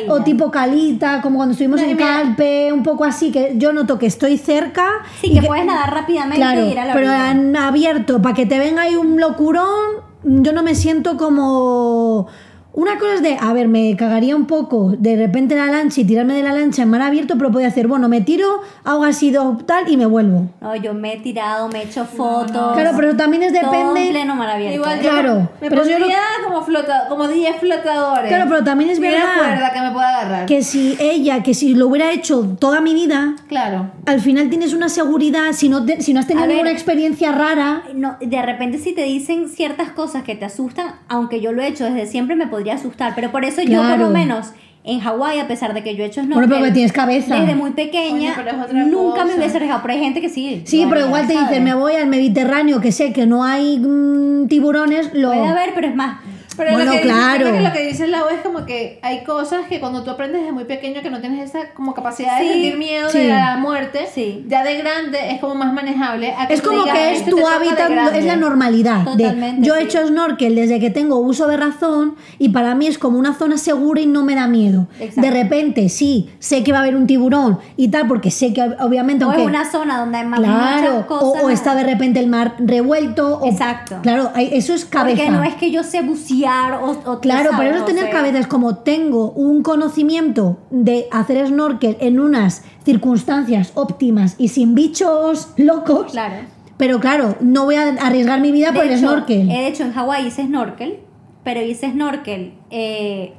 O 0.09 0.23
tipo 0.23 0.49
calita, 0.53 1.21
como 1.23 1.39
cuando 1.39 1.55
estuvimos 1.55 1.81
No, 1.81 1.89
en 1.89 1.97
Calpe, 1.97 2.73
un 2.73 2.85
poco 2.85 3.03
así, 3.03 3.33
que 3.33 3.55
yo 3.57 3.73
noto 3.73 3.99
que 3.99 4.07
estoy 4.07 4.39
cerca. 4.39 4.87
Sí, 5.21 5.33
y 5.33 5.41
que, 5.41 5.45
puedes 5.45 5.67
nadar 5.67 5.93
rápidamente 5.93 6.37
Claro, 6.37 6.65
y 6.65 6.71
ir 6.71 6.79
a 6.79 6.85
la 6.85 6.93
pero 6.93 7.11
han 7.11 7.57
abierto 7.57 8.23
para 8.23 8.37
que 8.37 8.47
te 8.47 8.61
venga 8.61 8.83
ahí 8.83 8.95
un 8.95 9.21
locurón, 9.21 10.05
yo 10.23 10.53
no 10.53 10.63
me 10.63 10.77
siento 10.77 11.17
como... 11.17 12.29
Una 12.77 12.99
cosa 12.99 13.15
es 13.15 13.23
de, 13.23 13.39
a 13.41 13.53
ver, 13.55 13.69
me 13.69 13.97
cagaría 13.97 14.37
un 14.37 14.45
poco 14.47 14.93
de 14.99 15.17
repente 15.17 15.57
la 15.57 15.67
lancha 15.67 16.03
y 16.03 16.05
tirarme 16.05 16.35
de 16.35 16.43
la 16.43 16.53
lancha 16.53 16.83
en 16.83 16.91
mar 16.91 17.01
abierto, 17.01 17.35
pero 17.39 17.51
podía 17.51 17.69
hacer, 17.69 17.87
bueno, 17.89 18.07
me 18.11 18.21
tiro, 18.21 18.61
hago 18.85 19.03
así 19.05 19.31
dos 19.31 19.65
tal 19.67 19.89
y 19.91 19.97
me 19.97 20.05
vuelvo. 20.05 20.51
No, 20.61 20.77
yo 20.77 20.93
me 20.93 21.15
he 21.15 21.17
tirado, 21.21 21.69
me 21.69 21.81
he 21.81 21.85
hecho 21.87 22.05
fotos. 22.05 22.75
Claro, 22.75 22.91
pero 22.95 23.17
también 23.17 23.45
es 23.45 23.53
Todo 23.59 23.73
en 23.73 23.79
depende... 23.89 24.11
pleno 24.11 24.35
mar 24.37 24.51
abierto. 24.51 24.75
Igual 24.77 25.01
Claro, 25.01 25.49
me 25.61 25.71
pero 25.71 25.85
yo 25.85 25.93
pondría 25.99 26.19
no- 26.19 26.45
como 26.45 26.57
como 26.57 26.67
flota, 26.67 27.07
como 27.09 27.29
10 27.29 27.57
flotadores. 27.57 28.29
Claro, 28.29 28.45
pero 28.49 28.65
también 28.65 28.91
es 28.91 29.01
verdad 29.01 29.25
cuerda 29.39 29.73
que 29.73 29.81
me 29.81 29.91
pueda 29.93 30.09
agarrar. 30.21 30.47
que 30.47 30.63
si 30.63 30.97
ella, 31.01 31.43
que 31.43 31.55
si 31.55 31.75
lo 31.75 31.87
hubiera 31.89 32.13
hecho 32.13 32.57
toda 32.59 32.81
mi 32.83 32.93
vida, 32.95 33.37
Claro. 33.49 33.91
al 34.07 34.21
final 34.21 34.49
tienes 34.51 34.73
una 34.75 34.89
seguridad, 34.91 35.53
si 35.53 35.69
no, 35.71 35.85
te- 35.85 36.01
si 36.03 36.13
no 36.15 36.21
has 36.21 36.27
tenido 36.27 36.45
A 36.45 36.47
ver. 36.47 36.57
ninguna 36.57 36.73
experiencia 36.73 37.33
rara, 37.33 37.83
No, 37.95 38.17
de 38.21 38.43
repente 38.43 38.79
si 38.79 38.93
te 38.95 39.03
dicen 39.03 39.49
ciertas 39.49 39.91
cosas 39.93 40.23
que 40.25 40.35
te 40.35 40.45
asustan, 40.45 40.95
aunque 41.09 41.41
yo 41.41 41.53
lo 41.53 41.63
he 41.63 41.69
hecho 41.69 41.85
desde 41.85 42.07
siempre 42.07 42.37
me 42.37 42.47
podría 42.47 42.66
asustar, 42.75 43.13
pero 43.15 43.31
por 43.33 43.45
eso 43.45 43.63
yo 43.63 43.83
por 43.83 43.99
lo 43.99 44.11
menos 44.11 44.53
en 44.85 45.01
Hawái, 45.01 45.41
a 45.41 45.49
pesar 45.49 45.75
de 45.75 45.83
que 45.83 45.97
yo 45.97 46.05
he 46.05 46.07
hecho 46.07 46.21
Bueno, 46.21 46.35
snorkel 46.37 46.51
pero 46.51 46.65
que 46.67 46.71
tienes 46.73 46.93
cabeza. 46.93 47.35
desde 47.41 47.57
muy 47.57 47.73
pequeña, 47.73 48.37
nunca 48.73 49.25
me 49.25 49.31
cosa. 49.31 49.37
hubiese 49.39 49.57
arriesgado, 49.57 49.83
pero 49.83 49.95
hay 49.95 50.01
gente 50.01 50.21
que 50.21 50.29
sí. 50.29 50.63
Sí, 50.65 50.87
pero 50.89 51.07
igual 51.07 51.27
te 51.27 51.33
dicen, 51.33 51.65
me 51.65 51.75
voy 51.75 51.95
al 51.95 52.07
Mediterráneo, 52.07 52.81
que 52.81 52.93
sé 52.93 53.13
que 53.13 53.27
no 53.27 53.43
hay 53.43 53.79
mm, 53.81 54.47
tiburones, 54.47 55.13
lo... 55.13 55.33
Puede 55.33 55.49
haber, 55.49 55.75
pero 55.75 55.89
es 55.89 55.97
más, 55.97 56.21
Pero 56.57 56.73
Bueno, 56.73 56.87
lo 56.93 56.97
que, 56.99 57.03
claro. 57.03 57.53
que 57.53 57.61
lo 57.61 57.73
que 57.73 57.87
dice 57.87 58.07
Lau 58.07 58.29
es 58.29 58.41
como 58.41 58.65
que 58.67 58.99
hay 59.03 59.25
cosas 59.25 59.67
que 59.69 59.81
cuando 59.81 60.03
tú 60.03 60.11
aprendes 60.11 60.41
desde 60.41 60.53
muy 60.53 60.65
pequeño 60.65 61.03
que 61.03 61.11
no 61.11 61.21
tienes 61.21 61.49
esa 61.51 61.71
como 61.75 61.95
capacidad 61.95 62.39
Sí, 62.41 62.47
de 62.47 62.53
sentir 62.55 62.79
miedo 62.79 63.09
sí. 63.11 63.19
de 63.19 63.29
la 63.29 63.57
muerte, 63.59 64.07
Sí. 64.15 64.45
ya 64.49 64.65
de 64.65 64.77
grande 64.79 65.19
es 65.33 65.41
como 65.41 65.55
más 65.55 65.73
manejable. 65.73 66.33
a 66.33 66.45
Es 66.45 66.63
tú 66.63 66.71
como 66.71 66.83
digas, 66.85 66.97
que 66.99 67.13
es 67.13 67.19
"Esto 67.21 67.31
tu 67.31 67.37
de 67.37 67.45
hábitat, 67.47 67.91
grande". 67.91 68.19
es 68.19 68.25
la 68.25 68.37
normalidad. 68.37 69.01
de, 69.01 69.05
Totalmente, 69.25 69.67
yo 69.67 69.75
he 69.77 69.83
hecho 69.83 70.07
snorkel 70.07 70.55
desde 70.55 70.81
que 70.81 70.91
tengo 70.91 71.17
uso 71.19 71.47
de 71.49 71.57
razón 71.57 72.17
y 72.39 72.51
para 72.51 72.75
mí 72.75 72.87
es 72.87 72.99
como 72.99 73.19
una 73.19 73.35
zona 73.35 73.59
segura 73.59 74.01
y 74.01 74.07
no 74.07 74.23
me 74.25 74.35
da 74.35 74.47
miedo. 74.49 74.87
Exacto. 74.99 75.21
De 75.21 75.31
repente, 75.31 75.89
sí, 75.89 76.31
sé 76.39 76.63
que 76.65 76.73
va 76.73 76.79
a 76.79 76.81
haber 76.83 76.97
un 76.97 77.07
tiburón 77.07 77.59
y 77.77 77.89
tal, 77.89 78.07
porque 78.09 78.31
sé 78.31 78.53
que 78.53 78.63
obviamente... 78.81 79.25
o 79.25 79.29
aunque, 79.29 79.43
es 79.43 79.49
una 79.49 79.71
zona 79.71 79.99
donde 79.99 80.19
hay 80.19 80.27
más 80.27 80.41
Claro, 80.41 80.81
muchas 80.93 81.05
o, 81.05 81.07
cosas. 81.07 81.45
o 81.45 81.51
está 81.51 81.75
de 81.75 81.85
repente 81.85 82.21
el 82.21 82.27
mar 82.29 82.55
revuelto. 82.59 83.39
o- 83.41 83.47
Exacto. 83.51 83.99
Claro, 84.03 84.31
eso 84.37 84.73
es 84.75 84.85
cabeza. 84.85 85.17
Porque 85.17 85.31
no 85.31 85.43
es 85.45 85.55
que 85.55 85.71
yo 85.71 85.83
sé 85.83 86.03
bucear 86.03 86.46
o, 86.47 87.13
o 87.13 87.21
Claro, 87.21 87.51
pero 87.59 87.71
eso 87.71 87.79
es 87.81 87.85
tener 87.87 88.05
sé- 88.07 88.11
cabeza. 88.11 88.39
Es 88.39 88.47
como 88.47 88.77
tengo 88.79 89.31
un 89.33 89.63
conocimiento 89.63 90.59
de 90.71 91.07
hacer 91.11 91.47
snorkel 91.49 91.97
en 92.01 92.21
unas 92.21 92.63
circunstancias 92.85 93.73
óptimas 93.75 94.35
y 94.39 94.49
sin 94.49 94.75
bichos 94.75 95.51
locos. 95.57 96.13
Claro. 96.13 96.37
Pero 96.77 97.01
claro, 97.01 97.37
no 97.41 97.65
voy 97.65 97.77
a 97.77 97.89
arriesgar 98.01 98.41
mi 98.41 98.53
vida 98.53 98.71
De 98.71 98.75
por 98.79 98.85
el 98.85 98.91
hecho, 98.93 99.01
snorkel. 99.01 99.51
eh, 99.51 99.55
De 99.63 99.67
hecho, 99.69 99.83
en 99.85 99.93
Hawái 99.93 100.27
hice 100.27 100.45
snorkel, 100.45 101.01
pero 101.45 101.61
hice 101.63 101.91
snorkel. 101.91 102.55
eh, 102.71 103.35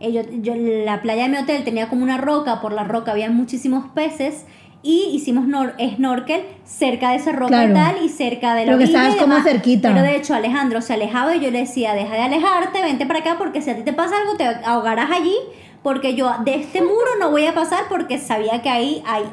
eh, 0.00 0.12
yo, 0.12 0.22
yo- 0.42 0.54
la 0.84 1.00
playa 1.00 1.22
de 1.24 1.28
mi 1.30 1.36
hotel 1.38 1.64
tenía 1.64 1.88
como 1.88 2.02
una 2.02 2.18
roca, 2.18 2.60
por 2.60 2.72
la 2.72 2.84
roca 2.84 3.12
había 3.12 3.30
muchísimos 3.30 3.86
peces 3.94 4.44
y 4.84 5.10
hicimos 5.14 5.46
nor- 5.46 5.74
snorkel 5.96 6.42
cerca 6.64 7.10
de 7.10 7.16
esa 7.16 7.32
roca 7.32 7.48
Claro. 7.48 7.70
y 7.70 7.74
tal 7.74 8.04
y 8.04 8.08
cerca 8.10 8.54
de 8.54 8.60
la 8.66 8.72
Pero 8.72 8.78
que 8.78 8.84
estabas 8.84 9.16
como 9.16 9.40
cerquita. 9.42 9.88
Pero 9.88 10.02
de 10.02 10.14
hecho 10.16 10.34
Alejandro 10.34 10.80
se 10.82 10.92
alejaba 10.92 11.34
y 11.34 11.40
yo 11.40 11.50
le 11.50 11.60
decía, 11.60 11.94
deja 11.94 12.14
de 12.14 12.20
alejarte, 12.22 12.82
vente 12.82 13.06
para 13.06 13.20
acá 13.20 13.36
porque 13.38 13.60
si 13.62 13.70
a 13.70 13.76
ti 13.76 13.82
te 13.82 13.92
pasa 13.92 14.14
algo 14.20 14.36
te 14.36 14.44
ahogarás 14.44 15.10
allí 15.10 15.34
porque 15.82 16.14
yo 16.14 16.30
de 16.44 16.54
este 16.56 16.80
muro 16.82 17.10
no 17.18 17.30
voy 17.30 17.46
a 17.46 17.54
pasar 17.54 17.84
porque 17.88 18.18
sabía 18.18 18.62
que 18.62 18.70
ahí 18.70 19.02
hay... 19.06 19.24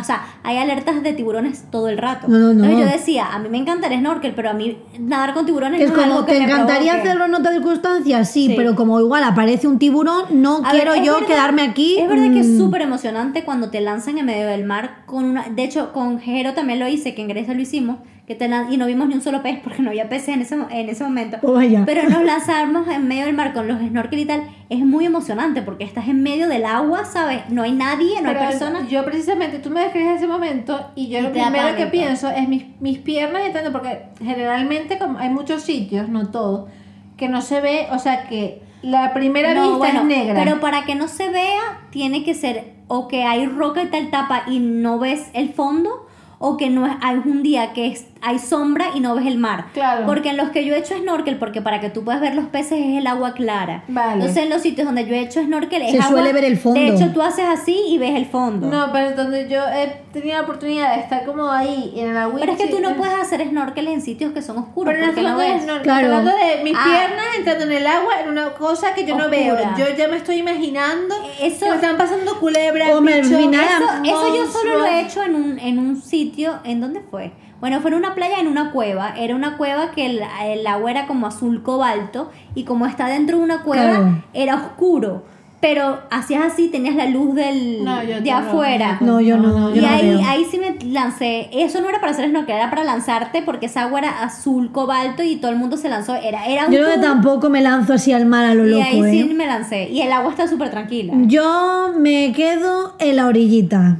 O 0.00 0.04
sea, 0.04 0.22
hay 0.42 0.56
alertas 0.58 1.02
de 1.02 1.12
tiburones 1.12 1.64
todo 1.70 1.88
el 1.88 1.98
rato. 1.98 2.28
No, 2.28 2.38
no, 2.38 2.52
no. 2.54 2.64
Entonces 2.64 2.78
yo 2.78 2.84
decía, 2.98 3.26
a 3.32 3.38
mí 3.38 3.48
me 3.48 3.58
encanta 3.58 3.86
el 3.88 3.98
snorkel, 3.98 4.32
pero 4.34 4.50
a 4.50 4.52
mí 4.52 4.78
nadar 4.98 5.34
con 5.34 5.46
tiburones 5.46 5.80
es 5.80 5.90
no 5.90 5.96
es 5.96 6.00
como, 6.02 6.12
algo 6.14 6.26
que 6.26 6.32
¿te 6.32 6.38
me 6.38 6.44
encantaría 6.46 6.92
provoque. 6.92 7.08
hacerlo 7.08 7.24
en 7.26 7.34
otras 7.34 7.54
circunstancias? 7.54 8.30
Sí, 8.30 8.46
Sí. 8.48 8.54
pero 8.56 8.74
como 8.76 8.98
igual 9.00 9.24
aparece 9.24 9.66
un 9.66 9.78
tiburón, 9.78 10.24
no 10.32 10.62
A 10.64 10.70
quiero 10.70 10.94
yo 10.96 11.14
verdad- 11.14 11.26
quedarme 11.26 11.62
aquí. 11.62 11.98
Es 11.98 12.08
verdad 12.08 12.32
que 12.32 12.40
es 12.40 12.46
mm, 12.48 12.58
súper 12.58 12.82
emocionante 12.82 13.44
cuando 13.44 13.70
te 13.70 13.80
lanzan 13.80 14.18
en 14.18 14.26
medio 14.26 14.46
del 14.46 14.64
mar 14.64 15.02
con 15.06 15.24
una... 15.24 15.48
De 15.48 15.64
hecho, 15.64 15.92
con 15.92 16.20
Jero 16.20 16.54
también 16.54 16.78
lo 16.78 16.88
hice, 16.88 17.14
que 17.14 17.22
en 17.22 17.28
Grecia 17.28 17.54
lo 17.54 17.60
hicimos, 17.60 17.98
que 18.28 18.34
te 18.36 18.46
lan- 18.48 18.70
y 18.70 18.76
no 18.76 18.86
vimos 18.86 19.08
ni 19.08 19.14
un 19.14 19.22
solo 19.22 19.42
pez 19.42 19.58
porque 19.64 19.82
no 19.82 19.88
había 19.88 20.08
peces 20.08 20.28
en 20.28 20.42
ese, 20.42 20.54
en 20.54 20.88
ese 20.88 21.02
momento. 21.02 21.38
Oh. 21.42 21.58
Pero 21.86 22.08
nos 22.10 22.22
lanzamos 22.24 22.86
en 22.86 23.08
medio 23.08 23.24
del 23.24 23.34
mar 23.34 23.52
con 23.54 23.66
los 23.66 23.80
snorkel 23.80 24.18
y 24.20 24.26
tal, 24.26 24.42
es 24.68 24.80
muy 24.80 25.06
emocionante 25.06 25.62
porque 25.62 25.82
estás 25.84 26.06
en 26.08 26.22
medio 26.22 26.46
del 26.46 26.66
agua, 26.66 27.06
¿sabes? 27.06 27.40
No 27.48 27.62
hay 27.62 27.72
nadie, 27.72 28.20
no 28.20 28.28
Pero 28.28 28.40
hay 28.42 28.48
personas. 28.48 28.88
Yo 28.90 29.04
precisamente, 29.04 29.58
tú 29.60 29.70
me 29.70 29.80
describes 29.80 30.16
ese 30.18 30.26
momento 30.26 30.90
y 30.94 31.08
yo 31.08 31.18
Y 31.18 31.22
lo 31.22 31.32
primero 31.32 31.74
que 31.74 31.86
pienso 31.86 32.28
es 32.30 32.46
mis, 32.48 32.64
mis 32.80 32.98
piernas 32.98 33.42
entrando, 33.46 33.72
porque 33.72 34.02
generalmente 34.22 34.98
como 34.98 35.18
hay 35.18 35.30
muchos 35.30 35.62
sitios, 35.62 36.08
no 36.08 36.28
todos, 36.30 36.68
que 37.16 37.28
no 37.28 37.40
se 37.40 37.60
ve, 37.62 37.86
o 37.90 37.98
sea 37.98 38.28
que 38.28 38.62
la 38.82 39.12
primera 39.14 39.54
No, 39.54 39.62
vista 39.62 39.78
bueno, 39.78 40.00
es 40.00 40.04
negra. 40.06 40.34
Pero 40.44 40.60
para 40.60 40.84
que 40.84 40.94
no 40.94 41.08
se 41.08 41.30
vea, 41.30 41.80
tiene 41.90 42.22
que 42.24 42.34
ser 42.34 42.74
o 42.88 43.08
que 43.08 43.24
hay 43.24 43.46
roca 43.46 43.82
y 43.82 43.86
tal 43.86 44.10
tapa 44.10 44.44
y 44.46 44.60
no 44.60 44.98
ves 44.98 45.30
el 45.32 45.48
fondo, 45.52 46.06
o 46.38 46.56
que 46.56 46.70
no 46.70 46.86
es, 46.86 46.92
hay 47.02 47.16
un 47.24 47.42
día 47.42 47.72
que 47.72 47.88
es- 47.88 48.06
hay 48.20 48.38
sombra 48.38 48.86
y 48.94 49.00
no 49.00 49.14
ves 49.14 49.26
el 49.26 49.38
mar. 49.38 49.66
Claro. 49.74 50.06
Porque 50.06 50.30
en 50.30 50.36
los 50.36 50.50
que 50.50 50.64
yo 50.64 50.74
he 50.74 50.78
hecho 50.78 50.96
snorkel, 50.98 51.36
porque 51.36 51.62
para 51.62 51.80
que 51.80 51.90
tú 51.90 52.04
puedas 52.04 52.20
ver 52.20 52.34
los 52.34 52.46
peces 52.46 52.78
es 52.80 52.98
el 52.98 53.06
agua 53.06 53.32
clara. 53.34 53.84
Vale. 53.88 54.14
Entonces 54.14 54.42
en 54.44 54.50
los 54.50 54.62
sitios 54.62 54.86
donde 54.86 55.06
yo 55.06 55.14
he 55.14 55.20
hecho 55.20 55.42
snorkel 55.42 55.82
es 55.82 55.92
Se 55.92 55.98
agua- 55.98 56.08
suele 56.10 56.32
ver 56.32 56.44
el 56.44 56.56
fondo. 56.56 56.80
De 56.80 56.88
hecho, 56.88 57.10
tú 57.12 57.22
haces 57.22 57.44
así 57.46 57.76
y 57.88 57.98
ves 57.98 58.14
el 58.16 58.26
fondo. 58.26 58.66
No, 58.68 58.90
pero 58.92 59.14
donde 59.14 59.48
yo 59.48 59.60
he 59.68 60.02
tenido 60.12 60.36
la 60.36 60.42
oportunidad 60.42 60.94
de 60.94 61.00
estar 61.02 61.24
como 61.24 61.48
ahí 61.50 61.92
en 61.96 62.10
el 62.10 62.16
agua. 62.16 62.38
pero 62.40 62.52
es 62.52 62.58
que 62.58 62.66
tú 62.68 62.80
no 62.80 62.94
puedes 62.96 63.14
hacer 63.14 63.46
snorkel 63.48 63.86
en 63.88 64.00
sitios 64.00 64.32
que 64.32 64.42
son 64.42 64.58
oscuros. 64.58 64.92
Pero 64.94 65.06
no 65.06 65.12
porque 65.12 65.20
estoy 65.20 65.24
no 65.24 65.40
hablando, 65.40 65.54
ves. 65.54 65.66
de, 65.66 65.72
no, 65.78 65.82
Claro. 65.82 66.06
estoy 66.06 66.18
hablando 66.18 66.46
de 66.56 66.64
mis 66.64 66.74
Ah. 66.76 66.84
piernas 66.84 67.26
entrando 67.38 67.64
en 67.64 67.72
el 67.72 67.86
agua 67.86 68.12
en 68.22 68.28
una 68.30 68.50
cosa 68.54 68.94
que 68.94 69.04
yo 69.06 69.16
no 69.16 69.28
veo. 69.28 69.56
Yo 69.78 69.84
ya 69.96 70.08
me 70.08 70.16
estoy 70.16 70.36
imaginando 70.36 71.14
Eso- 71.40 71.64
que 71.66 71.70
me 71.70 71.74
están 71.76 71.96
pasando 71.96 72.38
culebras, 72.40 72.88
final- 72.88 73.64
Eso, 73.64 74.04
eso 74.04 74.36
yo 74.36 74.46
solo 74.50 74.78
lo 74.78 74.84
he 74.86 75.00
hecho 75.02 75.22
en 75.22 75.34
un, 75.34 75.58
en 75.58 75.78
un 75.78 76.00
sitio, 76.00 76.58
¿en 76.64 76.80
dónde 76.80 77.00
fue? 77.10 77.32
Bueno, 77.60 77.80
fue 77.80 77.90
en 77.90 77.96
una 77.96 78.14
playa, 78.14 78.38
en 78.40 78.46
una 78.48 78.70
cueva. 78.70 79.14
Era 79.16 79.34
una 79.34 79.56
cueva 79.56 79.90
que 79.90 80.06
el, 80.06 80.20
el 80.44 80.66
agua 80.66 80.90
era 80.90 81.06
como 81.06 81.26
azul 81.26 81.62
cobalto 81.62 82.30
y 82.54 82.64
como 82.64 82.86
está 82.86 83.06
dentro 83.08 83.38
de 83.38 83.44
una 83.44 83.62
cueva, 83.62 83.82
Claro. 83.84 84.22
era 84.32 84.54
oscuro. 84.54 85.24
Pero 85.60 85.98
hacías 86.12 86.44
así, 86.52 86.68
tenías 86.68 86.94
la 86.94 87.06
luz 87.06 87.34
del, 87.34 87.82
No, 87.82 88.00
yo 88.04 88.20
de 88.20 88.30
afuera. 88.30 88.98
No, 89.00 89.20
yo 89.20 89.36
no, 89.38 89.70
yo 89.70 89.76
y 89.76 89.80
no 89.80 89.88
ahí, 89.88 90.08
veo. 90.10 90.20
ahí 90.24 90.44
sí 90.48 90.56
me 90.56 90.76
lancé. 90.88 91.48
Eso 91.52 91.80
no 91.80 91.88
era 91.88 91.98
para 91.98 92.12
hacer 92.12 92.28
snorkel, 92.30 92.54
era 92.54 92.70
para 92.70 92.84
lanzarte 92.84 93.42
porque 93.42 93.66
esa 93.66 93.82
agua 93.82 93.98
era 93.98 94.22
azul 94.22 94.70
cobalto 94.70 95.24
y 95.24 95.34
todo 95.34 95.50
el 95.50 95.56
mundo 95.56 95.76
se 95.76 95.88
lanzó. 95.88 96.14
Era, 96.14 96.46
era 96.46 96.66
un 96.66 96.72
Yo 96.72 96.84
tubo, 96.92 97.00
tampoco 97.02 97.50
me 97.50 97.60
lanzo 97.60 97.94
así 97.94 98.12
al 98.12 98.24
mar 98.26 98.44
a 98.44 98.54
lo 98.54 98.66
Y 98.66 98.70
loco, 98.70 98.84
ahí 98.84 99.00
¿eh? 99.00 99.10
sí 99.10 99.34
me 99.34 99.46
lancé. 99.48 99.88
Y 99.90 100.00
el 100.00 100.12
agua 100.12 100.30
está 100.30 100.46
súper 100.46 100.70
tranquila. 100.70 101.14
Yo 101.26 101.92
me 101.98 102.32
quedo 102.32 102.94
en 103.00 103.16
la 103.16 103.26
orillita. 103.26 103.96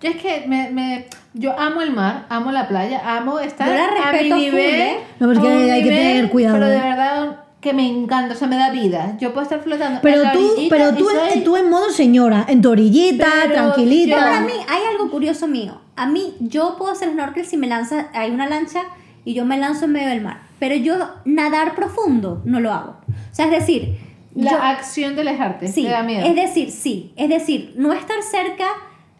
Yo 0.00 0.08
es 0.08 0.16
que 0.16 0.46
me, 0.48 0.70
me, 0.70 1.04
yo 1.34 1.58
amo 1.58 1.80
el 1.82 1.92
mar, 1.92 2.26
amo 2.28 2.52
la 2.52 2.68
playa, 2.68 3.00
amo 3.16 3.38
estar 3.40 3.66
Yo 3.68 3.74
la 3.74 3.84
a 3.86 3.90
mi 3.90 4.00
respeto 4.18 4.34
full, 4.34 4.44
nivel. 4.44 4.80
¿eh? 4.80 4.96
No, 5.20 5.28
pero 5.28 5.32
es 5.32 5.38
que 5.38 5.48
a 5.48 5.56
un 5.64 5.70
hay 5.70 5.82
que 5.82 5.88
tener 5.90 6.28
cuidado, 6.30 6.54
Pero 6.56 6.68
de 6.68 6.76
¿eh? 6.76 6.80
verdad 6.82 7.36
que 7.60 7.72
me 7.72 7.86
encanta, 7.88 8.34
o 8.34 8.36
sea, 8.36 8.48
me 8.48 8.56
da 8.56 8.70
vida. 8.70 9.16
Yo 9.20 9.32
puedo 9.32 9.42
estar 9.44 9.60
flotando. 9.62 9.96
en 9.96 10.02
Pero 10.02 10.22
la 10.24 10.32
tú, 10.32 10.50
pero 10.68 10.94
tú, 10.94 11.04
soy- 11.08 11.32
en, 11.38 11.44
tú 11.44 11.56
en 11.56 11.70
modo 11.70 11.90
señora, 11.90 12.44
en 12.48 12.60
tu 12.60 12.70
orillita, 12.70 13.26
Pero 13.42 13.52
tranquilita. 13.54 14.16
Pero 14.16 14.26
para 14.26 14.40
mí 14.40 14.52
hay 14.68 14.82
algo 14.90 15.10
curioso 15.10 15.46
mío. 15.46 15.80
A 15.94 16.06
mí, 16.06 16.34
yo 16.40 16.74
puedo 16.76 16.90
hacer 16.90 17.10
snorkel 17.12 17.46
si 17.46 17.56
me 17.56 17.68
lanza, 17.68 18.08
hay 18.14 18.30
una 18.32 18.48
lancha 18.48 18.80
y 19.24 19.34
yo 19.34 19.44
me 19.44 19.56
lanzo 19.58 19.84
en 19.84 19.92
medio 19.92 20.08
del 20.08 20.22
mar. 20.22 20.40
Pero 20.58 20.74
yo 20.74 20.96
nadar 21.24 21.74
profundo 21.76 22.42
no 22.44 22.58
lo 22.58 22.72
hago. 22.72 22.96
O 23.08 23.34
sea, 23.34 23.44
es 23.46 23.52
decir, 23.52 23.96
La 24.34 24.50
yo- 24.50 24.58
acción 24.60 25.14
de 25.14 25.20
alejarte, 25.20 25.68
sí, 25.68 25.84
te 25.84 25.90
da 25.90 26.02
miedo. 26.02 26.26
es 26.26 26.34
decir, 26.34 26.70
sí, 26.72 27.12
es 27.16 27.28
decir, 27.28 27.74
no 27.76 27.92
estar 27.92 28.20
cerca 28.22 28.66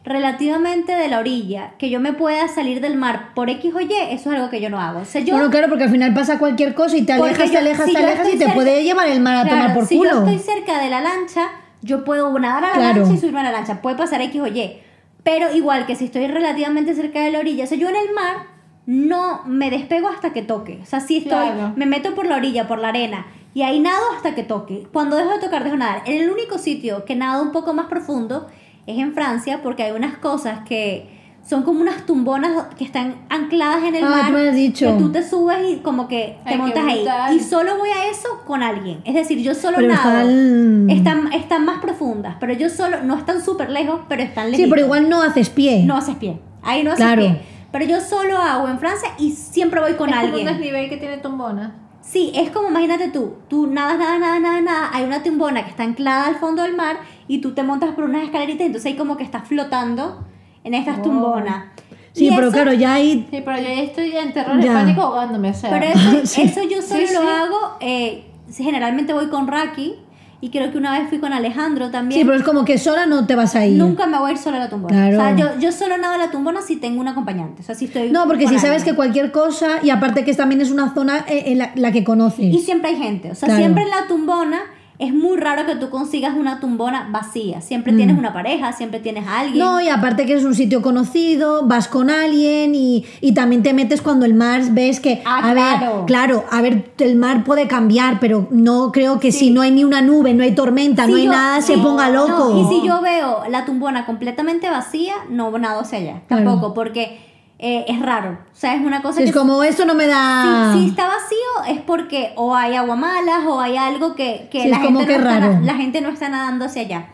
relativamente 0.04 0.92
de 0.92 1.08
la 1.08 1.20
orilla, 1.20 1.72
que 1.78 1.88
yo 1.90 2.00
me 2.00 2.12
pueda 2.12 2.48
salir 2.48 2.80
del 2.80 2.96
mar 2.96 3.30
por 3.34 3.48
X 3.50 3.72
o 3.74 3.80
Y, 3.80 3.92
eso 4.10 4.30
es 4.30 4.36
algo 4.36 4.50
que 4.50 4.60
yo 4.60 4.68
no 4.68 4.80
hago. 4.80 5.00
O 5.00 5.04
sea, 5.04 5.20
yo 5.20 5.34
Bueno, 5.34 5.50
claro, 5.50 5.68
porque 5.68 5.84
al 5.84 5.90
final 5.90 6.12
pasa 6.12 6.38
cualquier 6.38 6.74
cosa 6.74 6.96
y 6.96 7.02
te 7.02 7.12
alejas, 7.12 7.50
te 7.50 7.58
alejas, 7.58 7.86
si 7.86 7.92
te 7.92 7.98
alejas 8.02 8.28
y 8.28 8.32
te 8.32 8.38
cerca- 8.38 8.54
puede 8.54 8.82
llevar 8.82 9.08
el 9.08 9.20
mar 9.20 9.36
a 9.36 9.42
Claro, 9.42 9.56
tomar 9.60 9.74
por 9.74 9.86
si 9.86 9.96
culo. 9.96 10.10
yo 10.10 10.18
estoy 10.30 10.38
cerca 10.38 10.80
de 10.82 10.90
la 10.90 11.00
lancha, 11.00 11.48
yo 11.82 12.04
puedo 12.04 12.36
nadar 12.38 12.64
a 12.64 12.68
la 12.68 12.72
Claro. 12.74 13.00
lancha 13.02 13.14
y 13.14 13.18
subirme 13.18 13.40
a 13.40 13.44
la 13.44 13.52
lancha. 13.52 13.80
Puede 13.80 13.96
pasar 13.96 14.20
X 14.22 14.40
o 14.40 14.46
Y. 14.46 14.78
Pero 15.22 15.54
igual 15.54 15.86
que 15.86 15.94
si 15.94 16.06
estoy 16.06 16.26
relativamente 16.26 16.94
cerca 16.94 17.20
de 17.20 17.30
la 17.30 17.38
orilla, 17.38 17.64
o 17.64 17.66
sea, 17.68 17.78
yo 17.78 17.88
en 17.88 17.96
el 17.96 18.12
mar 18.12 18.46
no 18.86 19.42
me 19.46 19.70
despego 19.70 20.08
hasta 20.08 20.32
que 20.32 20.42
toque. 20.42 20.80
O 20.82 20.86
sea, 20.86 20.98
si 21.00 21.18
estoy, 21.18 21.30
Claro. 21.48 21.72
me 21.76 21.86
meto 21.86 22.14
por 22.16 22.26
la 22.26 22.36
orilla, 22.36 22.66
por 22.66 22.80
la 22.80 22.88
arena, 22.88 23.26
y 23.54 23.62
ahí 23.62 23.78
nado 23.78 24.02
hasta 24.16 24.34
que 24.34 24.42
toque. 24.42 24.88
Cuando 24.92 25.16
dejo 25.16 25.30
de 25.34 25.38
tocar, 25.38 25.62
dejo 25.62 25.74
de 25.76 25.78
nadar. 25.78 26.02
En 26.06 26.20
el 26.22 26.30
único 26.30 26.58
sitio 26.58 27.04
que 27.04 27.14
nado 27.14 27.42
un 27.42 27.52
poco 27.52 27.72
más 27.72 27.86
profundo 27.86 28.48
es 28.86 28.98
en 28.98 29.14
Francia, 29.14 29.60
porque 29.62 29.82
hay 29.84 29.92
unas 29.92 30.16
cosas 30.18 30.60
que 30.68 31.20
son 31.44 31.64
como 31.64 31.80
unas 31.80 32.06
tumbonas 32.06 32.66
que 32.78 32.84
están 32.84 33.16
ancladas 33.28 33.82
en 33.82 33.96
el 33.96 34.04
Ah, 34.04 34.08
mar. 34.10 34.26
tú 34.28 34.32
me 34.32 34.48
has 34.48 34.54
dicho. 34.54 34.86
Que 34.92 35.02
tú 35.02 35.10
te 35.10 35.22
subes 35.28 35.58
y 35.72 35.76
como 35.78 36.06
que 36.06 36.38
te 36.44 36.50
Ay, 36.50 36.58
montas 36.58 36.84
ahí. 36.86 37.04
Y 37.34 37.40
solo 37.40 37.76
voy 37.78 37.88
a 37.90 38.08
eso 38.10 38.28
con 38.46 38.62
alguien. 38.62 39.00
Es 39.04 39.14
decir, 39.14 39.38
yo 39.40 39.52
solo 39.54 39.78
Pero 39.78 39.92
nado. 39.92 40.20
están- 40.28 40.90
Están, 40.90 41.32
están 41.32 41.64
más 41.64 41.80
profundas, 41.80 42.36
pero 42.38 42.52
yo 42.52 42.68
solo, 42.68 43.02
no 43.02 43.16
están 43.16 43.42
súper 43.42 43.70
lejos, 43.70 44.00
pero 44.08 44.22
están 44.22 44.52
lejos. 44.52 44.64
Sí, 44.64 44.70
pero 44.70 44.82
igual 44.82 45.08
no 45.08 45.20
haces 45.22 45.50
pie. 45.50 45.82
No 45.84 45.96
haces 45.96 46.14
pie. 46.16 46.38
Ahí 46.62 46.84
no 46.84 46.92
haces 46.92 47.04
Claro. 47.04 47.22
pie. 47.22 47.40
Pero 47.72 47.84
yo 47.86 48.00
solo 48.00 48.36
hago 48.38 48.68
en 48.68 48.78
Francia 48.78 49.08
y 49.18 49.32
siempre 49.32 49.80
voy 49.80 49.94
con 49.94 50.10
es 50.10 50.14
como 50.16 50.26
un 50.28 50.34
alguien. 50.34 50.46
desnivel 50.46 50.88
que 50.90 50.96
tiene 50.98 51.16
tumbona. 51.18 51.74
Sí, 52.02 52.30
es 52.34 52.50
como, 52.50 52.68
imagínate 52.68 53.08
tú, 53.08 53.34
tú 53.48 53.66
nadas, 53.66 53.98
nada, 53.98 54.18
nada, 54.18 54.38
nada, 54.40 54.60
nada, 54.60 54.90
hay 54.92 55.04
una 55.04 55.22
tumbona 55.22 55.64
que 55.64 55.70
está 55.70 55.84
anclada 55.84 56.26
al 56.26 56.34
fondo 56.36 56.62
del 56.62 56.74
mar 56.76 56.96
y 57.28 57.38
tú 57.40 57.52
te 57.52 57.62
montas 57.62 57.90
por 57.94 58.04
unas 58.04 58.24
escaleritas, 58.24 58.66
entonces 58.66 58.90
ahí 58.92 58.96
como 58.96 59.16
que 59.16 59.24
estás 59.24 59.46
flotando 59.48 60.24
en 60.64 60.74
estas 60.74 60.96
Wow. 60.98 61.04
tumbonas. 61.04 61.64
Sí, 62.12 62.26
Y 62.26 62.30
pero 62.34 62.48
eso- 62.48 62.52
claro, 62.52 62.72
ya 62.74 62.94
hay... 62.94 63.26
Sí, 63.30 63.42
pero 63.44 63.58
yo 63.58 63.68
estoí 63.68 64.14
en 64.16 64.32
terror 64.32 64.60
Ya. 64.60 64.74
pánico 64.74 65.00
ahogándome, 65.00 65.50
o 65.50 65.54
sea. 65.54 65.70
Pero 65.70 65.86
eso, 65.86 66.20
Sí. 66.26 66.42
eso 66.42 66.60
yo 66.62 66.82
solo 66.82 67.06
Sí, 67.06 67.14
lo 67.14 67.20
sí. 67.22 67.26
hago 67.26 67.56
eh, 67.80 68.24
generalmente 68.54 69.12
voy 69.14 69.28
con 69.28 69.46
Raki 69.46 69.94
y 70.42 70.50
creo 70.50 70.70
que 70.72 70.76
una 70.76 70.98
vez 70.98 71.08
fui 71.08 71.18
con 71.20 71.32
Alejandro 71.32 71.90
también. 71.90 72.20
Sí, 72.20 72.24
pero 72.26 72.36
es 72.36 72.42
como 72.44 72.64
que 72.64 72.76
sola 72.76 73.06
no 73.06 73.26
te 73.26 73.34
vas 73.36 73.54
a 73.54 73.64
ir. 73.64 73.78
Nunca 73.78 74.06
me 74.06 74.18
voy 74.18 74.30
a 74.30 74.32
ir 74.32 74.38
sola 74.38 74.56
a 74.58 74.60
la 74.60 74.68
tumbona. 74.68 74.94
Claro. 74.94 75.16
O 75.16 75.20
sea, 75.20 75.36
yo, 75.54 75.60
yo 75.60 75.72
solo 75.72 75.96
nado 75.98 76.14
a 76.14 76.18
la 76.18 76.30
tumbona 76.30 76.60
si 76.60 76.76
tengo 76.76 77.00
un 77.00 77.08
acompañante. 77.08 77.62
O 77.62 77.64
sea, 77.64 77.74
si 77.76 77.84
estoy. 77.86 78.10
No, 78.10 78.26
porque 78.26 78.46
si 78.48 78.58
sabes 78.58 78.82
que 78.84 78.94
cualquier 78.94 79.30
cosa, 79.32 79.78
y 79.82 79.90
aparte 79.90 80.24
que 80.24 80.34
también 80.34 80.60
es 80.60 80.70
una 80.72 80.92
zona 80.92 81.24
eh, 81.28 81.44
en 81.46 81.58
la, 81.58 81.70
la 81.76 81.92
que 81.92 82.02
conoces. 82.04 82.44
Y 82.52 82.58
siempre 82.58 82.90
hay 82.90 82.96
gente. 82.96 83.30
O 83.30 83.34
sea, 83.36 83.46
Claro. 83.46 83.60
siempre 83.62 83.84
en 83.84 83.90
la 83.90 84.06
tumbona 84.08 84.60
es 85.02 85.12
muy 85.12 85.36
raro 85.36 85.66
que 85.66 85.76
tú 85.76 85.90
consigas 85.90 86.34
una 86.36 86.60
tumbona 86.60 87.08
vacía. 87.10 87.60
Siempre 87.60 87.92
tienes 87.92 88.16
una 88.16 88.32
pareja, 88.32 88.72
siempre 88.72 89.00
tienes 89.00 89.26
a 89.26 89.40
alguien. 89.40 89.56
Mm. 89.64 89.68
No, 89.68 89.80
y 89.80 89.88
aparte 89.88 90.26
que 90.26 90.34
es 90.34 90.44
un 90.44 90.54
sitio 90.54 90.80
conocido, 90.80 91.66
vas 91.66 91.88
con 91.88 92.08
alguien 92.08 92.74
y, 92.74 93.04
y 93.20 93.34
también 93.34 93.62
te 93.62 93.72
metes 93.72 94.00
cuando 94.00 94.24
el 94.26 94.34
mar 94.34 94.62
ves 94.70 95.00
que, 95.00 95.22
Ah, 95.24 95.48
a 95.48 95.52
claro. 95.52 95.96
ver, 95.96 96.04
claro, 96.06 96.44
a 96.50 96.62
ver, 96.62 96.92
el 96.98 97.16
mar 97.16 97.44
puede 97.44 97.66
cambiar, 97.66 98.20
pero 98.20 98.46
no 98.50 98.92
creo 98.92 99.18
que 99.20 99.32
Sí. 99.32 99.38
si 99.38 99.50
no 99.50 99.60
hay 99.62 99.70
ni 99.72 99.84
una 99.84 100.02
nube, 100.02 100.34
no 100.34 100.42
hay 100.44 100.54
tormenta, 100.54 101.06
Si 101.06 101.10
no 101.10 101.16
hay 101.16 101.24
yo- 101.24 101.32
nada, 101.32 101.60
se 101.62 101.76
ponga 101.78 102.08
no, 102.08 102.28
loco. 102.28 102.60
y 102.60 102.74
si 102.80 102.86
yo 102.86 103.00
veo 103.02 103.42
la 103.50 103.64
tumbona 103.64 104.06
completamente 104.06 104.70
vacía, 104.70 105.14
no 105.28 105.50
nado 105.58 105.80
hacia 105.80 105.98
allá. 105.98 106.22
Claro. 106.28 106.44
Tampoco, 106.44 106.74
porque 106.74 107.31
eh, 107.64 107.84
es 107.86 108.00
raro. 108.00 108.32
O 108.52 108.54
sea, 108.56 108.74
es 108.74 108.84
una 108.84 109.00
cosa 109.02 109.18
Si 109.18 109.22
que 109.24 109.30
es 109.30 109.36
como 109.36 109.62
esto 109.62 109.84
no 109.86 109.94
me 109.94 110.06
da... 110.08 110.72
Si, 110.74 110.80
si 110.80 110.88
está 110.90 111.06
vacío 111.06 111.72
es 111.74 111.80
porque 111.80 112.32
o 112.36 112.54
hay 112.56 112.74
agua 112.74 112.96
malas 112.96 113.46
o 113.46 113.60
hay 113.60 113.76
algo 113.76 114.14
que, 114.16 114.48
que 114.50 114.62
Sí, 114.62 114.68
la, 114.68 114.76
es 114.78 114.82
gente 114.82 115.06
que 115.06 115.12
no 115.18 115.18
está, 115.28 115.40
raro. 115.40 115.52
na- 115.54 115.60
la 115.60 115.74
gente 115.74 116.00
no 116.00 116.08
está 116.10 116.28
nadando 116.28 116.64
hacia 116.64 116.82
allá. 116.82 117.06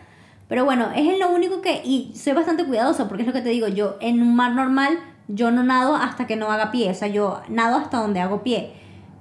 Pero 0.47 0.65
bueno, 0.65 0.87
es 0.95 1.19
lo 1.19 1.29
único 1.29 1.61
que... 1.61 1.81
Y 1.85 2.11
soy 2.15 2.33
bastante 2.33 2.65
cuidadoso 2.65 3.07
porque 3.07 3.21
es 3.23 3.27
lo 3.27 3.33
que 3.33 3.41
te 3.41 3.49
digo, 3.49 3.67
yo 3.67 3.97
en 4.01 4.21
un 4.23 4.35
mar 4.35 4.53
normal 4.53 4.97
yo 5.27 5.51
no 5.51 5.63
nado 5.63 5.95
hasta 5.95 6.25
que 6.25 6.35
no 6.35 6.51
haga 6.51 6.71
pie, 6.71 6.89
o 6.89 6.93
sea, 6.95 7.07
yo 7.07 7.41
nado 7.49 7.77
hasta 7.77 7.97
donde 7.99 8.19
hago 8.19 8.41
pie. 8.41 8.71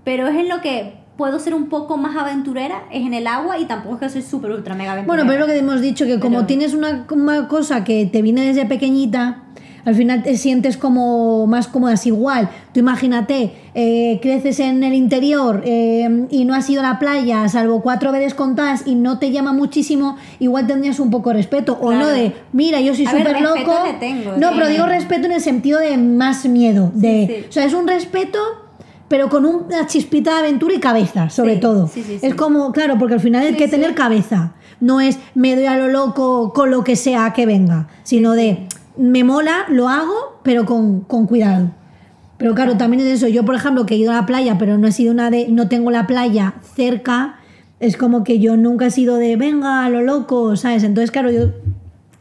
Pero 0.04 0.26
es 0.28 0.36
en 0.36 0.48
lo 0.48 0.62
que 0.62 0.94
puedo 1.18 1.38
ser 1.38 1.52
un 1.52 1.68
poco 1.68 1.98
más 1.98 2.16
aventurera, 2.16 2.84
es 2.90 3.04
en 3.04 3.12
el 3.12 3.26
agua 3.26 3.58
y 3.58 3.66
tampoco 3.66 3.96
es 3.96 4.00
que 4.00 4.08
soy 4.08 4.22
súper 4.22 4.52
ultra 4.52 4.74
mega 4.74 4.92
aventurera. 4.92 5.24
Bueno, 5.24 5.30
pero 5.30 5.44
es 5.44 5.48
lo 5.48 5.52
que 5.52 5.58
hemos 5.58 5.82
dicho, 5.82 6.06
que 6.06 6.18
como 6.18 6.36
Pero- 6.36 6.46
tienes 6.46 6.72
una, 6.72 7.04
una 7.10 7.46
cosa 7.48 7.84
que 7.84 8.06
te 8.06 8.22
viene 8.22 8.40
desde 8.46 8.64
pequeñita, 8.64 9.42
al 9.88 9.94
final 9.94 10.22
te 10.22 10.36
sientes 10.36 10.76
como 10.76 11.46
más 11.46 11.66
cómoda, 11.68 11.94
es 11.94 12.06
igual. 12.06 12.50
Tú 12.72 12.80
imagínate, 12.80 13.52
eh, 13.74 14.18
creces 14.20 14.60
en 14.60 14.84
el 14.84 14.92
interior 14.94 15.62
eh, 15.64 16.26
y 16.30 16.44
no 16.44 16.54
has 16.54 16.68
ido 16.68 16.80
a 16.80 16.84
la 16.84 16.98
playa, 16.98 17.48
salvo 17.48 17.80
cuatro 17.82 18.12
veces 18.12 18.34
contadas 18.34 18.82
y 18.86 18.94
no 18.94 19.18
te 19.18 19.30
llama 19.30 19.52
muchísimo, 19.52 20.16
igual 20.40 20.66
tendrías 20.66 21.00
un 21.00 21.10
poco 21.10 21.30
de 21.30 21.36
respeto. 21.36 21.78
O 21.80 21.88
Claro. 21.88 22.00
no 22.00 22.06
de, 22.08 22.32
mira, 22.52 22.80
yo 22.80 22.94
soy 22.94 23.06
súper 23.06 23.40
loco. 23.40 23.74
tengo, 23.98 24.32
no, 24.36 24.48
sí. 24.50 24.54
pero 24.56 24.68
digo 24.68 24.86
respeto 24.86 25.26
en 25.26 25.32
el 25.32 25.40
sentido 25.40 25.80
de 25.80 25.96
más 25.96 26.44
miedo. 26.46 26.90
De, 26.94 27.26
sí. 27.42 27.46
O 27.48 27.52
sea, 27.52 27.64
es 27.64 27.72
un 27.74 27.88
respeto 27.88 28.38
pero 29.08 29.30
con 29.30 29.46
una 29.46 29.86
chispita 29.86 30.32
de 30.34 30.38
aventura 30.40 30.74
y 30.74 30.80
cabeza, 30.80 31.30
sobre 31.30 31.54
Sí, 31.54 31.60
todo. 31.60 31.88
sí, 31.88 32.02
sí, 32.06 32.18
sí. 32.20 32.26
Es 32.26 32.34
como, 32.34 32.72
claro, 32.72 32.98
porque 32.98 33.14
al 33.14 33.20
final 33.20 33.42
hay 33.46 33.54
que 33.54 33.66
tener 33.66 33.94
cabeza. 33.94 34.52
No 34.80 35.00
es 35.00 35.18
me 35.34 35.56
doy 35.56 35.64
a 35.64 35.78
lo 35.78 35.88
loco 35.88 36.52
con 36.52 36.70
lo 36.70 36.84
que 36.84 36.94
sea 36.94 37.32
que 37.32 37.46
venga, 37.46 37.88
sino 38.02 38.32
de 38.32 38.66
me 38.98 39.24
mola, 39.24 39.64
lo 39.68 39.88
hago, 39.88 40.40
pero 40.42 40.66
con, 40.66 41.00
con 41.00 41.26
cuidado. 41.26 41.70
Pero 42.36 42.54
claro, 42.54 42.76
también 42.76 43.06
es 43.06 43.14
eso. 43.14 43.28
Yo, 43.28 43.44
por 43.44 43.54
ejemplo, 43.54 43.86
que 43.86 43.94
he 43.94 43.98
ido 43.98 44.12
a 44.12 44.14
la 44.14 44.26
playa, 44.26 44.58
pero 44.58 44.78
no 44.78 44.86
he 44.86 44.92
sido 44.92 45.12
una 45.12 45.30
de. 45.30 45.48
no 45.48 45.68
tengo 45.68 45.90
la 45.90 46.06
playa 46.06 46.54
cerca, 46.74 47.36
es 47.80 47.96
como 47.96 48.24
que 48.24 48.38
yo 48.38 48.56
nunca 48.56 48.86
he 48.86 48.90
sido 48.90 49.16
de 49.16 49.36
venga 49.36 49.84
a 49.84 49.90
lo 49.90 50.02
loco, 50.02 50.56
¿sabes? 50.56 50.84
Entonces, 50.84 51.10
claro, 51.10 51.30
yo. 51.30 51.50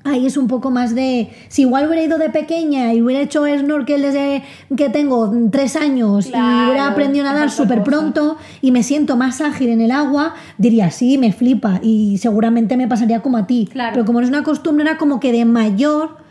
Ahí 0.03 0.25
es 0.25 0.37
un 0.37 0.47
poco 0.47 0.71
más 0.71 0.95
de. 0.95 1.29
Si 1.49 1.63
igual 1.63 1.87
hubiera 1.87 2.01
ido 2.01 2.17
de 2.17 2.29
pequeña 2.29 2.93
y 2.93 3.01
hubiera 3.01 3.21
hecho 3.21 3.45
snorkel 3.45 4.01
desde 4.01 4.41
que 4.75 4.89
tengo 4.89 5.33
tres 5.51 5.75
años 5.75 6.27
y 6.27 6.29
Claro, 6.29 6.67
hubiera 6.67 6.87
aprendido 6.87 7.25
a 7.27 7.33
nadar 7.33 7.51
súper 7.51 7.83
pronto 7.83 8.37
y 8.61 8.71
me 8.71 8.83
siento 8.83 9.17
más 9.17 9.41
ágil 9.41 9.67
en 9.67 9.81
el 9.81 9.91
agua, 9.91 10.33
diría 10.57 10.91
sí, 10.91 11.17
me 11.17 11.33
flipa 11.33 11.81
y 11.83 12.19
seguramente 12.19 12.77
me 12.77 12.87
pasaría 12.87 13.21
como 13.21 13.35
a 13.35 13.47
ti. 13.47 13.67
Claro. 13.69 13.91
Pero 13.95 14.05
como 14.05 14.21
no 14.21 14.25
es 14.25 14.29
una 14.29 14.43
costumbre, 14.43 14.85
era 14.85 14.97
como 14.97 15.19
que 15.19 15.33
de 15.33 15.43
mayor 15.43 16.25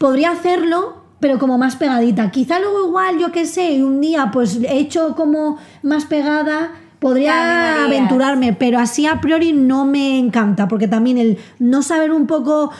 podría 0.00 0.30
hacerlo, 0.30 0.94
pero 1.20 1.38
como 1.38 1.58
más 1.58 1.76
pegadita. 1.76 2.30
Quizá 2.30 2.58
luego 2.58 2.86
igual, 2.88 3.18
yo 3.18 3.30
qué 3.32 3.44
sé, 3.44 3.84
un 3.84 4.00
día 4.00 4.30
pues 4.32 4.56
he 4.56 4.78
hecho 4.78 5.14
como 5.14 5.58
más 5.82 6.06
pegada, 6.06 6.70
podría 7.00 7.84
aventurarme, 7.84 8.54
pero 8.54 8.78
así 8.78 9.06
a 9.06 9.20
priori 9.20 9.52
no 9.52 9.84
me 9.84 10.18
encanta, 10.18 10.68
porque 10.68 10.88
también 10.88 11.18
el 11.18 11.36
no 11.58 11.82
saber 11.82 12.12
un 12.12 12.26
poco, 12.26 12.70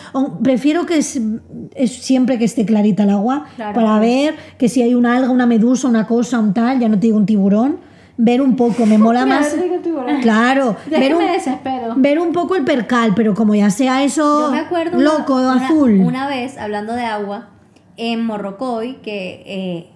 prefiero 0.42 0.86
que 0.86 0.96
es, 0.96 1.20
es 1.74 1.92
siempre 1.92 2.38
que 2.38 2.46
esté 2.46 2.64
clarita 2.64 3.02
el 3.02 3.10
agua, 3.10 3.44
Claro. 3.56 3.74
para 3.74 3.98
ver 3.98 4.36
que 4.58 4.70
si 4.70 4.80
hay 4.80 4.94
una 4.94 5.16
alga, 5.16 5.28
una 5.30 5.44
medusa, 5.46 5.88
una 5.88 6.06
cosa, 6.06 6.38
un 6.38 6.54
tal, 6.54 6.80
ya 6.80 6.88
no 6.88 6.96
te 6.98 7.06
digo 7.08 7.18
un 7.18 7.26
tiburón, 7.26 7.78
ver 8.22 8.42
un 8.42 8.54
poco, 8.54 8.84
me 8.84 8.98
mola 8.98 9.24
más. 9.24 9.56
Claro, 10.20 10.76
ver 10.90 11.14
un, 11.14 11.22
ver 11.96 12.18
un 12.18 12.32
poco 12.32 12.54
el 12.54 12.64
percal, 12.64 13.14
pero 13.14 13.34
como 13.34 13.54
ya 13.54 13.70
sea 13.70 14.02
eso 14.04 14.46
Yo 14.46 14.52
me 14.52 14.58
acuerdo 14.58 14.98
una- 14.98 15.18
loco, 15.18 15.34
una, 15.36 15.54
azul. 15.66 16.00
Una 16.00 16.28
vez, 16.28 16.58
hablando 16.58 16.92
de 16.92 17.04
agua, 17.04 17.48
en 17.96 18.24
Morrocoy, 18.24 18.96
que 19.02 19.42
eh, 19.46 19.90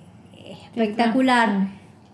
es 0.50 0.58
espectacular, 0.64 1.68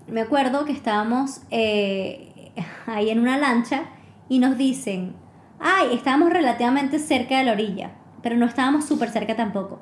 me 0.08 0.20
acuerdo 0.20 0.64
que 0.64 0.72
estábamos 0.72 1.42
eh, 1.50 2.52
ahí 2.86 3.10
en 3.10 3.20
una 3.20 3.38
lancha 3.38 3.84
y 4.28 4.40
nos 4.40 4.58
dicen, 4.58 5.14
ay, 5.60 5.88
estábamos 5.92 6.30
relativamente 6.30 6.98
cerca 6.98 7.38
de 7.38 7.44
la 7.44 7.52
orilla, 7.52 7.92
pero 8.22 8.36
no 8.36 8.46
estábamos 8.46 8.84
súper 8.84 9.10
cerca 9.10 9.36
tampoco. 9.36 9.80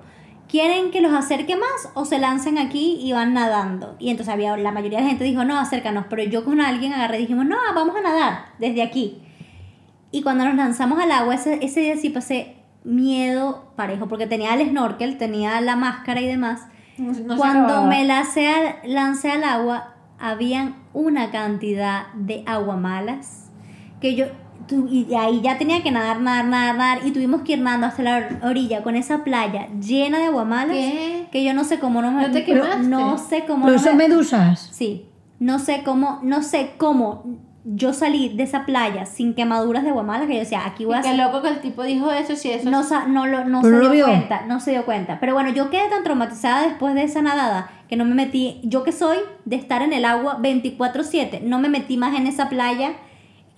¿Quieren 0.48 0.90
que 0.90 1.02
los 1.02 1.12
acerque 1.12 1.56
más 1.56 1.90
o 1.94 2.04
se 2.06 2.18
lancen 2.18 2.56
aquí 2.56 2.98
y 3.02 3.12
van 3.12 3.34
nadando? 3.34 3.96
Y 3.98 4.10
entonces 4.10 4.32
había, 4.32 4.56
la 4.56 4.72
mayoría 4.72 4.98
de 4.98 5.04
la 5.04 5.10
gente 5.10 5.24
dijo, 5.24 5.44
no, 5.44 5.58
acércanos, 5.58 6.06
pero 6.08 6.22
yo 6.22 6.44
con 6.44 6.60
alguien 6.60 6.94
agarré 6.94 7.18
y 7.18 7.22
dijimos, 7.22 7.44
no, 7.44 7.56
vamos 7.74 7.94
a 7.96 8.00
nadar 8.00 8.46
desde 8.58 8.82
aquí. 8.82 9.20
Y 10.10 10.22
cuando 10.22 10.46
nos 10.46 10.54
lanzamos 10.54 10.98
al 10.98 11.12
agua, 11.12 11.34
ese, 11.34 11.58
ese 11.62 11.80
día 11.80 11.96
sí 11.96 12.08
pasé 12.08 12.56
miedo 12.82 13.72
parejo, 13.76 14.08
porque 14.08 14.26
tenía 14.26 14.54
el 14.54 14.70
snorkel, 14.70 15.18
tenía 15.18 15.60
la 15.60 15.76
máscara 15.76 16.20
y 16.20 16.26
demás. 16.26 16.62
No 16.96 17.12
no 17.12 17.36
Cuando 17.36 17.84
me 17.84 18.04
lancé 18.04 18.48
al, 18.48 18.76
lancé 18.84 19.30
al 19.30 19.44
agua, 19.44 19.94
habían 20.18 20.76
una 20.92 21.30
cantidad 21.30 22.12
de 22.14 22.42
aguamalas 22.46 23.50
que 24.00 24.14
yo... 24.14 24.26
tu- 24.68 24.86
y 24.88 25.12
ahí 25.14 25.40
ya 25.40 25.58
tenía 25.58 25.82
que 25.82 25.90
nadar, 25.90 26.20
nadar, 26.20 26.44
nadar, 26.44 26.76
nadar, 26.76 26.98
y 27.06 27.10
tuvimos 27.10 27.42
que 27.42 27.54
ir 27.54 27.58
nadando 27.60 27.86
hasta 27.88 28.02
la 28.02 28.16
or- 28.18 28.48
orilla 28.50 28.82
con 28.84 28.94
esa 28.94 29.24
playa 29.24 29.66
llena 29.80 30.18
de 30.18 30.26
aguamalas 30.26 30.76
¿Qué? 30.76 31.26
que 31.32 31.42
yo 31.42 31.52
no 31.54 31.64
sé 31.64 31.80
cómo 31.80 32.00
no 32.02 32.12
me... 32.12 32.22
¿No 32.28 32.30
te 32.32 32.44
quemaste? 32.44 32.86
No 32.86 33.18
sé 33.18 33.44
cómo 33.46 33.64
Pero 33.66 33.78
no 33.78 33.82
son 33.82 33.96
me- 33.96 34.06
medusas. 34.08 34.68
Sí, 34.72 35.06
no 35.40 35.58
sé 35.58 35.82
cómo, 35.84 36.20
no 36.22 36.42
sé 36.42 36.74
cómo 36.76 37.24
yo 37.70 37.92
salí 37.92 38.30
de 38.30 38.44
esa 38.44 38.64
playa 38.64 39.04
sin 39.04 39.34
quemaduras 39.34 39.84
de 39.84 39.90
guamala 39.90 40.26
que 40.26 40.32
yo 40.34 40.38
decía, 40.40 40.64
aquí 40.64 40.86
voy 40.86 40.94
a 40.96 41.02
qué 41.02 41.14
loco 41.16 41.42
que 41.42 41.48
el 41.48 41.60
tipo 41.60 41.82
dijo 41.82 42.10
eso, 42.10 42.34
sí, 42.34 42.50
eso. 42.50 42.70
No, 42.70 42.82
sa- 42.82 43.06
no, 43.06 43.26
lo, 43.26 43.44
no 43.44 43.62
se 43.62 43.78
dio 43.90 44.06
cuenta, 44.06 44.46
no 44.46 44.58
se 44.60 44.70
dio 44.70 44.84
cuenta. 44.86 45.20
Pero 45.20 45.34
bueno, 45.34 45.50
yo 45.50 45.68
quedé 45.68 45.86
tan 45.90 46.02
traumatizada 46.02 46.62
después 46.62 46.94
de 46.94 47.02
esa 47.02 47.20
nadada 47.20 47.70
que 47.88 47.96
no 47.96 48.04
me 48.06 48.14
metí, 48.14 48.60
yo 48.64 48.84
que 48.84 48.92
soy 48.92 49.18
de 49.44 49.56
estar 49.56 49.82
en 49.82 49.92
el 49.92 50.04
agua 50.06 50.38
24/7, 50.40 51.42
no 51.42 51.58
me 51.58 51.68
metí 51.68 51.96
más 51.98 52.16
en 52.16 52.26
esa 52.26 52.48
playa, 52.48 52.92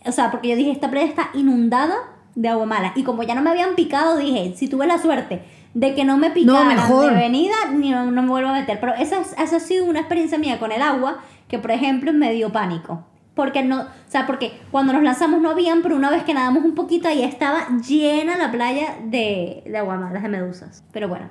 o 0.07 0.13
sea, 0.13 0.31
porque 0.31 0.49
yo 0.49 0.57
dije, 0.57 0.71
esta 0.71 0.91
playa 0.91 1.07
está 1.07 1.31
inundada 1.35 1.95
de 2.35 2.49
agua 2.49 2.67
mala. 2.67 2.93
Y 2.97 3.03
como 3.03 3.23
ya 3.23 3.35
no 3.35 3.43
me 3.43 3.51
habían 3.51 3.75
picado, 3.75 4.17
dije, 4.17 4.55
si 4.57 4.69
tuve 4.69 4.87
la 4.87 4.99
suerte 4.99 5.43
de 5.75 5.95
que 5.95 6.05
no 6.05 6.17
me 6.17 6.31
picaran 6.31 6.69
mejor. 6.69 7.13
de 7.13 7.17
venida, 7.19 7.55
ni 7.73 7.91
no, 7.91 8.11
no 8.11 8.23
me 8.23 8.29
vuelvo 8.29 8.49
a 8.51 8.55
meter. 8.55 8.81
Pero 8.81 8.95
esa, 8.95 9.21
es- 9.21 9.35
esa 9.39 9.57
ha 9.57 9.61
sido 9.61 9.85
una 9.85 10.01
experiencia 10.01 10.39
mía 10.39 10.59
con 10.59 10.73
el 10.73 10.83
agua 10.83 11.19
que, 11.49 11.59
por 11.59 11.71
ejemplo, 11.71 12.13
me 12.13 12.33
dio 12.33 12.51
pánico. 12.51 13.05
Porque 13.35 13.63
no, 13.63 13.83
o 13.83 13.87
sea, 14.09 14.27
porque 14.27 14.53
cuando 14.71 14.93
nos 14.93 15.03
lanzamos 15.03 15.41
no 15.41 15.51
habían, 15.51 15.83
pero 15.83 15.97
una 15.97 16.11
vez 16.11 16.25
que 16.25 16.35
nadamos 16.35 16.65
un 16.65 16.75
poquito 16.75 17.09
ahí 17.09 17.23
estaba 17.23 17.69
llena 17.87 18.37
la 18.37 18.51
playa 18.51 18.97
de, 19.05 19.63
de 19.65 19.79
aguamalas, 19.79 20.23
de 20.23 20.29
medusas. 20.29 20.83
Pero 20.93 21.09
bueno, 21.09 21.29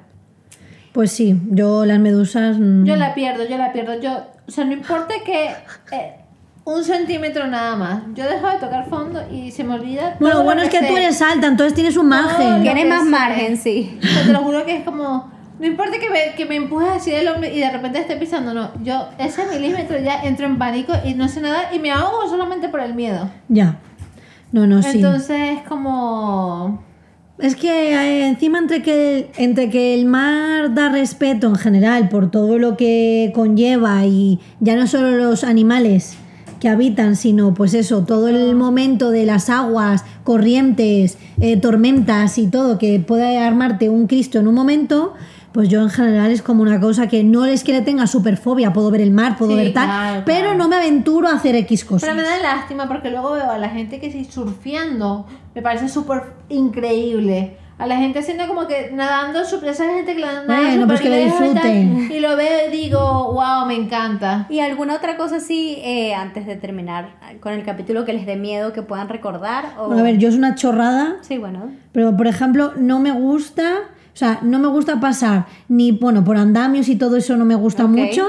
Pues 0.94 1.12
sí, 1.12 1.40
yo 1.50 1.86
las 1.86 2.00
medusas. 2.00 2.58
mm, 2.58 2.86
Yo 2.86 2.96
la 2.96 3.14
pierdo, 3.14 3.48
yo 3.48 3.58
la 3.58 3.72
pierdo. 3.74 4.00
Yo, 4.00 4.12
o 4.48 4.52
sea, 4.52 4.64
no 4.66 4.72
importa 4.74 5.14
que 5.26 5.50
eh, 5.92 6.16
un 6.66 6.84
centímetro 6.84 7.48
nada 7.48 7.76
más. 7.76 8.04
Yo 8.14 8.26
dejo 8.26 8.48
de 8.48 8.58
tocar 8.58 8.88
fondo 8.90 9.22
y 9.32 9.52
se 9.52 9.64
me 9.64 9.76
olvida. 9.76 10.18
Bueno, 10.20 10.36
todo 10.36 10.40
lo 10.40 10.46
bueno 10.46 10.62
es 10.62 10.70
que 10.70 10.80
sé. 10.80 10.88
tú 10.88 10.98
eres 10.98 11.22
alta, 11.22 11.48
entonces 11.48 11.74
tienes 11.74 11.98
un 11.98 12.08
margen. 12.08 12.58
Lo 12.58 12.62
tiene 12.62 12.84
que 12.84 12.90
más 12.90 13.04
sé. 13.04 13.10
margen, 13.10 13.58
sí. 13.58 14.00
O 14.02 14.06
sea, 14.06 14.24
te 14.24 14.34
lo 14.34 14.40
juro 14.40 14.66
que 14.66 14.78
es 14.78 14.84
como. 14.84 15.32
No 15.60 15.66
importa 15.66 16.00
que 16.00 16.10
me, 16.10 16.36
que 16.38 16.46
me 16.46 16.56
empujes 16.56 16.88
así 16.88 17.12
del 17.12 17.28
hombre 17.28 17.54
y 17.54 17.60
de 17.60 17.70
repente 17.70 18.00
esté 18.00 18.16
pisando, 18.16 18.54
no. 18.54 18.72
Yo, 18.82 19.10
ese 19.18 19.46
milímetro 19.46 20.00
ya 20.00 20.22
entro 20.24 20.46
en 20.46 20.58
pánico 20.58 20.94
y 21.04 21.16
no 21.16 21.28
sé 21.28 21.42
nada 21.42 21.74
y 21.74 21.80
me 21.80 21.92
ahogo 21.92 22.30
solamente 22.30 22.70
por 22.70 22.80
el 22.80 22.94
miedo. 22.94 23.30
Ya. 23.50 23.80
No, 24.54 24.66
no, 24.66 24.82
sí. 24.82 24.98
Entonces 24.98 25.58
es 25.58 25.68
como. 25.68 26.84
Es 27.40 27.56
que 27.56 27.94
eh, 27.94 28.28
encima 28.28 28.60
entre 28.60 28.82
que, 28.82 29.32
entre 29.38 29.70
que 29.70 29.94
el 29.94 30.06
mar 30.06 30.74
da 30.74 30.90
respeto 30.90 31.48
en 31.48 31.56
general 31.56 32.10
por 32.10 32.32
todo 32.32 32.58
lo 32.58 32.76
que 32.76 33.32
conlleva 33.34 34.06
y 34.06 34.40
ya 34.60 34.76
no 34.76 34.88
solo 34.88 35.12
los 35.12 35.46
animales 35.46 36.18
que 36.60 36.70
habitan, 36.70 37.16
sino 37.16 37.54
pues 37.54 37.74
eso, 37.74 38.04
todo 38.04 38.28
el 38.28 38.56
momento 38.56 39.12
de 39.12 39.26
las 39.26 39.50
aguas, 39.50 40.04
corrientes, 40.24 41.18
eh, 41.40 41.58
tormentas 41.58 42.38
y 42.38 42.48
todo, 42.48 42.78
que 42.78 43.00
puede 43.00 43.38
armarte 43.38 43.90
un 43.90 44.08
Cristo 44.08 44.40
en 44.40 44.48
un 44.48 44.56
momento, 44.56 45.14
pues 45.52 45.68
yo 45.70 45.82
en 45.82 45.90
general 45.90 46.32
es 46.32 46.42
como 46.42 46.62
una 46.62 46.80
cosa 46.80 47.08
que 47.08 47.24
no 47.24 47.46
es 47.46 47.64
que 47.64 47.72
le 47.72 47.82
tenga 47.82 48.06
superfobia, 48.08 48.72
puedo 48.74 48.92
ver 48.92 49.02
el 49.02 49.12
mar, 49.12 49.36
puedo 49.38 49.52
Sí, 49.52 49.58
ver 49.58 49.74
tal, 49.74 49.86
claro, 49.88 50.22
pero 50.26 50.42
claro. 50.42 50.58
no 50.58 50.68
me 50.68 50.76
aventuro 50.76 51.28
a 51.28 51.34
hacer 51.36 51.56
X 51.56 51.86
cosas. 51.86 52.02
Pero 52.02 52.16
me 52.16 52.22
da 52.24 52.40
lástima 52.40 52.88
porque 52.88 53.10
luego 53.10 53.32
veo 53.32 53.50
a 53.50 53.58
la 53.58 53.70
gente 53.70 54.00
que 54.00 54.12
sí 54.12 54.26
surfeando, 54.26 55.26
me 55.56 55.62
parece 55.62 55.90
súper 55.90 56.24
increíble. 56.50 57.58
A 57.80 57.88
la 57.88 57.98
gente 57.98 58.20
haciendo 58.20 58.46
como 58.48 58.68
que 58.68 58.92
nadando, 58.94 59.46
súper- 59.46 59.70
esa 59.70 59.86
gente 59.86 60.14
que 60.14 60.20
la 60.20 60.44
nada 60.44 60.62
Bueno, 60.62 60.86
pues 60.86 61.00
que 61.00 61.10
tal, 61.10 61.24
disfruten. 61.24 62.12
Y 62.12 62.20
lo 62.20 62.36
veo 62.36 62.68
y 62.68 62.72
digo, 62.72 63.32
wow, 63.34 63.66
me 63.66 63.76
encanta. 63.76 64.46
¿Y 64.50 64.60
alguna 64.60 64.96
otra 64.96 65.16
cosa 65.16 65.38
así, 65.38 65.78
eh, 65.82 66.14
antes 66.14 66.46
de 66.46 66.58
terminar 66.58 67.10
con 67.40 67.54
el 67.54 67.64
capítulo 67.64 68.04
que 68.04 68.12
les 68.14 68.26
dé 68.26 68.36
miedo 68.36 68.74
que 68.74 68.82
puedan 68.82 69.08
recordar? 69.08 69.74
O... 69.80 69.88
Bueno, 69.88 70.02
a 70.02 70.04
ver, 70.04 70.18
yo 70.18 70.28
es 70.28 70.36
una 70.36 70.56
chorrada, 70.56 71.16
Sí, 71.22 71.38
bueno. 71.38 71.72
pero 71.94 72.16
por 72.18 72.28
ejemplo, 72.28 72.74
no 72.78 73.00
me 73.00 73.12
gusta, 73.14 73.76
o 74.14 74.18
sea, 74.18 74.40
no 74.42 74.60
me 74.60 74.68
gusta 74.68 75.00
pasar 75.00 75.46
ni, 75.70 75.94
bueno, 75.94 76.24
por 76.26 76.36
andamios 76.38 76.90
y 76.90 76.98
todo 76.98 77.16
eso 77.16 77.38
no 77.38 77.46
me 77.46 77.56
gusta 77.56 77.88
mucho. 77.88 78.28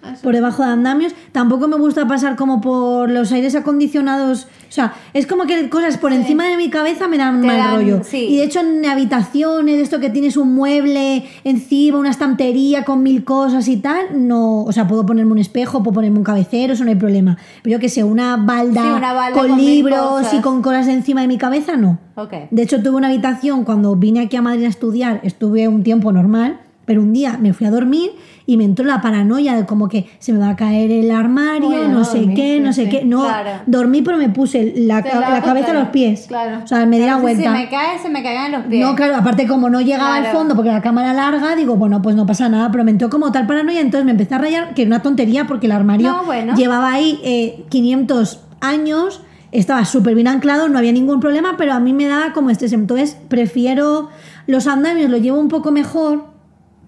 Ah. 0.00 0.14
Por 0.22 0.32
debajo 0.32 0.62
de 0.64 0.70
andamios, 0.70 1.12
tampoco 1.32 1.66
me 1.66 1.76
gusta 1.76 2.06
pasar 2.06 2.36
como 2.36 2.60
por 2.60 3.10
los 3.10 3.32
aires 3.32 3.54
acondicionados. 3.56 4.44
O 4.68 4.72
sea, 4.72 4.94
es 5.12 5.26
como 5.26 5.44
que 5.44 5.68
cosas 5.70 5.98
por 5.98 6.12
encima 6.12 6.46
de 6.46 6.56
mi 6.56 6.70
cabeza 6.70 7.08
me 7.08 7.18
dan 7.18 7.40
Te 7.40 7.46
mal 7.48 7.56
dan- 7.58 7.74
rollo. 7.74 8.00
sí. 8.04 8.18
Y 8.30 8.36
de 8.36 8.44
hecho, 8.44 8.60
en 8.60 8.84
habitaciones, 8.86 9.80
esto 9.80 9.98
que 9.98 10.10
tienes 10.10 10.36
un 10.36 10.54
mueble 10.54 11.24
encima, 11.42 11.98
una 11.98 12.10
estantería 12.10 12.84
con 12.84 13.02
mil 13.02 13.24
cosas 13.24 13.66
y 13.66 13.78
tal, 13.78 14.28
no. 14.28 14.62
O 14.64 14.72
sea, 14.72 14.86
puedo 14.86 15.04
ponerme 15.04 15.32
un 15.32 15.38
espejo, 15.38 15.82
puedo 15.82 15.94
ponerme 15.94 16.18
un 16.18 16.24
cabecero, 16.24 16.74
eso 16.74 16.84
no 16.84 16.90
hay 16.90 16.96
problema. 16.96 17.36
Pero 17.62 17.74
yo 17.76 17.80
que 17.80 17.88
sé, 17.88 18.04
una 18.04 18.36
balda, 18.36 18.82
Sí, 18.82 18.88
una 18.88 19.12
balda 19.12 19.38
con, 19.38 19.48
con 19.48 19.58
libros 19.58 20.32
y 20.32 20.40
con 20.40 20.62
cosas 20.62 20.86
encima 20.88 21.22
de 21.22 21.28
mi 21.28 21.38
cabeza, 21.38 21.76
no. 21.76 21.98
Ok. 22.14 22.32
De 22.50 22.62
hecho, 22.62 22.82
tuve 22.82 22.96
una 22.96 23.08
habitación 23.08 23.64
cuando 23.64 23.96
vine 23.96 24.20
aquí 24.20 24.36
a 24.36 24.42
Madrid 24.42 24.64
a 24.64 24.68
estudiar, 24.68 25.20
estuve 25.24 25.66
un 25.66 25.82
tiempo 25.82 26.12
normal, 26.12 26.60
pero 26.84 27.02
un 27.02 27.12
día 27.12 27.36
me 27.40 27.52
fui 27.52 27.66
a 27.66 27.70
dormir 27.70 28.10
y 28.50 28.56
me 28.56 28.64
entró 28.64 28.82
la 28.86 29.02
paranoia 29.02 29.54
de 29.56 29.66
como 29.66 29.88
que 29.90 30.08
se 30.20 30.32
me 30.32 30.38
va 30.38 30.48
a 30.48 30.56
caer 30.56 30.90
el 30.90 31.10
armario, 31.10 31.86
no 31.88 32.02
sé 32.06 32.32
qué, 32.34 32.60
no 32.60 32.72
sé 32.72 32.88
qué. 32.88 33.04
No, 33.04 33.24
Claro. 33.24 33.50
dormí, 33.66 34.00
pero 34.00 34.16
me 34.16 34.30
puse 34.30 34.72
la, 34.74 35.02
la 35.02 35.28
la 35.30 35.42
cabeza 35.42 35.72
a 35.72 35.74
los 35.74 35.88
pies. 35.88 36.24
claro. 36.28 36.60
O 36.64 36.66
sea, 36.66 36.86
me 36.86 36.98
di 36.98 37.04
la 37.04 37.16
Pero 37.16 37.28
si 37.28 37.34
vuelta. 37.34 37.42
se 37.42 37.58
me 37.58 37.68
cae, 37.68 37.98
se 37.98 38.08
me 38.08 38.22
caigan 38.22 38.46
en 38.46 38.52
los 38.52 38.62
pies. 38.62 38.80
No, 38.86 38.94
claro, 38.94 39.16
aparte 39.16 39.46
como 39.46 39.68
no 39.68 39.82
llegaba 39.82 40.14
al 40.16 40.26
fondo 40.28 40.54
porque 40.56 40.70
la 40.70 40.80
cámara 40.80 41.12
larga, 41.12 41.54
digo, 41.56 41.76
bueno, 41.76 42.00
pues 42.00 42.16
no 42.16 42.24
pasa 42.24 42.48
nada, 42.48 42.70
pero 42.72 42.84
me 42.84 42.90
entró 42.90 43.10
como 43.10 43.30
tal 43.32 43.46
paranoia, 43.46 43.82
entonces 43.82 44.06
me 44.06 44.12
empecé 44.12 44.34
a 44.34 44.38
rayar, 44.38 44.72
que 44.72 44.80
era 44.80 44.88
una 44.88 45.02
tontería 45.02 45.46
porque 45.46 45.66
el 45.66 45.72
armario 45.72 46.10
No, 46.10 46.24
bueno. 46.24 46.54
llevaba 46.56 46.90
ahí 46.90 47.20
eh, 47.24 47.66
500 47.68 48.40
años, 48.62 49.20
estaba 49.52 49.84
súper 49.84 50.14
bien 50.14 50.26
anclado, 50.26 50.68
no 50.70 50.78
había 50.78 50.92
ningún 50.92 51.20
problema, 51.20 51.56
pero 51.58 51.74
a 51.74 51.80
mí 51.80 51.92
me 51.92 52.06
daba 52.06 52.32
como 52.32 52.48
estrés, 52.48 52.72
entonces 52.72 53.14
prefiero 53.28 54.08
los 54.46 54.66
andamios, 54.66 55.10
lo 55.10 55.18
llevo 55.18 55.38
un 55.38 55.48
poco 55.48 55.70
mejor 55.70 56.24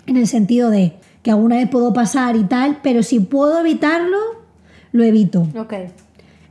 en 0.06 0.16
el 0.16 0.26
sentido 0.26 0.70
de 0.70 0.94
que 1.22 1.30
alguna 1.30 1.56
vez 1.56 1.68
puedo 1.68 1.92
pasar 1.92 2.36
y 2.36 2.44
tal, 2.44 2.78
pero 2.82 3.02
si 3.02 3.20
puedo 3.20 3.60
evitarlo, 3.60 4.18
lo 4.92 5.04
evito. 5.04 5.46
Ok. 5.56 5.74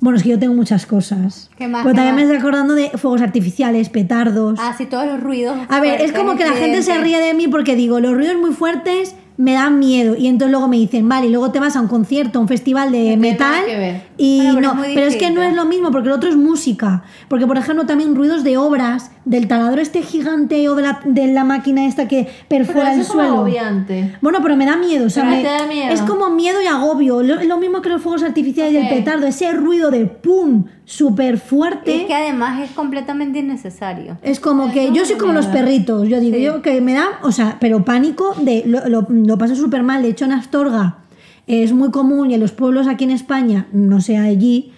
Bueno, 0.01 0.17
es 0.17 0.23
que 0.23 0.29
yo 0.29 0.39
tengo 0.39 0.53
muchas 0.53 0.85
cosas. 0.85 1.49
¿Qué 1.57 1.67
más, 1.67 1.83
Pero 1.83 1.95
también 1.95 2.15
me 2.15 2.21
estoy 2.21 2.37
acordando 2.37 2.73
de 2.73 2.89
fuegos 2.91 3.21
artificiales, 3.21 3.89
petardos. 3.89 4.57
Ah, 4.61 4.73
sí, 4.77 4.85
todos 4.85 5.05
los 5.05 5.19
ruidos. 5.19 5.57
A 5.67 5.81
ver, 5.81 6.01
es 6.01 6.13
como 6.13 6.37
que 6.37 6.45
la 6.45 6.53
gente 6.53 6.81
se 6.83 6.97
ríe 6.99 7.19
de 7.19 7.33
mí 7.33 7.47
porque 7.49 7.75
digo, 7.75 7.99
los 7.99 8.13
ruidos 8.13 8.37
muy 8.37 8.53
fuertes 8.53 9.15
me 9.35 9.53
dan 9.53 9.79
miedo. 9.79 10.15
Y 10.17 10.27
entonces 10.27 10.51
luego 10.51 10.67
me 10.67 10.77
dicen, 10.77 11.07
vale, 11.07 11.27
y 11.27 11.29
luego 11.31 11.51
te 11.51 11.59
vas 11.59 11.75
a 11.75 11.81
un 11.81 11.87
concierto, 11.87 12.39
a 12.39 12.41
un 12.41 12.47
festival 12.47 12.91
de 12.91 13.15
metal. 13.17 13.51
nada 13.51 13.65
que 13.65 13.77
ver. 13.77 14.01
Y 14.17 14.37
Bueno, 14.51 14.55
pero 14.55 14.75
no, 14.75 14.83
es 14.83 14.95
pero 14.95 15.07
es 15.07 15.15
que 15.15 15.31
no 15.31 15.41
es 15.41 15.53
lo 15.53 15.65
mismo, 15.65 15.91
porque 15.91 16.07
el 16.09 16.13
otro 16.13 16.29
es 16.29 16.35
música. 16.35 17.03
Porque, 17.27 17.47
por 17.47 17.57
ejemplo, 17.57 17.85
también 17.85 18.15
ruidos 18.15 18.43
de 18.43 18.57
obras, 18.57 19.11
del 19.29 19.47
taladro 19.47 19.79
este 19.81 20.01
gigante 20.01 20.67
o 20.69 20.75
de 20.75 20.81
la, 20.81 21.01
de 21.05 21.27
la 21.27 21.43
máquina 21.43 21.85
esta 21.85 22.07
que 22.07 22.27
Pero 22.47 22.65
perfora 22.65 22.87
eso 22.91 22.95
el 22.95 23.01
es 23.01 23.07
como 23.07 23.19
suelo. 23.21 23.35
agobiante. 23.37 24.17
Bueno, 24.21 24.39
pero 24.41 24.55
me 24.55 24.65
da 24.65 24.75
miedo, 24.75 25.05
o 25.05 25.09
sea, 25.09 25.23
me- 25.23 25.37
te 25.43 25.47
da 25.47 25.67
miedo. 25.67 25.93
es 25.93 26.01
como 26.01 26.29
miedo 26.31 26.61
y 26.61 26.65
agobio. 26.65 27.21
Lo, 27.21 27.41
lo 27.43 27.57
mismo 27.59 27.81
que 27.81 27.89
los 27.89 28.01
fuegos 28.01 28.23
artificiales 28.23 28.73
y 28.73 28.77
Ok. 28.77 28.83
el 28.83 28.89
petardo, 28.97 29.27
ese 29.27 29.51
ruido 29.53 29.91
de 29.91 30.05
pum, 30.07 30.65
súper 30.83 31.37
fuerte. 31.37 32.01
Es 32.01 32.07
que 32.07 32.13
además 32.15 32.59
es 32.61 32.71
completamente 32.71 33.39
innecesario. 33.39 34.17
Es 34.23 34.39
como 34.39 34.71
que 34.71 34.91
yo 34.91 35.05
soy 35.05 35.17
como 35.17 35.33
los 35.33 35.45
perritos, 35.45 36.07
yo 36.09 36.19
digo, 36.19 36.35
Sí. 36.37 36.43
yo 36.43 36.61
que 36.63 36.81
me 36.81 36.93
da, 36.93 37.05
o 37.21 37.31
sea, 37.31 37.57
pero 37.59 37.85
pánico 37.85 38.33
de, 38.41 38.63
lo, 38.65 38.87
lo, 38.89 39.05
lo 39.09 39.37
paso 39.37 39.55
súper 39.55 39.83
mal, 39.83 40.01
de 40.01 40.09
hecho 40.09 40.25
en 40.25 40.31
Astorga 40.31 40.97
es 41.45 41.71
muy 41.73 41.91
común 41.91 42.31
y 42.31 42.33
en 42.33 42.39
los 42.39 42.51
pueblos 42.51 42.87
aquí 42.87 43.03
en 43.03 43.11
España, 43.11 43.67
no 43.71 44.01
sé 44.01 44.17
allí, 44.17 44.71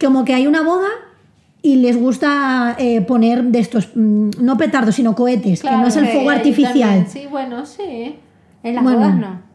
como 0.00 0.24
que 0.24 0.34
hay 0.34 0.46
una 0.46 0.62
boda 0.62 0.88
y 1.62 1.76
les 1.76 1.96
gusta 1.96 2.74
eh, 2.78 3.00
poner 3.02 3.44
de 3.44 3.60
estos, 3.60 3.90
mm, 3.94 4.30
no 4.40 4.56
petardos, 4.56 4.96
sino 4.96 5.14
cohetes, 5.14 5.62
que 5.62 5.70
no 5.70 5.86
es 5.86 5.96
el 5.96 6.06
fuego 6.08 6.30
ahí 6.30 6.36
artificial. 6.38 6.74
también. 6.88 7.06
Sí, 7.08 7.26
bueno, 7.30 7.64
sí. 7.66 8.16
En 8.64 8.74
las 8.74 8.82
Bueno. 8.84 8.98
bodas 8.98 9.14
no. 9.16 9.52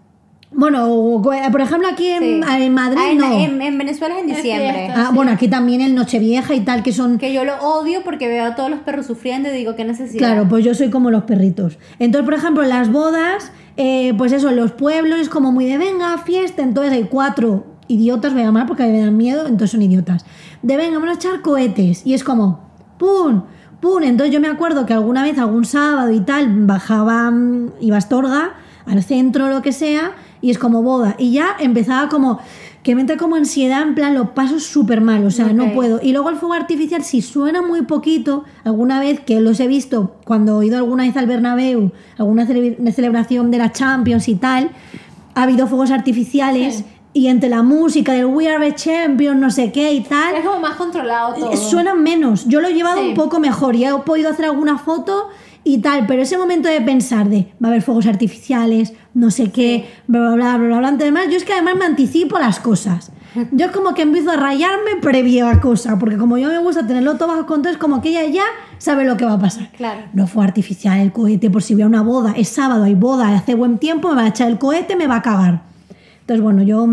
Bueno, 0.50 0.88
co- 1.22 1.34
por 1.52 1.60
ejemplo 1.62 1.90
aquí 1.92 2.08
en, 2.08 2.42
Sí. 2.42 2.50
en 2.64 2.74
Madrid 2.74 2.98
Ah, 3.02 3.12
en, 3.12 3.18
no. 3.18 3.40
en- 3.40 3.62
en 3.62 3.78
Venezuela 3.78 4.16
es 4.16 4.24
en 4.24 4.30
Es 4.30 4.38
diciembre. 4.38 4.74
fiesta. 4.86 5.08
Ah, 5.08 5.12
bueno, 5.14 5.32
aquí 5.34 5.50
también 5.50 5.82
el 5.82 5.94
Nochevieja 5.94 6.56
y 6.56 6.62
tal, 6.62 6.84
que 6.84 6.94
son 6.94 7.18
Que 7.18 7.34
yo 7.34 7.44
lo 7.44 7.58
odio 7.60 8.02
porque 8.06 8.30
veo 8.30 8.46
a 8.46 8.56
todos 8.56 8.70
los 8.70 8.80
perros 8.80 9.06
sufriendo 9.06 9.50
y 9.50 9.52
digo, 9.52 9.76
¿qué 9.76 9.84
necesidad? 9.84 10.20
Claro, 10.20 10.48
pues 10.48 10.64
yo 10.64 10.74
soy 10.74 10.90
como 10.90 11.12
los 11.12 11.24
perritos. 11.24 11.78
Entonces, 12.00 12.24
por 12.24 12.34
ejemplo, 12.34 12.64
en 12.64 12.70
las 12.70 12.90
bodas, 12.90 13.52
eh, 13.76 14.14
pues 14.18 14.32
eso, 14.32 14.50
en 14.50 14.56
los 14.56 14.72
pueblos 14.72 15.20
es 15.20 15.28
como 15.28 15.52
muy 15.52 15.66
de 15.66 15.78
venga, 15.78 16.18
fiesta. 16.20 16.64
Entonces 16.64 16.94
hay 16.94 17.04
cuatro 17.04 17.66
idiotas, 17.88 18.34
voy 18.34 18.42
a 18.42 18.46
llamar 18.46 18.66
porque 18.68 18.84
me 18.84 19.00
dan 19.02 19.16
miedo, 19.18 19.42
entonces 19.48 19.72
son 19.72 19.82
idiotas. 19.82 20.26
De 20.62 20.78
venga, 20.78 20.98
vamos 21.00 21.10
a 21.10 21.14
echar 21.16 21.42
cohetes. 21.42 22.06
Y 22.06 22.14
es 22.14 22.24
como, 22.24 22.60
¡pum! 22.98 23.44
¡pum! 23.80 24.04
Entonces 24.04 24.34
yo 24.34 24.42
me 24.42 24.48
acuerdo 24.48 24.86
que 24.86 24.94
alguna 24.94 25.24
vez, 25.24 25.38
algún 25.38 25.66
sábado 25.66 26.12
y 26.12 26.20
tal, 26.22 26.66
bajaba, 26.66 27.30
mm, 27.32 27.72
iba 27.82 27.96
a 27.96 28.00
Astorga, 28.00 28.54
al 28.86 29.04
centro 29.04 29.46
o 29.46 29.50
lo 29.50 29.62
que 29.62 29.72
sea, 29.72 30.14
y 30.42 30.50
es 30.52 30.58
como 30.58 30.82
boda. 30.82 31.16
Y 31.18 31.32
ya 31.32 31.50
empezaba 31.60 32.08
como 32.10 32.40
que 32.84 32.96
me 32.96 33.02
entra 33.02 33.18
como 33.18 33.36
ansiedad, 33.36 33.82
en 33.82 33.96
plan, 33.96 34.14
lo 34.14 34.34
paso 34.34 34.60
súper 34.62 35.02
mal, 35.02 35.26
o 35.26 35.32
sea, 35.32 35.52
no 35.52 35.66
puedo. 35.74 36.00
Y 36.02 36.14
luego 36.14 36.30
el 36.30 36.38
fuego 36.38 36.54
artificial, 36.54 37.04
si 37.04 37.22
suena 37.22 37.62
muy 37.62 37.82
poquito, 37.82 38.46
alguna 38.64 39.00
vez 39.02 39.20
que 39.20 39.42
los 39.42 39.60
he 39.60 39.68
visto 39.68 40.16
cuando 40.24 40.62
he 40.62 40.68
ido 40.68 40.78
alguna 40.78 41.04
vez 41.04 41.18
al 41.18 41.28
Bernabéu, 41.28 41.92
alguna 42.18 42.46
cele- 42.48 42.78
celebración 42.94 43.52
de 43.52 43.58
la 43.58 43.74
Champions 43.74 44.30
y 44.30 44.36
tal, 44.36 44.70
ha 45.36 45.44
habido 45.44 45.68
fuegos 45.68 45.92
artificiales 45.92 46.76
Sí. 46.78 46.86
Y 47.14 47.28
entre 47.28 47.50
la 47.50 47.64
música 47.64 48.14
del 48.14 48.26
We 48.26 48.48
Are 48.50 48.64
the 48.72 48.76
Champions, 48.76 49.40
no 49.40 49.50
sé 49.50 49.72
qué 49.72 49.92
y 49.94 50.02
tal, 50.02 50.36
Es 50.36 50.46
como 50.46 50.60
más 50.60 50.76
controlado 50.76 51.34
todo. 51.34 51.52
eh, 51.52 51.58
suenan 51.58 52.04
menos. 52.04 52.46
Yo 52.48 52.62
lo 52.62 52.68
he 52.68 52.74
llevado 52.74 53.02
Sí. 53.02 53.10
un 53.10 53.14
poco 53.16 53.40
mejor 53.40 53.76
y 53.76 53.86
he 53.86 53.94
podido 54.06 54.30
hacer 54.30 54.46
alguna 54.46 54.78
foto 54.78 55.30
y 55.64 55.80
tal, 55.80 56.06
pero 56.06 56.22
ese 56.22 56.38
momento 56.38 56.70
de 56.70 56.80
pensar 56.82 57.28
de 57.30 57.52
va 57.64 57.68
a 57.68 57.72
haber 57.72 57.82
fuegos 57.82 58.06
artificiales, 58.08 58.94
no 59.14 59.32
sé 59.32 59.52
qué, 59.52 59.90
bla, 60.08 60.20
bla, 60.20 60.36
bla, 60.36 60.58
bla, 60.58 60.68
bla, 60.68 60.78
bla. 60.80 60.88
Además, 60.90 61.24
yo 61.30 61.38
es 61.38 61.44
que 61.44 61.54
además 61.54 61.76
me 61.78 61.86
anticipo 61.86 62.38
las 62.40 62.60
cosas. 62.60 63.12
Yo 63.52 63.68
es 63.68 63.72
como 63.72 63.94
que 63.94 64.02
empiezo 64.02 64.32
a 64.32 64.36
rayarme 64.36 64.96
previo 65.02 65.48
a 65.48 65.60
cosa, 65.60 66.00
porque 66.00 66.18
como 66.18 66.38
yo 66.40 66.48
me 66.50 66.58
gusta 66.58 66.88
tenerlo 66.88 67.18
todo 67.18 67.28
bajo 67.28 67.46
control, 67.46 67.74
es 67.76 67.78
como 67.80 68.02
que 68.02 68.10
ella 68.10 68.26
ya 68.26 68.44
sabe 68.80 69.04
lo 69.06 69.16
que 69.16 69.26
va 69.26 69.34
a 69.34 69.40
pasar. 69.40 69.70
Claro. 69.78 70.02
No 70.14 70.26
fue 70.26 70.44
artificial 70.44 71.00
el 71.00 71.12
cohete 71.12 71.52
por 71.52 71.62
si 71.62 71.76
hubiera 71.76 71.88
una 71.88 72.02
boda, 72.02 72.34
es 72.36 72.50
sábado, 72.50 72.86
hay 72.86 72.96
boda, 72.96 73.36
hace 73.36 73.54
buen 73.54 73.78
tiempo, 73.78 74.10
me 74.10 74.16
va 74.16 74.24
a 74.24 74.28
echar 74.30 74.48
el 74.48 74.58
cohete, 74.58 74.96
me 74.96 75.06
va 75.06 75.18
a 75.18 75.22
cagar. 75.22 75.62
Entonces, 76.28 76.44
bueno, 76.44 76.62
yo 76.62 76.86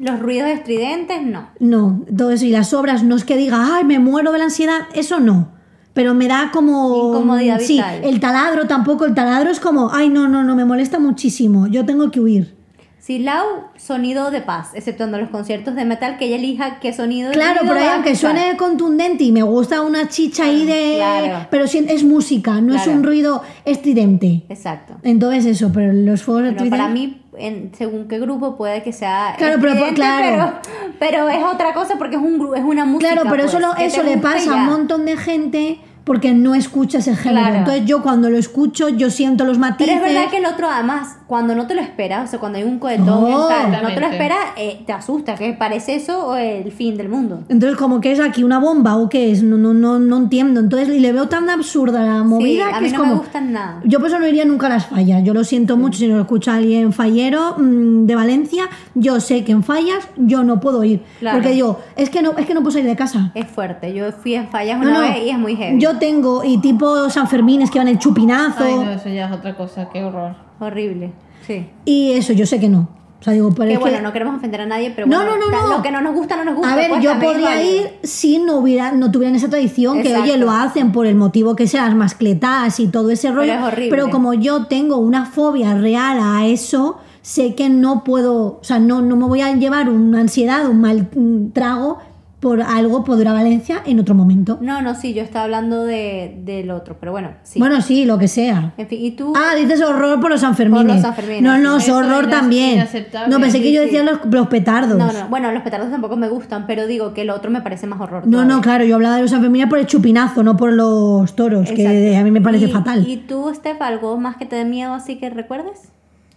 Los 0.00 0.18
ruidos 0.18 0.48
estridentes, 0.48 1.22
no. 1.24 1.46
no, 1.60 2.04
eso. 2.32 2.44
Y 2.44 2.50
las 2.50 2.74
obras 2.74 3.04
no 3.04 3.14
es 3.14 3.22
que 3.24 3.36
diga, 3.36 3.76
ay, 3.76 3.84
me 3.84 4.00
muero 4.00 4.32
de 4.32 4.38
la 4.38 4.44
ansiedad, 4.44 4.80
eso 4.94 5.20
no. 5.20 5.48
Pero 5.94 6.12
me 6.12 6.26
da 6.26 6.50
como. 6.52 7.10
Incomodidad 7.12 7.60
Sí, 7.60 7.74
vital. 7.74 8.00
el 8.02 8.18
taladro 8.18 8.66
tampoco. 8.66 9.04
El 9.04 9.14
taladro 9.14 9.48
es 9.50 9.60
como, 9.60 9.90
ay, 9.92 10.08
no, 10.08 10.26
no, 10.26 10.42
no, 10.42 10.56
me 10.56 10.64
molesta 10.64 10.98
muchísimo. 10.98 11.68
Yo 11.68 11.86
tengo 11.86 12.10
que 12.10 12.18
huir. 12.20 12.56
Si 13.00 13.18
Lau, 13.18 13.46
sonido 13.76 14.30
de 14.30 14.42
paz, 14.42 14.72
exceptuando 14.74 15.16
los 15.16 15.30
conciertos 15.30 15.74
de 15.74 15.86
metal, 15.86 16.18
que 16.18 16.26
ella 16.26 16.36
elija 16.36 16.80
qué 16.80 16.92
sonido 16.92 17.32
Claro, 17.32 17.62
pero 17.66 17.80
aunque 17.92 18.14
suene 18.14 18.58
contundente 18.58 19.24
y 19.24 19.32
me 19.32 19.42
gusta 19.42 19.80
una 19.80 20.08
chicha 20.08 20.44
ahí 20.44 20.66
de. 20.66 20.96
Claro. 20.96 21.46
Pero 21.50 21.64
es 21.64 22.04
música, 22.04 22.60
no 22.60 22.74
es 22.74 22.86
un 22.86 23.02
ruido 23.02 23.42
estridente. 23.64 24.42
Exacto. 24.50 24.96
Entonces, 25.02 25.46
eso, 25.46 25.70
pero 25.72 25.94
los 25.94 26.22
fuegos 26.22 26.54
Bueno, 26.54 26.68
para 26.68 26.88
mí, 26.88 27.22
en, 27.38 27.72
según 27.74 28.06
qué 28.06 28.18
grupo 28.18 28.58
puede 28.58 28.82
que 28.82 28.92
sea. 28.92 29.34
Claro, 29.38 29.56
pero- 29.62 29.94
claro. 29.94 30.52
Pero, 30.98 31.24
pero 31.24 31.28
es 31.30 31.42
otra 31.42 31.72
cosa 31.72 31.94
porque 31.96 32.16
es, 32.16 32.22
un, 32.22 32.54
es 32.54 32.62
una 32.62 32.84
música. 32.84 33.12
Claro, 33.14 33.30
pero 33.30 33.44
eso, 33.44 33.58
pues, 33.76 33.94
eso 33.94 34.02
le 34.02 34.18
pasa 34.18 34.52
a 34.52 34.56
un 34.56 34.66
montón 34.66 35.06
de 35.06 35.16
gente 35.16 35.78
porque 36.10 36.34
no 36.34 36.56
escucha 36.56 36.98
ese 36.98 37.14
género. 37.14 37.40
Claro. 37.42 37.58
Entonces, 37.58 37.84
yo 37.86 38.02
cuando 38.02 38.30
lo 38.30 38.36
escucho, 38.36 38.88
yo 38.88 39.10
siento 39.10 39.44
los 39.44 39.58
Pero 39.58 39.70
matices. 39.70 39.94
es 39.94 40.02
verdad 40.02 40.28
que 40.28 40.38
el 40.38 40.46
otro, 40.46 40.68
además, 40.68 41.18
cuando 41.28 41.54
no 41.54 41.68
te 41.68 41.76
lo 41.76 41.80
esperas, 41.82 42.26
o 42.26 42.30
sea, 42.30 42.40
cuando 42.40 42.58
hay 42.58 42.64
un 42.64 42.80
cohetón, 42.80 43.06
No. 43.06 43.46
tal, 43.46 43.70
no 43.80 43.94
te 43.94 44.00
lo 44.00 44.08
esperas, 44.08 44.38
eh, 44.56 44.82
te 44.84 44.92
asusta, 44.92 45.36
que 45.36 45.52
parece 45.52 45.94
eso 45.94 46.26
o 46.26 46.34
el 46.34 46.72
fin 46.72 46.96
del 46.96 47.08
mundo. 47.10 47.44
Entonces, 47.48 47.78
como 47.78 48.00
que 48.00 48.10
es 48.10 48.18
aquí 48.18 48.42
una 48.42 48.58
bomba 48.58 48.96
o 48.96 49.08
qué 49.08 49.30
es, 49.30 49.44
no, 49.44 49.56
no, 49.56 49.72
no, 49.72 50.00
no 50.00 50.16
entiendo. 50.16 50.58
Entonces, 50.58 50.88
y 50.88 50.98
le 50.98 51.12
veo 51.12 51.28
tan 51.28 51.48
absurda 51.48 52.02
la 52.04 52.24
movida 52.24 52.64
sí, 52.64 52.70
a 52.72 52.74
que 52.74 52.80
mí 52.80 52.86
es 52.88 52.92
no 52.94 52.98
como. 52.98 53.12
me 53.12 53.18
gustan 53.20 53.52
nada. 53.52 53.80
Yo 53.84 54.00
por 54.00 54.08
eso 54.08 54.18
no 54.18 54.26
iría 54.26 54.44
nunca 54.44 54.66
a 54.66 54.70
las 54.70 54.86
fallas. 54.86 55.22
Yo 55.22 55.32
lo 55.32 55.44
siento 55.44 55.76
mucho 55.76 56.00
si 56.00 56.08
no 56.08 56.16
lo 56.16 56.22
escucha 56.22 56.56
alguien 56.56 56.92
fallero 56.92 57.54
mm, 57.56 58.06
de 58.06 58.14
Valencia. 58.16 58.64
Yo 58.96 59.20
sé 59.20 59.44
que 59.44 59.52
en 59.52 59.62
fallas 59.62 60.08
yo 60.16 60.42
no 60.42 60.58
puedo 60.58 60.82
ir. 60.82 61.02
Claro. 61.20 61.36
Porque 61.38 61.52
digo, 61.52 61.78
es 61.94 62.10
que 62.10 62.20
no, 62.20 62.32
es 62.36 62.46
que 62.46 62.54
no 62.54 62.62
puedo 62.62 62.72
salir 62.72 62.88
de 62.88 62.96
casa. 62.96 63.30
Es 63.36 63.46
fuerte. 63.46 63.94
Yo 63.94 64.10
fui 64.10 64.34
en 64.34 64.48
fallas 64.48 64.76
No, 64.80 64.90
una 64.90 64.94
no. 64.94 65.00
vez 65.02 65.18
y 65.24 65.30
es 65.30 65.38
muy 65.38 65.54
heavy. 65.54 65.78
Yo 65.80 65.99
tengo, 66.00 66.42
y 66.42 66.58
tipo 66.58 67.08
San 67.10 67.28
Fermín, 67.28 67.62
es 67.62 67.70
que 67.70 67.78
van 67.78 67.86
el 67.86 67.98
chupinazo. 68.00 68.64
Ay, 68.64 68.74
no, 68.74 68.90
eso 68.90 69.08
ya 69.08 69.26
es 69.26 69.32
otra 69.32 69.56
cosa, 69.56 69.88
qué 69.92 70.02
horror. 70.02 70.34
Horrible. 70.58 71.12
Sí. 71.46 71.68
Y 71.84 72.12
eso, 72.12 72.32
yo 72.32 72.44
sé 72.46 72.58
que 72.58 72.68
no. 72.68 72.88
O 73.20 73.22
sea, 73.22 73.34
digo, 73.34 73.50
pero 73.50 73.66
Que 73.66 73.72
es 73.74 73.78
que- 73.78 73.84
bueno, 73.84 74.00
no 74.00 74.12
queremos 74.14 74.36
ofender 74.36 74.62
a 74.62 74.66
nadie, 74.66 74.92
pero 74.96 75.06
No, 75.06 75.16
bueno, 75.18 75.32
no, 75.36 75.50
no, 75.50 75.62
no. 75.68 75.76
lo 75.76 75.82
que 75.82 75.90
no 75.90 76.00
nos 76.00 76.14
gusta, 76.14 76.36
no 76.36 76.44
nos 76.44 76.54
gusta. 76.54 76.72
A 76.72 76.76
ver, 76.76 76.88
pues, 76.88 77.02
yo 77.04 77.18
podría 77.20 77.62
ir 77.62 77.98
si 78.02 78.38
no 78.38 78.56
hubiera, 78.56 78.92
no 78.92 79.10
tuvieran 79.10 79.36
esa 79.36 79.50
tradición, 79.50 79.96
que 80.02 80.08
oye, 80.16 80.32
Exacto. 80.32 80.38
lo 80.38 80.50
hacen 80.50 80.90
por 80.90 81.06
el 81.06 81.16
motivo 81.16 81.54
que 81.54 81.66
sea, 81.66 81.84
las 81.86 81.94
mascletas 81.94 82.80
y 82.80 82.88
todo 82.88 83.10
ese 83.10 83.30
rollo. 83.30 83.52
es 83.52 83.62
horrible. 83.62 83.90
Pero 83.90 84.08
como 84.10 84.32
yo 84.32 84.64
tengo 84.66 84.96
una 84.96 85.26
fobia 85.26 85.74
real 85.74 86.18
a 86.22 86.46
eso, 86.46 86.96
sé 87.20 87.54
que 87.54 87.68
no 87.68 88.04
puedo, 88.04 88.58
o 88.60 88.64
sea, 88.64 88.78
no, 88.78 89.02
no 89.02 89.16
me 89.16 89.26
voy 89.26 89.42
a 89.42 89.54
llevar 89.54 89.90
una 89.90 90.20
ansiedad, 90.20 90.66
un 90.66 90.80
mal 90.80 91.10
mm, 91.14 91.50
trago 91.52 91.98
por 92.40 92.62
algo, 92.62 93.04
a 93.06 93.32
Valencia 93.34 93.82
en 93.84 94.00
otro 94.00 94.14
momento. 94.14 94.58
No, 94.62 94.80
no, 94.80 94.94
sí, 94.94 95.12
yo 95.12 95.22
estaba 95.22 95.44
hablando 95.44 95.84
de, 95.84 96.38
del 96.42 96.70
otro, 96.70 96.96
pero 96.98 97.12
bueno, 97.12 97.32
sí. 97.42 97.58
Bueno, 97.58 97.82
sí, 97.82 98.06
lo 98.06 98.18
que 98.18 98.28
sea. 98.28 98.72
en 98.78 98.88
fin, 98.88 98.98
y 99.02 99.10
tú. 99.10 99.34
Ah, 99.36 99.54
dices 99.54 99.82
horror 99.82 100.20
por 100.20 100.30
los 100.30 100.40
Sanfermines. 100.40 100.86
Por 100.86 100.94
los 100.94 101.02
Sanfermines, 101.02 101.42
No, 101.42 101.58
no, 101.58 101.76
es 101.76 101.88
horror 101.90 102.30
también. 102.30 102.82
No, 103.28 103.38
pensé 103.40 103.58
que 103.58 103.66
sí, 103.68 103.72
yo 103.74 103.80
sí. 103.82 103.86
decía 103.86 104.02
los, 104.04 104.20
los 104.24 104.48
petardos. 104.48 104.96
no, 104.98 105.12
no, 105.12 105.28
bueno, 105.28 105.52
los 105.52 105.62
petardos 105.62 105.90
tampoco 105.90 106.16
me 106.16 106.28
gustan, 106.28 106.66
pero 106.66 106.86
digo 106.86 107.12
que 107.12 107.22
el 107.22 107.30
otro 107.30 107.50
me 107.50 107.60
parece 107.60 107.86
más 107.86 108.00
horror. 108.00 108.24
No, 108.24 108.30
todavía. 108.38 108.54
no, 108.54 108.60
claro, 108.62 108.84
yo 108.84 108.94
hablaba 108.94 109.16
de 109.16 109.22
los 109.22 109.30
Sanfermines 109.30 109.68
por 109.68 109.78
el 109.78 109.86
chupinazo, 109.86 110.42
no 110.42 110.56
por 110.56 110.72
los 110.72 111.36
toros, 111.36 111.70
que 111.70 112.16
a 112.16 112.24
mí 112.24 112.30
me 112.30 112.40
parece 112.40 112.66
Y- 112.66 112.72
fatal. 112.72 113.06
¿Y 113.06 113.18
tú, 113.18 113.52
Steph, 113.54 113.82
algo 113.82 114.16
más 114.16 114.36
que 114.36 114.46
te 114.46 114.56
dé 114.56 114.64
miedo 114.64 114.94
así 114.94 115.16
que 115.16 115.28
recuerdes? 115.28 115.90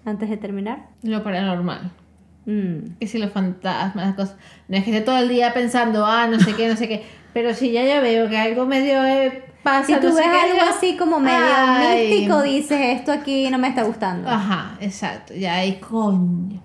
Antes 0.03 0.29
de 0.29 0.35
terminar. 0.35 0.87
Lo 1.01 1.23
paranormal. 1.23 1.91
Mm. 2.45 2.97
Que 2.99 3.07
si 3.07 3.17
los 3.17 3.31
fantasmas, 3.31 4.07
las 4.07 4.15
cosas. 4.15 4.35
No 4.67 4.77
es 4.77 4.83
que 4.83 4.91
esté 4.91 5.03
todo 5.03 5.17
el 5.17 5.29
día 5.29 5.53
pensando, 5.53 6.05
ah, 6.05 6.27
no 6.27 6.39
sé 6.39 6.53
qué, 6.55 6.67
no 6.67 6.75
sé 6.75 6.87
qué. 6.87 7.03
Pero 7.33 7.53
si 7.53 7.71
ya 7.71 7.83
ya 7.83 7.99
veo 7.99 8.29
que 8.29 8.37
algo 8.37 8.65
medio 8.65 9.03
eh, 9.05 9.43
pasa. 9.63 9.85
Si 9.85 9.95
tú 9.95 10.09
no 10.09 10.15
sé 10.15 10.21
ves 10.21 10.29
qué, 10.29 10.51
algo 10.51 10.61
así 10.69 10.97
como 10.97 11.19
medio 11.19 11.45
Ay. 11.55 12.09
místico, 12.09 12.41
dices, 12.43 12.79
esto 12.97 13.11
aquí 13.11 13.49
no 13.49 13.57
me 13.57 13.69
está 13.69 13.83
gustando. 13.83 14.29
Ajá, 14.29 14.77
exacto. 14.81 15.33
Ya 15.33 15.55
hay 15.55 15.77
coño. 15.77 16.61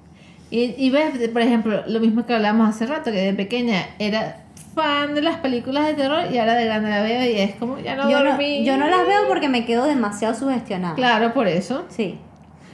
Y, 0.51 0.75
y 0.79 0.91
ves, 0.91 1.29
por 1.29 1.43
ejemplo, 1.43 1.83
lo 1.87 2.01
mismo 2.01 2.27
que 2.27 2.35
hablamos 2.35 2.69
hace 2.69 2.87
rato, 2.87 3.11
que 3.11 3.19
de 3.19 3.35
pequeña 3.35 3.87
era 3.99 4.45
fan 4.75 5.15
de 5.15 5.23
las 5.23 5.39
películas 5.39 5.87
de 5.87 5.95
terror 5.95 6.33
y 6.33 6.39
ahora 6.39 6.55
de 6.55 6.65
grande 6.65 6.89
la 6.89 7.03
veo 7.03 7.25
y 7.25 7.41
es 7.41 7.57
como, 7.57 7.79
ya 7.79 7.97
no 7.97 8.09
yo, 8.09 8.23
no, 8.23 8.31
dormí. 8.31 8.65
yo 8.65 8.77
no 8.77 8.87
las 8.87 9.07
veo 9.07 9.27
porque 9.27 9.49
me 9.49 9.65
quedo 9.65 9.85
demasiado 9.87 10.35
sugestionada. 10.35 10.95
Claro, 10.95 11.35
por 11.35 11.49
eso. 11.49 11.85
Sí. 11.89 12.19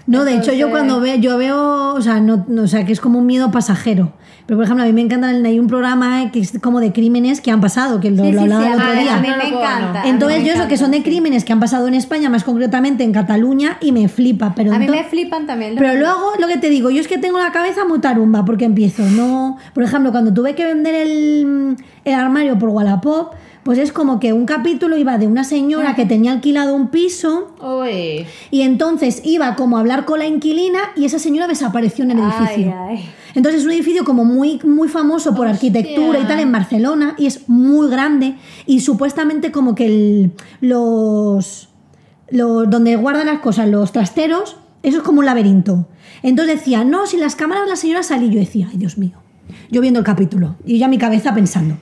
No, 0.07 0.25
de 0.25 0.37
hecho 0.37 0.53
yo 0.53 0.71
cuando 0.71 1.01
veo, 1.01 1.17
yo 1.17 1.39
veo, 1.39 1.95
o 1.95 2.01
sea, 2.03 2.21
no, 2.21 2.45
no, 2.49 2.63
o 2.63 2.67
sea, 2.67 2.85
que 2.85 2.93
es 2.93 3.01
como 3.01 3.19
un 3.19 3.27
miedo 3.27 3.51
pasajero. 3.51 4.13
Pero 4.47 4.59
por 4.59 4.65
ejemplo, 4.65 4.85
a 4.85 4.87
mí 4.87 4.93
me 4.93 5.01
encanta, 5.01 5.29
hay 5.29 5.59
un 5.59 5.67
programa 5.69 6.31
que 6.31 6.41
es 6.41 6.59
como 6.61 6.79
de 6.81 6.93
crímenes 6.93 7.41
que 7.41 7.51
han 7.51 7.63
pasado, 7.63 7.99
que 8.01 8.11
lo, 8.11 8.23
Sí, 8.25 8.33
lo 8.33 8.43
hablaba 8.43 8.63
sí, 8.65 8.69
el 8.69 8.75
otro 8.75 8.87
a 8.91 8.95
mí- 8.95 9.01
día. 9.03 9.17
A 9.17 9.21
mí 9.23 9.29
me 9.39 9.49
encanta. 9.49 10.03
Entonces 10.05 10.43
me 10.43 10.47
yo 10.49 10.53
eso 10.53 10.69
que 10.69 10.77
son 10.77 10.91
de 10.91 11.03
crímenes 11.03 11.45
que 11.47 11.55
han 11.55 11.61
pasado 11.61 11.89
en 11.89 11.95
España, 11.95 12.29
más 12.29 12.45
concretamente 12.45 13.03
en 13.05 13.13
Cataluña, 13.13 13.79
y 13.81 13.93
me 13.93 14.07
flipa. 14.09 14.53
Pero 14.55 14.75
A 14.75 14.79
mí 14.79 14.87
me 14.87 15.03
flipan 15.05 15.47
también. 15.47 15.77
Pero 15.79 15.95
luego 15.99 16.33
lo 16.39 16.47
que 16.49 16.59
te 16.59 16.69
digo, 16.69 16.91
yo 16.91 17.01
es 17.01 17.09
que 17.09 17.17
tengo 17.17 17.39
la 17.39 17.53
cabeza 17.53 17.87
muy 17.87 18.01
tarumba 18.01 18.45
porque 18.45 18.67
empiezo, 18.67 19.03
no. 19.09 19.57
Por 19.73 19.83
ejemplo, 19.85 20.11
cuando 20.13 20.35
tuve 20.35 20.55
que 20.55 20.67
vender 20.67 20.95
el, 20.95 21.77
el 22.05 22.15
armario 22.15 22.59
por 22.59 22.69
Wallapop, 22.69 23.33
pues 23.65 23.79
es 23.79 23.93
como 23.93 24.21
que 24.21 24.33
un 24.33 24.47
capítulo 24.47 24.97
iba 24.97 25.19
de 25.19 25.27
una 25.27 25.43
señora 25.43 25.95
que 25.97 26.07
tenía 26.07 26.33
alquilado 26.33 26.75
un 26.75 26.89
piso 26.89 27.55
Uy. 27.63 28.27
y 28.51 28.61
entonces 28.61 29.23
iba 29.25 29.57
como 29.57 29.77
a 29.77 29.81
hablar 29.81 30.05
con 30.05 30.19
la 30.21 30.27
inquilina 30.27 30.79
y 30.97 31.05
esa 31.07 31.19
señora 31.19 31.47
desapareció 31.49 32.05
en 32.05 32.13
el 32.13 32.19
edificio. 32.19 32.75
Ay, 32.79 32.97
ay. 32.99 33.11
Entonces 33.35 33.63
es 33.63 33.67
un 33.67 33.73
edificio 33.73 34.05
como 34.05 34.25
muy, 34.25 34.61
muy 34.65 34.89
famoso 34.89 35.35
por 35.35 35.49
arquitectura 35.49 36.21
y 36.21 36.25
tal 36.25 36.39
en 36.41 36.53
Barcelona 36.53 37.15
y 37.19 37.27
es 37.27 37.49
muy 37.49 37.89
grande 37.91 38.37
y 38.67 38.81
supuestamente 38.81 39.51
como 39.51 39.75
que 39.75 39.87
el- 39.87 40.33
los, 40.61 41.69
los 42.31 42.69
donde 42.71 42.97
guardan 42.97 43.27
las 43.27 43.41
cosas, 43.41 43.69
los 43.69 43.93
trasteros, 43.93 44.57
eso 44.83 44.99
es 44.99 45.03
como 45.03 45.21
un 45.21 45.27
laberinto. 45.27 45.87
Entonces 46.23 46.57
decía, 46.61 46.85
no, 46.85 47.07
si 47.07 47.17
las 47.17 47.35
cámaras 47.37 47.69
la 47.69 47.77
señora 47.77 48.03
salí, 48.03 48.31
yo 48.31 48.39
decía, 48.41 48.69
ay 48.71 48.77
Dios 48.77 48.99
mío, 48.99 49.17
yo 49.71 49.81
viendo 49.81 49.99
el 50.01 50.05
capítulo 50.07 50.57
y 50.65 50.79
ya 50.79 50.89
mi 50.89 50.99
cabeza 50.99 51.35
pensando, 51.35 51.77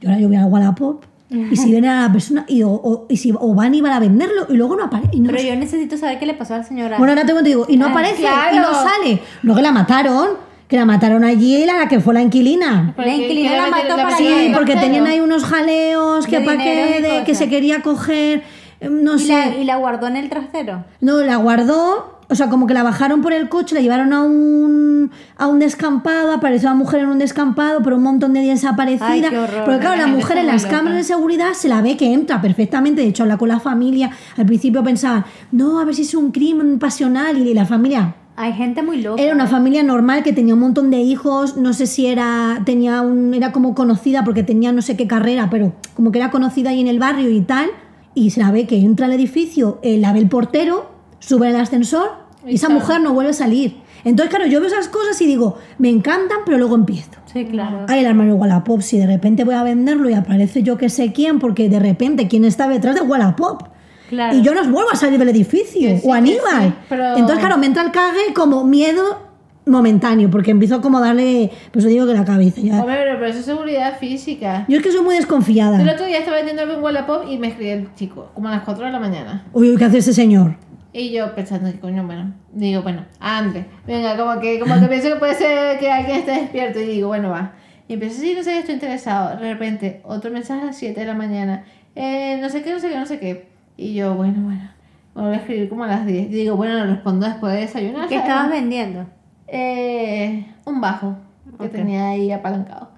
yo 0.00 0.08
ahora 0.08 0.20
yo 0.20 0.28
voy 0.28 0.36
a 0.36 0.44
Wallapop 0.46 1.04
y 1.30 1.56
si 1.56 1.70
viene 1.70 1.88
a 1.88 2.02
la 2.02 2.12
persona 2.12 2.44
y, 2.48 2.62
o, 2.64 2.70
o- 2.70 3.06
y 3.08 3.16
si, 3.16 3.32
o 3.38 3.54
van 3.54 3.74
y 3.74 3.80
van 3.80 3.92
a 3.92 4.00
venderlo 4.00 4.46
y 4.48 4.54
luego 4.54 4.74
no 4.76 4.84
aparece. 4.84 5.16
no 5.18 5.30
Pero 5.30 5.42
yo 5.42 5.54
necesito 5.56 5.96
saber 5.96 6.18
qué 6.18 6.26
le 6.26 6.34
pasó 6.34 6.54
a 6.54 6.58
la 6.58 6.64
señora. 6.64 6.98
bueno, 6.98 7.12
ahora 7.12 7.24
te 7.24 7.32
cuento, 7.32 7.48
digo, 7.48 7.66
y 7.68 7.76
no 7.76 7.86
Ah, 7.86 7.90
aparece, 7.90 8.22
claro. 8.22 8.56
y 8.56 8.58
no 8.58 8.72
sale. 8.74 9.20
No 9.44 9.54
que 9.54 9.62
la 9.62 9.70
mataron, 9.72 10.28
que 10.66 10.76
la 10.76 10.84
mataron 10.84 11.22
allí 11.24 11.64
la 11.66 11.88
que 11.88 12.00
fue 12.00 12.14
la 12.14 12.22
inquilina. 12.22 12.94
La 12.96 13.08
inquilina 13.14 13.56
la 13.56 13.66
mató 13.70 13.96
para 13.96 14.16
Sí, 14.16 14.50
porque 14.54 14.74
tenían 14.76 15.06
ahí 15.06 15.20
unos 15.20 15.44
jaleos 15.44 16.26
que 16.26 16.42
que, 16.44 17.00
de- 17.00 17.24
que 17.24 17.34
se 17.34 17.48
quería 17.48 17.80
coger, 17.82 18.42
no 18.88 19.16
y, 19.16 19.18
sé. 19.20 19.32
la, 19.32 19.48
y 19.56 19.64
la 19.64 19.76
guardó 19.76 20.06
en 20.08 20.16
el 20.16 20.28
trastero. 20.28 20.84
No, 21.00 21.18
la 21.22 21.36
guardó, 21.36 22.19
o 22.30 22.34
sea, 22.34 22.48
como 22.48 22.66
que 22.66 22.74
la 22.74 22.82
bajaron 22.82 23.22
por 23.22 23.32
el 23.32 23.48
coche, 23.48 23.74
la 23.74 23.80
llevaron 23.80 24.12
a 24.12 24.22
un, 24.22 25.10
a 25.36 25.46
un 25.48 25.58
descampado, 25.58 26.32
apareció 26.32 26.68
la 26.68 26.74
mujer 26.74 27.00
en 27.00 27.08
un 27.08 27.18
descampado, 27.18 27.80
pero 27.82 27.96
un 27.96 28.02
montón 28.02 28.32
de 28.32 28.40
días 28.40 28.60
desaparecida. 28.62 29.06
Ay, 29.08 29.22
qué 29.22 29.38
horror. 29.38 29.64
Porque 29.64 29.80
claro, 29.80 29.96
La 29.96 30.06
mujer 30.06 30.38
en 30.38 30.46
las 30.46 30.62
loca. 30.64 30.76
cámaras 30.76 30.98
de 30.98 31.04
seguridad 31.04 31.52
se 31.54 31.68
la 31.68 31.82
ve 31.82 31.96
que 31.96 32.12
entra 32.12 32.40
perfectamente. 32.40 33.02
De 33.02 33.08
hecho, 33.08 33.24
habla 33.24 33.36
con 33.36 33.48
la 33.48 33.60
familia. 33.60 34.10
Al 34.36 34.46
principio 34.46 34.82
pensaba, 34.84 35.26
no, 35.52 35.80
a 35.80 35.84
ver 35.84 35.94
si 35.94 36.02
es 36.02 36.14
un 36.14 36.30
crimen 36.30 36.78
pasional. 36.78 37.36
Y 37.38 37.52
la 37.54 37.66
familia, 37.66 38.14
Hay 38.36 38.52
gente 38.52 38.82
muy 38.82 39.02
loca. 39.02 39.20
era 39.22 39.34
una 39.34 39.46
familia 39.46 39.82
normal 39.82 40.22
que 40.22 40.32
tenía 40.32 40.54
un 40.54 40.60
montón 40.60 40.90
de 40.90 40.98
hijos, 41.00 41.56
no 41.56 41.72
sé 41.72 41.86
si 41.86 42.06
era 42.06 42.62
tenía 42.64 43.02
un 43.02 43.34
era 43.34 43.50
como 43.52 43.74
conocida 43.74 44.24
porque 44.24 44.42
tenía 44.42 44.72
no 44.72 44.82
sé 44.82 44.96
qué 44.96 45.06
carrera, 45.06 45.48
pero 45.50 45.72
como 45.94 46.10
que 46.12 46.18
era 46.18 46.30
conocida 46.30 46.70
ahí 46.70 46.80
en 46.80 46.86
el 46.86 46.98
barrio 46.98 47.28
y 47.30 47.40
tal, 47.40 47.68
y 48.14 48.30
se 48.30 48.40
la 48.40 48.50
ve 48.50 48.66
que 48.66 48.78
entra 48.78 49.06
al 49.06 49.12
edificio, 49.12 49.78
eh, 49.82 49.98
la 49.98 50.12
ve 50.12 50.20
el 50.20 50.28
portero, 50.28 50.89
sube 51.20 51.46
al 51.48 51.56
ascensor 51.56 52.10
y 52.44 52.56
esa 52.56 52.68
mujer 52.68 53.00
no 53.00 53.12
vuelve 53.14 53.30
a 53.30 53.34
salir. 53.34 53.76
Entonces, 54.02 54.30
claro, 54.34 54.46
yo 54.50 54.60
veo 54.60 54.68
esas 54.68 54.88
cosas 54.88 55.20
y 55.20 55.26
digo, 55.26 55.58
me 55.78 55.90
encantan, 55.90 56.38
pero 56.46 56.56
luego 56.58 56.74
empiezo. 56.74 57.10
Sí, 57.32 57.44
claro. 57.44 57.84
Ay, 57.86 58.00
el 58.00 58.06
armario 58.06 58.34
Wallapop, 58.36 58.80
si 58.80 58.98
de 58.98 59.06
repente 59.06 59.44
voy 59.44 59.54
a 59.54 59.62
venderlo 59.62 60.08
y 60.10 60.14
aparece 60.14 60.62
yo 60.62 60.76
que 60.78 60.88
sé 60.88 61.12
quién, 61.12 61.38
porque 61.38 61.68
de 61.68 61.78
repente 61.78 62.26
quién 62.26 62.44
está 62.44 62.66
detrás 62.66 62.94
de 62.94 63.02
Wallapop. 63.02 63.62
Claro. 64.08 64.36
Y 64.36 64.42
yo 64.42 64.54
no 64.54 64.62
vuelvo 64.70 64.90
a 64.90 64.96
salir 64.96 65.18
del 65.18 65.28
edificio. 65.28 65.88
Sí, 65.98 66.02
o 66.04 66.12
Aníbal. 66.14 66.68
sí, 66.68 66.74
pero- 66.88 67.12
Entonces, 67.16 67.38
claro, 67.38 67.58
me 67.58 67.66
entra 67.66 67.82
el 67.84 67.90
cague 67.92 68.32
como 68.34 68.64
miedo 68.64 69.28
momentáneo, 69.66 70.30
porque 70.30 70.50
empiezo 70.50 70.80
como 70.80 70.98
a 70.98 71.00
darle, 71.02 71.50
pues 71.70 71.84
digo 71.84 72.06
que 72.06 72.14
la 72.14 72.24
cabeza 72.24 72.60
ya. 72.62 72.80
Hombre, 72.80 72.96
pero, 73.04 73.14
pero 73.18 73.26
eso 73.26 73.38
es 73.40 73.44
seguridad 73.44 73.98
física. 73.98 74.64
Yo 74.68 74.78
es 74.78 74.82
que 74.82 74.90
soy 74.90 75.02
muy 75.02 75.14
El 75.14 75.20
desconfiada. 75.20 75.78
otro 75.92 76.06
día 76.06 76.18
estaba 76.18 76.38
vendiendo 76.38 76.62
algo 76.62 76.74
en 76.74 76.82
Wallapop 76.82 77.24
y 77.30 77.36
me 77.38 77.48
escribió 77.48 77.74
el 77.74 77.94
chico, 77.94 78.30
como 78.34 78.48
a 78.48 78.52
las 78.52 78.62
4 78.64 78.86
de 78.86 78.90
la 78.92 78.98
mañana. 78.98 79.44
Uy, 79.52 79.76
¿qué 79.76 79.84
hace 79.84 79.98
ese 79.98 80.12
señor? 80.14 80.56
Y 80.92 81.10
yo 81.12 81.34
pensando 81.36 81.70
que 81.70 81.78
coño, 81.78 82.04
bueno, 82.04 82.34
digo, 82.52 82.82
bueno, 82.82 83.04
ande, 83.20 83.64
venga, 83.86 84.16
como 84.16 84.40
que, 84.40 84.58
como 84.58 84.74
que 84.80 84.86
pienso 84.86 85.08
que 85.10 85.16
puede 85.16 85.34
ser 85.34 85.78
que 85.78 85.90
alguien 85.90 86.18
esté 86.18 86.32
despierto 86.32 86.80
y 86.80 86.86
digo, 86.86 87.08
bueno, 87.08 87.30
va. 87.30 87.52
Y 87.86 87.94
empiezo, 87.94 88.20
sí, 88.20 88.34
no 88.36 88.42
sé, 88.42 88.58
estoy 88.58 88.74
interesado. 88.74 89.30
De 89.36 89.52
repente, 89.52 90.00
otro 90.04 90.30
mensaje 90.30 90.62
a 90.62 90.66
las 90.66 90.76
7 90.76 91.00
de 91.00 91.06
la 91.06 91.14
mañana, 91.14 91.64
eh, 91.94 92.38
no 92.40 92.48
sé 92.48 92.62
qué, 92.62 92.72
no 92.72 92.80
sé 92.80 92.88
qué, 92.88 92.96
no 92.98 93.06
sé 93.06 93.18
qué. 93.20 93.48
Y 93.76 93.94
yo, 93.94 94.14
bueno, 94.14 94.42
bueno, 94.42 94.70
voy 95.14 95.32
a 95.32 95.36
escribir 95.36 95.68
como 95.68 95.84
a 95.84 95.86
las 95.86 96.06
10. 96.06 96.26
Y 96.26 96.32
digo, 96.34 96.56
bueno, 96.56 96.74
lo 96.74 96.86
respondo 96.86 97.26
después 97.26 97.52
de 97.54 97.60
desayunar. 97.60 98.08
¿Qué 98.08 98.16
¿sabes? 98.16 98.28
estabas 98.30 98.50
vendiendo? 98.50 99.06
Eh, 99.48 100.46
un 100.64 100.80
bajo 100.80 101.16
que 101.60 101.68
tenía 101.68 102.10
ahí 102.10 102.30
apalancado. 102.32 102.90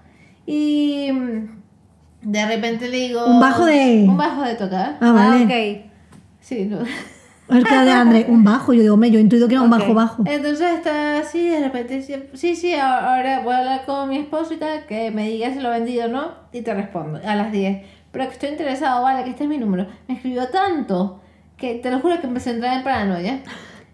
Y 0.47 1.11
mm, 1.12 2.30
de 2.30 2.47
repente 2.47 2.88
le 2.88 2.97
digo... 2.99 3.24
¿Un 3.26 3.40
bajo 3.40 3.64
de- 3.64 4.07
Un 4.09 4.16
bajo 4.16 4.43
de 4.43 4.55
tocar. 4.57 4.97
Ah, 5.01 5.12
vale. 5.12 5.45
ok. 5.45 5.90
Sí, 6.40 6.64
no. 6.66 6.78
Que 7.53 7.74
de 7.84 7.90
André, 7.92 8.26
un 8.28 8.44
bajo. 8.44 8.72
Yo 8.72 8.82
digo, 8.82 8.96
me, 8.96 9.11
yo 9.11 9.18
intuido 9.18 9.48
que 9.48 9.55
era 9.55 9.62
un 9.62 9.72
Ok. 9.72 9.78
bajo 9.80 9.94
bajo. 9.94 10.22
Entonces 10.26 10.72
está 10.78 11.18
así, 11.18 11.48
de 11.48 11.61
repente 11.61 12.03
sí, 12.34 12.57
sí, 12.57 12.74
ahora 12.74 13.40
voy 13.40 13.55
a 13.55 13.59
hablar 13.59 13.84
con 13.84 14.09
mi 14.09 14.18
esposo 14.18 14.55
y 14.55 14.57
tal, 14.57 14.86
que 14.86 15.11
me 15.11 15.28
diga 15.28 15.53
si 15.53 15.61
lo 15.61 15.68
he 15.72 15.78
vendido 15.78 16.07
o 16.07 16.09
no, 16.09 16.30
y 16.53 16.62
te 16.62 16.72
respondo 16.74 17.20
a 17.24 17.34
las 17.36 17.53
10. 17.53 17.82
Pero 18.11 18.26
que 18.26 18.32
estoy 18.32 18.48
interesado, 18.50 19.03
vale, 19.03 19.24
que 19.24 19.30
este 19.30 19.44
es 19.44 19.48
mi 19.48 19.59
número. 19.59 19.86
Me 20.09 20.14
escribió 20.14 20.48
tanto 20.48 21.20
que 21.57 21.74
te 21.76 21.90
lo 21.90 22.00
juro 22.00 22.20
que 22.20 22.26
empecé 22.26 22.50
a 22.50 22.53
entrar 22.55 22.76
en 22.76 22.82
paranoia. 22.84 23.40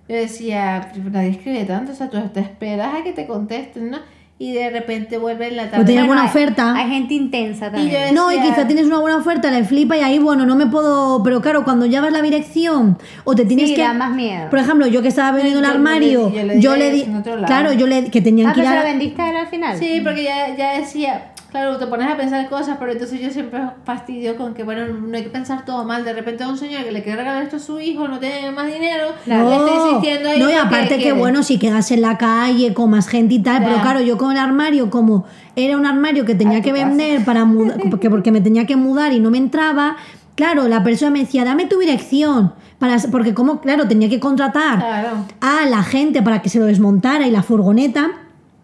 Yo 0.09 0.17
decía, 0.17 0.91
"Pero 0.95 1.11
nadie 1.11 1.31
escribe 1.31 1.65
tanto, 1.65 1.93
o 1.93 1.95
sea, 1.95 2.09
tú 2.09 2.19
te 2.33 2.41
esperas 2.41 2.95
a 2.95 3.03
que 3.05 3.13
te 3.13 3.27
contesten, 3.27 3.91
¿no? 3.91 3.99
Y 4.41 4.53
de 4.53 4.71
repente 4.71 5.19
vuelve 5.19 5.49
en 5.49 5.57
la 5.57 5.65
tarde. 5.65 5.79
Pues 5.79 5.87
tenía 5.87 6.03
Bueno, 6.03 6.11
buena 6.15 6.23
hay- 6.23 6.29
oferta. 6.29 6.75
Hay 6.77 6.89
gente 6.91 7.15
intensa 7.15 7.67
Y 7.67 7.71
también. 7.73 8.09
yo- 8.11 8.15
No, 8.15 8.31
y 8.31 8.37
decía- 8.37 8.51
quizá 8.55 8.67
tienes 8.69 8.87
una 8.87 8.99
buena 9.01 9.17
oferta, 9.17 9.51
le 9.51 9.65
flipa 9.65 9.97
y 9.97 10.01
ahí, 10.01 10.21
bueno, 10.21 10.47
no 10.47 10.55
me 10.55 10.67
puedo. 10.69 11.23
Pero 11.25 11.41
claro, 11.41 11.65
cuando 11.65 11.87
llevas 11.87 12.13
la 12.13 12.23
dirección 12.23 12.99
o 13.25 13.35
te 13.35 13.45
tienes 13.45 13.71
Sí, 13.71 13.75
que. 13.75 13.83
da 13.83 13.95
más 13.95 14.15
miedo. 14.15 14.49
Por 14.49 14.61
ejemplo, 14.61 14.87
yo 14.87 15.03
que 15.03 15.09
estaba 15.09 15.33
vendiendo 15.33 15.59
el 15.59 15.65
yo 15.67 15.71
le 15.73 15.77
armario, 15.77 16.27
di- 16.29 16.37
yo 16.37 16.43
le 16.45 16.61
yo 16.61 16.73
di 16.75 16.79
le 16.79 16.91
di. 16.93 17.07
Claro, 17.47 17.73
yo 17.73 17.87
le. 17.89 18.11
Que 18.13 18.21
tenían 18.21 18.51
Ah, 18.51 18.53
que 18.55 18.61
ir 18.61 18.67
a. 18.69 18.83
vendiste 18.85 19.21
a 19.21 19.31
él 19.31 19.37
al 19.39 19.47
final. 19.49 19.77
Sí, 19.77 20.01
porque 20.05 20.23
ya, 20.23 20.55
ya 20.57 20.79
decía, 20.79 21.33
claro, 21.59 21.77
te 21.77 21.87
pones 21.89 22.09
a 22.09 22.17
pensar 22.17 22.49
cosas, 22.49 22.77
pero 22.79 22.93
entonces 22.93 23.21
yo 23.21 23.31
siempre 23.31 23.61
fastidio 23.85 24.37
con 24.37 24.55
que, 24.55 24.63
bueno, 24.63 24.87
no 24.87 25.17
hay 25.17 25.25
que 25.25 25.29
pensar 25.31 25.65
todo 25.65 25.85
mal. 25.85 26.05
De 26.05 26.13
repente 26.13 26.45
a 26.45 26.49
un 26.49 26.57
señor 26.57 26.85
que 26.85 26.93
le 26.93 27.03
quiere 27.03 27.19
regalar 27.19 27.43
esto 27.43 27.57
a 27.57 27.59
su 27.59 27.81
hijo, 27.81 28.07
no 28.07 28.19
tiene 28.21 28.51
más 28.53 28.67
dinero, 28.73 29.07
Claro. 29.25 29.49
le 29.51 29.57
estoy 29.57 29.81
insistiendo 29.87 30.29
ahí. 30.29 30.39
No, 30.39 30.51
y 30.51 30.53
aparte 30.55 30.99
que, 30.99 31.13
bueno, 31.13 31.43
si 31.43 31.59
quedas 31.59 31.91
en 31.91 32.03
la 32.03 32.17
calle 32.17 32.75
con 32.75 32.91
más 32.91 33.09
gente 33.09 33.35
y 33.35 33.39
tal, 33.41 33.65
pero 33.65 33.81
claro, 33.81 34.01
yo 34.01 34.17
con 34.17 34.31
el 34.33 34.39
armario, 34.39 34.89
como 34.91 35.25
era 35.57 35.77
un 35.77 35.85
armario 35.87 36.25
que 36.25 36.35
tenía 36.37 36.63
que 36.63 36.73
vender 36.73 37.25
para 37.25 37.45
mudar, 37.45 37.79
porque, 37.91 38.09
porque 38.09 38.31
me 38.31 38.41
tenía 38.41 38.65
que 38.65 38.77
mudar 38.77 39.13
y 39.13 39.19
no 39.19 39.31
me 39.31 39.39
entraba, 39.39 39.97
claro, 40.37 40.69
la 40.69 40.85
persona 40.85 41.11
me 41.11 41.21
decía, 41.21 41.45
dame 41.45 41.67
tu 41.67 41.79
dirección. 41.81 42.53
Para, 42.79 42.97
porque 43.11 43.35
como, 43.35 43.61
claro, 43.61 43.89
tenía 43.89 44.09
que 44.09 44.21
contratar 44.21 44.79
Claro. 44.79 45.09
a 45.41 45.67
la 45.67 45.83
gente 45.83 46.23
para 46.23 46.41
que 46.43 46.49
se 46.49 46.61
lo 46.61 46.67
desmontara 46.67 47.27
y 47.27 47.33
la 47.33 47.43
furgoneta. 47.43 48.11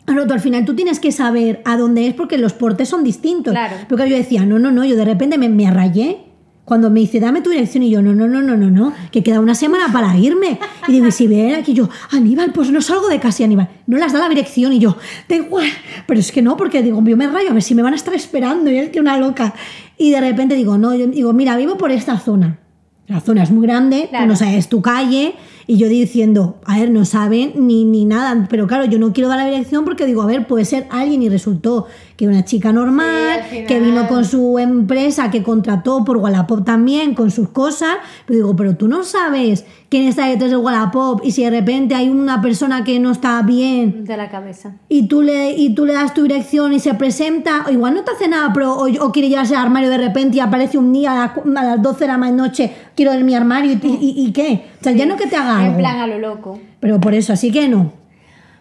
Tú 0.04 0.32
al 0.32 0.40
final 0.40 0.64
tú 0.64 0.74
tienes 0.74 1.00
que 1.00 1.12
saber 1.12 1.62
a 1.64 1.76
dónde 1.76 2.06
es 2.06 2.14
porque 2.14 2.38
los 2.38 2.52
portes 2.52 2.88
son 2.88 3.04
distintos. 3.04 3.52
Claro. 3.52 3.76
Porque 3.88 4.08
yo 4.08 4.16
decía, 4.16 4.44
no, 4.44 4.58
no, 4.58 4.70
no, 4.70 4.84
yo 4.84 4.96
de 4.96 5.04
repente 5.04 5.38
me, 5.38 5.48
me 5.48 5.70
rayé. 5.70 6.18
Cuando 6.64 6.88
me 6.88 7.00
dice, 7.00 7.20
dame 7.20 7.42
tu 7.42 7.50
dirección, 7.50 7.82
y 7.82 7.90
yo, 7.90 8.00
no, 8.00 8.14
no, 8.14 8.26
no, 8.26 8.40
no, 8.40 8.56
no, 8.56 8.70
no, 8.70 8.94
que 9.12 9.22
queda 9.22 9.38
una 9.38 9.54
semana 9.54 9.92
para 9.92 10.16
irme. 10.16 10.58
Y 10.88 10.92
digo, 10.92 11.06
y 11.06 11.12
si 11.12 11.26
viene 11.26 11.56
aquí, 11.56 11.74
yo, 11.74 11.90
Aníbal, 12.10 12.52
pues 12.52 12.70
no 12.70 12.80
salgo 12.80 13.08
de 13.08 13.20
casa, 13.20 13.42
y 13.42 13.44
Aníbal, 13.44 13.68
no 13.86 13.98
las 13.98 14.14
da 14.14 14.20
la 14.20 14.30
dirección, 14.30 14.72
y 14.72 14.78
yo, 14.78 14.96
da 15.28 15.36
igual, 15.36 15.68
pero 16.06 16.20
es 16.20 16.32
que 16.32 16.40
no, 16.40 16.56
porque 16.56 16.82
digo, 16.82 17.04
yo 17.04 17.18
me 17.18 17.26
rayo, 17.26 17.50
a 17.50 17.52
ver 17.52 17.62
si 17.62 17.74
me 17.74 17.82
van 17.82 17.92
a 17.92 17.96
estar 17.96 18.14
esperando, 18.14 18.70
y 18.70 18.78
es 18.78 18.88
que 18.88 18.98
una 18.98 19.18
loca. 19.18 19.52
Y 19.98 20.10
de 20.10 20.22
repente 20.22 20.54
digo, 20.54 20.78
no, 20.78 20.94
yo 20.94 21.06
digo, 21.06 21.34
mira, 21.34 21.54
vivo 21.58 21.76
por 21.76 21.90
esta 21.90 22.18
zona. 22.18 22.58
La 23.06 23.20
zona 23.20 23.42
es 23.42 23.50
muy 23.50 23.66
grande, 23.66 24.06
Claro. 24.08 24.24
tú 24.24 24.28
no 24.30 24.36
sabes 24.36 24.68
tu 24.68 24.80
calle, 24.80 25.34
y 25.66 25.76
yo 25.76 25.88
diciendo, 25.88 26.56
a 26.64 26.78
ver, 26.78 26.90
no 26.90 27.04
saben 27.04 27.52
ni, 27.56 27.84
ni 27.84 28.04
nada, 28.06 28.46
pero 28.50 28.66
claro, 28.66 28.84
yo 28.86 28.98
no 28.98 29.12
quiero 29.12 29.28
dar 29.28 29.38
la 29.38 29.46
dirección 29.46 29.84
porque 29.84 30.06
digo, 30.06 30.22
a 30.22 30.26
ver, 30.26 30.46
puede 30.46 30.64
ser 30.64 30.86
alguien 30.90 31.22
y 31.22 31.28
resultó 31.28 31.86
que 32.16 32.26
una 32.28 32.44
chica 32.44 32.72
normal, 32.72 33.40
Sí, 33.50 33.64
que 33.66 33.80
vino 33.80 34.06
con 34.08 34.24
su 34.24 34.58
empresa, 34.58 35.30
que 35.30 35.42
contrató 35.42 36.04
por 36.04 36.16
Wallapop 36.18 36.64
también, 36.64 37.14
con 37.14 37.30
sus 37.30 37.48
cosas, 37.50 37.96
pero 38.26 38.36
digo, 38.38 38.56
pero 38.56 38.76
tú 38.76 38.88
no 38.88 39.04
sabes 39.04 39.64
quién 39.94 40.08
está 40.08 40.26
detrás 40.26 40.50
de 40.50 40.56
Wallapop 40.56 41.20
y 41.24 41.30
si 41.30 41.44
de 41.44 41.50
repente 41.50 41.94
hay 41.94 42.08
una 42.08 42.42
persona 42.42 42.82
que 42.82 42.98
no 42.98 43.12
está 43.12 43.40
bien 43.42 44.04
De 44.04 44.16
la 44.16 44.28
cabeza. 44.28 44.72
y 44.88 45.06
tú 45.06 45.22
le, 45.22 45.52
y 45.52 45.72
tú 45.72 45.86
le 45.86 45.92
das 45.92 46.12
tu 46.14 46.22
dirección 46.22 46.72
y 46.72 46.80
se 46.80 46.94
presenta, 46.94 47.64
o 47.68 47.70
igual 47.70 47.94
no 47.94 48.02
te 48.02 48.10
hace 48.10 48.26
nada, 48.26 48.50
pero 48.52 48.72
o, 48.74 48.88
o 49.04 49.12
quiere 49.12 49.28
llevarse 49.28 49.54
al 49.54 49.62
armario 49.66 49.90
de 49.90 49.98
repente 49.98 50.38
y 50.38 50.40
aparece 50.40 50.78
un 50.78 50.92
día 50.92 51.12
a, 51.12 51.16
las 51.46 51.56
a 51.56 51.64
las 51.64 51.80
12 51.82 52.00
de 52.00 52.06
la 52.08 52.16
noche, 52.32 52.72
quiero 52.96 53.12
ver 53.12 53.22
mi 53.22 53.36
armario 53.36 53.70
y, 53.72 53.86
y- 53.86 54.26
y 54.26 54.32
qué. 54.32 54.64
O 54.80 54.82
sea, 54.82 54.92
ya 54.92 55.06
no 55.06 55.14
que 55.16 55.28
te 55.28 55.36
haga 55.36 55.60
En 55.60 55.66
algo. 55.66 55.78
plan 55.78 55.98
a 56.00 56.06
lo 56.08 56.18
loco. 56.18 56.58
Pero 56.80 56.98
por 57.00 57.14
eso, 57.14 57.32
así 57.32 57.52
que 57.52 57.68
no. 57.68 57.92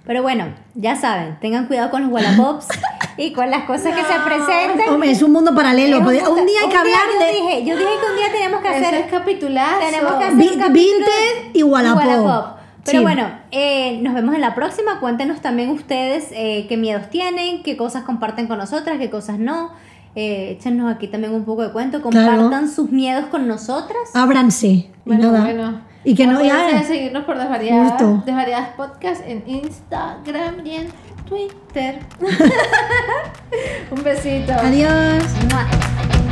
Pero 0.05 0.21
bueno, 0.21 0.45
ya 0.75 0.95
saben, 0.95 1.37
tengan 1.41 1.65
cuidado 1.65 1.89
con 1.89 2.03
los 2.03 2.11
Wallapops 2.11 2.67
y 3.17 3.31
con 3.33 3.49
las 3.49 3.63
cosas 3.65 3.95
que 3.95 4.01
se 4.03 4.19
presenten. 4.25 4.89
Hombre, 4.93 5.11
es 5.11 5.21
un 5.21 5.31
mundo 5.31 5.53
paralelo. 5.55 5.97
Es 6.11 6.27
un 6.27 6.45
día 6.45 6.61
hay 6.63 6.69
que 6.69 6.77
hablar 6.77 6.99
yo 7.13 7.25
de 7.25 7.31
Dije, 7.33 7.65
yo 7.65 7.77
dije 7.77 7.89
que 8.01 8.09
un 8.11 8.15
día 8.17 8.31
tenemos 8.31 8.61
que 8.61 8.67
hacer 8.69 8.93
es 8.95 9.05
capitulazo. 9.11 9.79
Tenemos 9.79 10.13
que 10.13 10.23
hacer 10.23 10.37
Vi- 10.37 10.49
un 10.49 10.59
capítulo 10.59 10.73
Vinted 11.05 11.55
y 11.55 11.63
Wallapop. 11.63 12.57
Pero 12.85 12.97
Sí. 12.99 13.03
bueno, 13.03 13.27
eh, 13.51 13.99
nos 14.01 14.13
vemos 14.13 14.35
en 14.35 14.41
la 14.41 14.55
próxima. 14.55 14.99
Cuéntenos 14.99 15.39
también 15.41 15.69
ustedes 15.69 16.27
eh, 16.31 16.65
qué 16.67 16.75
miedos 16.75 17.09
tienen, 17.09 17.63
qué 17.63 17.77
cosas 17.77 18.03
comparten 18.03 18.47
con 18.47 18.57
nosotras, 18.57 18.97
qué 18.99 19.09
cosas 19.09 19.39
no. 19.39 19.71
Eh, 20.15 20.57
échenos 20.59 20.93
aquí 20.93 21.07
también 21.07 21.33
un 21.33 21.45
poco 21.45 21.61
de 21.63 21.71
cuento. 21.71 22.01
Compartan 22.01 22.49
Claro. 22.49 22.67
sus 22.67 22.91
miedos 22.91 23.25
con 23.27 23.47
nosotras. 23.47 24.09
ábranse. 24.13 24.67
y 24.67 24.91
Bueno, 25.05 25.31
nada. 25.31 25.45
bueno. 25.45 25.81
Y 26.05 26.15
que 26.15 26.27
no, 26.27 26.33
Acuérdense 26.39 26.71
ya. 26.73 26.83
seguirnos 26.83 27.23
por 27.23 27.37
desvariadas, 27.39 28.25
desvariadas 28.25 28.69
podcast 28.75 29.21
en 29.25 29.41
Instagram 29.47 30.55
y 30.65 30.75
en 30.75 30.87
Twitter. 31.25 31.99
Un 33.91 34.03
besito. 34.03 34.51
Adiós. 34.53 35.23
Mua. 35.49 36.22